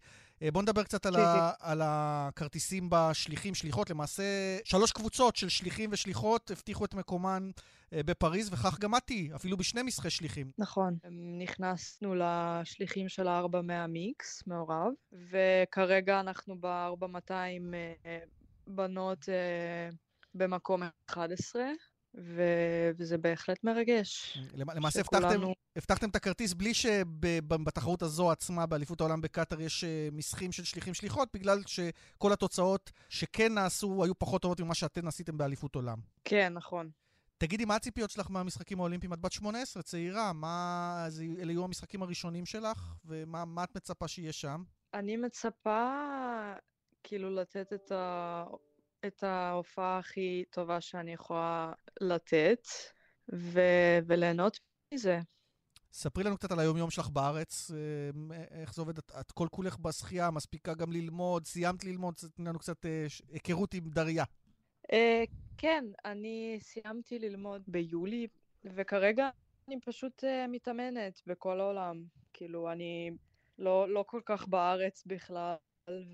בואו 0.52 0.62
נדבר 0.62 0.82
קצת 0.82 1.06
על, 1.06 1.16
ה- 1.16 1.52
על 1.60 1.80
הכרטיסים 1.84 2.88
בשליחים, 2.90 3.54
שליחות. 3.54 3.90
למעשה, 3.90 4.22
שלוש 4.64 4.92
קבוצות 4.92 5.36
של 5.36 5.48
שליחים 5.48 5.90
ושליחות 5.92 6.50
הבטיחו 6.50 6.84
את 6.84 6.94
מקומן 6.94 7.50
בפריז, 7.92 8.52
וכך 8.52 8.78
גם 8.78 8.94
את 8.94 9.02
תהיי, 9.06 9.34
אפילו 9.34 9.56
בשני 9.56 9.82
משחקי 9.82 10.10
שליחים. 10.10 10.50
נכון. 10.58 10.96
נכנסנו 11.38 12.14
לשליחים 12.14 13.08
של 13.08 13.28
ה-400 13.28 13.86
מיקס, 13.88 14.42
מעורב, 14.46 14.92
וכרגע 15.30 16.20
אנחנו 16.20 16.60
ב-4200 16.60 17.74
בנות 18.66 19.28
במקום 20.34 20.82
11. 21.10 21.62
ו- 22.18 22.90
וזה 22.96 23.18
בהחלט 23.18 23.64
מרגש. 23.64 24.38
למעשה 24.54 25.00
הבטחתם, 25.00 25.40
הבטחתם 25.76 26.08
את 26.08 26.16
הכרטיס 26.16 26.54
בלי 26.54 26.74
שבתחרות 26.74 28.02
הזו 28.02 28.30
עצמה, 28.30 28.66
באליפות 28.66 29.00
העולם 29.00 29.20
בקטאר, 29.20 29.60
יש 29.60 29.84
משחקים 30.12 30.52
של 30.52 30.64
שליחים-שליחות, 30.64 31.28
בגלל 31.34 31.62
שכל 31.66 32.32
התוצאות 32.32 32.92
שכן 33.08 33.54
נעשו 33.54 34.04
היו 34.04 34.18
פחות 34.18 34.42
טובות 34.42 34.60
ממה 34.60 34.74
שאתן 34.74 35.06
עשיתם 35.06 35.38
באליפות 35.38 35.74
עולם. 35.74 35.98
כן, 36.24 36.52
נכון. 36.52 36.90
תגידי, 37.38 37.64
מה 37.64 37.76
הציפיות 37.76 38.10
שלך 38.10 38.30
מהמשחקים 38.30 38.80
האולימפיים? 38.80 39.12
את 39.12 39.20
בת 39.20 39.32
18, 39.32 39.82
צעירה, 39.82 40.32
מה... 40.32 41.06
אלה 41.40 41.52
יהיו 41.52 41.64
המשחקים 41.64 42.02
הראשונים 42.02 42.46
שלך, 42.46 42.94
ומה 43.04 43.64
את 43.64 43.76
מצפה 43.76 44.08
שיהיה 44.08 44.32
שם? 44.32 44.62
אני 44.94 45.16
מצפה 45.16 45.92
כאילו 47.02 47.34
לתת 47.34 47.72
את 47.72 47.92
ה... 47.92 48.44
את 49.06 49.22
ההופעה 49.22 49.98
הכי 49.98 50.44
טובה 50.50 50.80
שאני 50.80 51.12
יכולה 51.12 51.72
לתת, 52.00 52.66
ו- 53.34 53.98
וליהנות 54.06 54.58
מזה. 54.94 55.20
ספרי 55.92 56.24
לנו 56.24 56.36
קצת 56.36 56.52
על 56.52 56.58
היום-יום 56.58 56.90
שלך 56.90 57.08
בארץ, 57.08 57.70
איך 58.50 58.74
זה 58.74 58.82
עובד, 58.82 58.98
את, 58.98 59.12
את 59.20 59.32
כל 59.32 59.48
כולך 59.50 59.78
בשחייה, 59.78 60.30
מספיקה 60.30 60.74
גם 60.74 60.92
ללמוד, 60.92 61.46
סיימת 61.46 61.84
ללמוד, 61.84 62.14
תני 62.34 62.48
לנו 62.48 62.58
קצת 62.58 62.86
היכרות 63.32 63.74
עם 63.74 63.84
דריה. 63.88 64.24
Uh, 64.86 64.94
כן, 65.58 65.84
אני 66.04 66.58
סיימתי 66.60 67.18
ללמוד 67.18 67.62
ביולי, 67.66 68.26
וכרגע 68.64 69.28
אני 69.68 69.80
פשוט 69.80 70.24
uh, 70.24 70.26
מתאמנת 70.48 71.20
בכל 71.26 71.60
העולם. 71.60 72.04
כאילו, 72.32 72.72
אני 72.72 73.10
לא, 73.58 73.88
לא 73.88 74.04
כל 74.06 74.20
כך 74.24 74.48
בארץ 74.48 75.02
בכלל. 75.06 75.54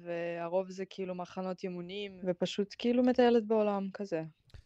והרוב 0.02 0.70
זה 0.70 0.84
כאילו 0.84 1.14
מחנות 1.14 1.62
אימונים, 1.64 2.20
ופשוט 2.26 2.74
כאילו 2.78 3.02
מטיילת 3.02 3.46
בעולם 3.46 3.88
כזה. 3.94 4.22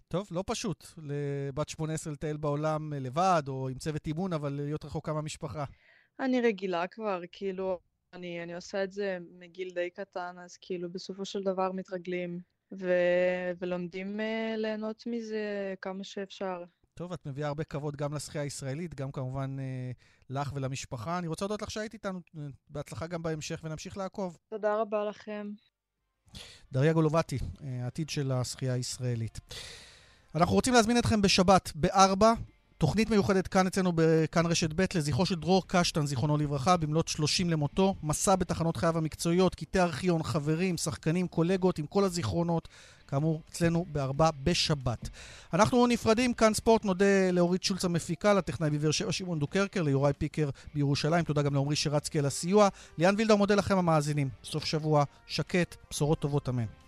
טוב, 0.09 0.29
לא 0.31 0.45
פשוט 0.47 0.85
לבת 0.99 1.69
18 1.69 2.13
לטייל 2.13 2.37
בעולם 2.37 2.93
לבד, 2.93 3.43
או 3.49 3.69
עם 3.69 3.79
צוות 3.79 4.07
אימון, 4.07 4.33
אבל 4.33 4.53
להיות 4.53 4.85
רחוקה 4.85 5.13
מהמשפחה. 5.13 5.65
אני 6.21 6.41
רגילה 6.41 6.87
כבר, 6.87 7.21
כאילו, 7.33 7.79
אני, 8.13 8.43
אני 8.43 8.55
עושה 8.55 8.85
את 8.85 8.93
זה 8.93 9.19
מגיל 9.39 9.71
די 9.71 9.91
קטן, 9.91 10.37
אז 10.39 10.57
כאילו 10.61 10.91
בסופו 10.93 11.25
של 11.25 11.43
דבר 11.43 11.73
מתרגלים, 11.73 12.41
ו, 12.73 12.93
ולומדים 13.59 14.21
uh, 14.21 14.57
ליהנות 14.57 15.05
מזה 15.07 15.75
כמה 15.83 16.05
שאפשר. 16.05 16.65
טוב, 16.99 17.13
את 17.13 17.27
מביאה 17.27 17.49
הרבה 17.49 17.65
כבוד 17.65 17.97
גם 17.97 18.15
לשחייה 18.15 18.45
הישראלית, 18.45 18.95
גם 18.95 19.13
כמובן 19.13 19.57
אה, 19.61 19.91
לך 20.31 20.53
ולמשפחה. 20.55 21.19
אני 21.19 21.27
רוצה 21.27 21.45
להודות 21.45 21.63
לך 21.63 21.71
שהיית 21.71 21.95
איתנו, 21.95 22.21
אה, 22.39 22.43
בהצלחה 22.71 23.07
גם 23.07 23.23
בהמשך, 23.23 23.61
ונמשיך 23.65 23.97
לעקוב. 23.97 24.39
תודה 24.51 24.77
רבה 24.81 25.05
לכם. 25.05 25.51
דריה 26.73 26.93
גולובטי, 26.93 27.39
אה, 27.63 27.85
העתיד 27.85 28.11
של 28.11 28.33
השחייה 28.33 28.75
הישראלית. 28.75 29.41
אנחנו 30.35 30.55
רוצים 30.55 30.75
להזמין 30.75 30.99
אתכם 30.99 31.23
בשבת, 31.23 31.73
בארבע, 31.75 32.33
תוכנית 32.79 33.11
מיוחדת 33.11 33.49
כאן 33.49 33.67
אצלנו 33.67 33.93
בכאן 33.95 34.47
רשת 34.47 34.73
ב' 34.73 34.85
לזכרו 34.95 35.27
של 35.27 35.35
דרור 35.35 35.63
קשטן, 35.67 36.07
זיכרונו 36.07 36.37
לברכה, 36.37 36.77
במלאת 36.77 37.09
30 37.09 37.51
למותו. 37.51 37.95
מסע 38.03 38.37
בתחנות 38.37 38.77
חייו 38.77 38.99
המקצועיות, 38.99 39.55
קטעי 39.55 39.83
ארכיון, 39.83 40.23
חברים, 40.23 40.77
שחקנים, 40.77 41.29
קולגות, 41.29 41.79
עם 41.79 41.87
כל 41.87 42.05
הזיכרונות. 42.05 42.69
כאמור, 43.09 43.43
אצלנו 43.51 43.87
בארבע 43.93 44.31
בשבת. 44.43 45.09
אנחנו 45.53 45.87
נפרדים, 45.87 46.35
כאן 46.35 46.55
ספורט, 46.55 46.85
נודה 46.85 47.31
לאורית 47.33 47.63
שולץ 47.63 47.85
המפיקה, 47.85 48.35
לטכנאי 48.35 48.71
בבאר 48.71 48.91
שבע 48.91 49.13
שמעון 49.13 49.39
דוקרקר, 49.39 49.83
ליוראי 49.83 50.13
פיקר 50.13 50.51
בירושלים, 50.75 51.25
תודה 51.25 51.43
גם 51.43 51.55
לעמרי 51.55 51.77
שרצקי 51.77 52.19
על 52.19 52.27
הסיוע. 52.27 52.69
ליאן 52.99 53.15
וילדאו 53.19 53.37
מודה 53.37 53.55
לכם 53.55 53.79
המאזינים. 53.79 54.29
סוף 54.45 54.65
שבוע 54.65 55.05
שקט, 55.27 55.77
בשורות 55.91 56.19
טובות, 56.19 56.49
אמן. 56.49 56.88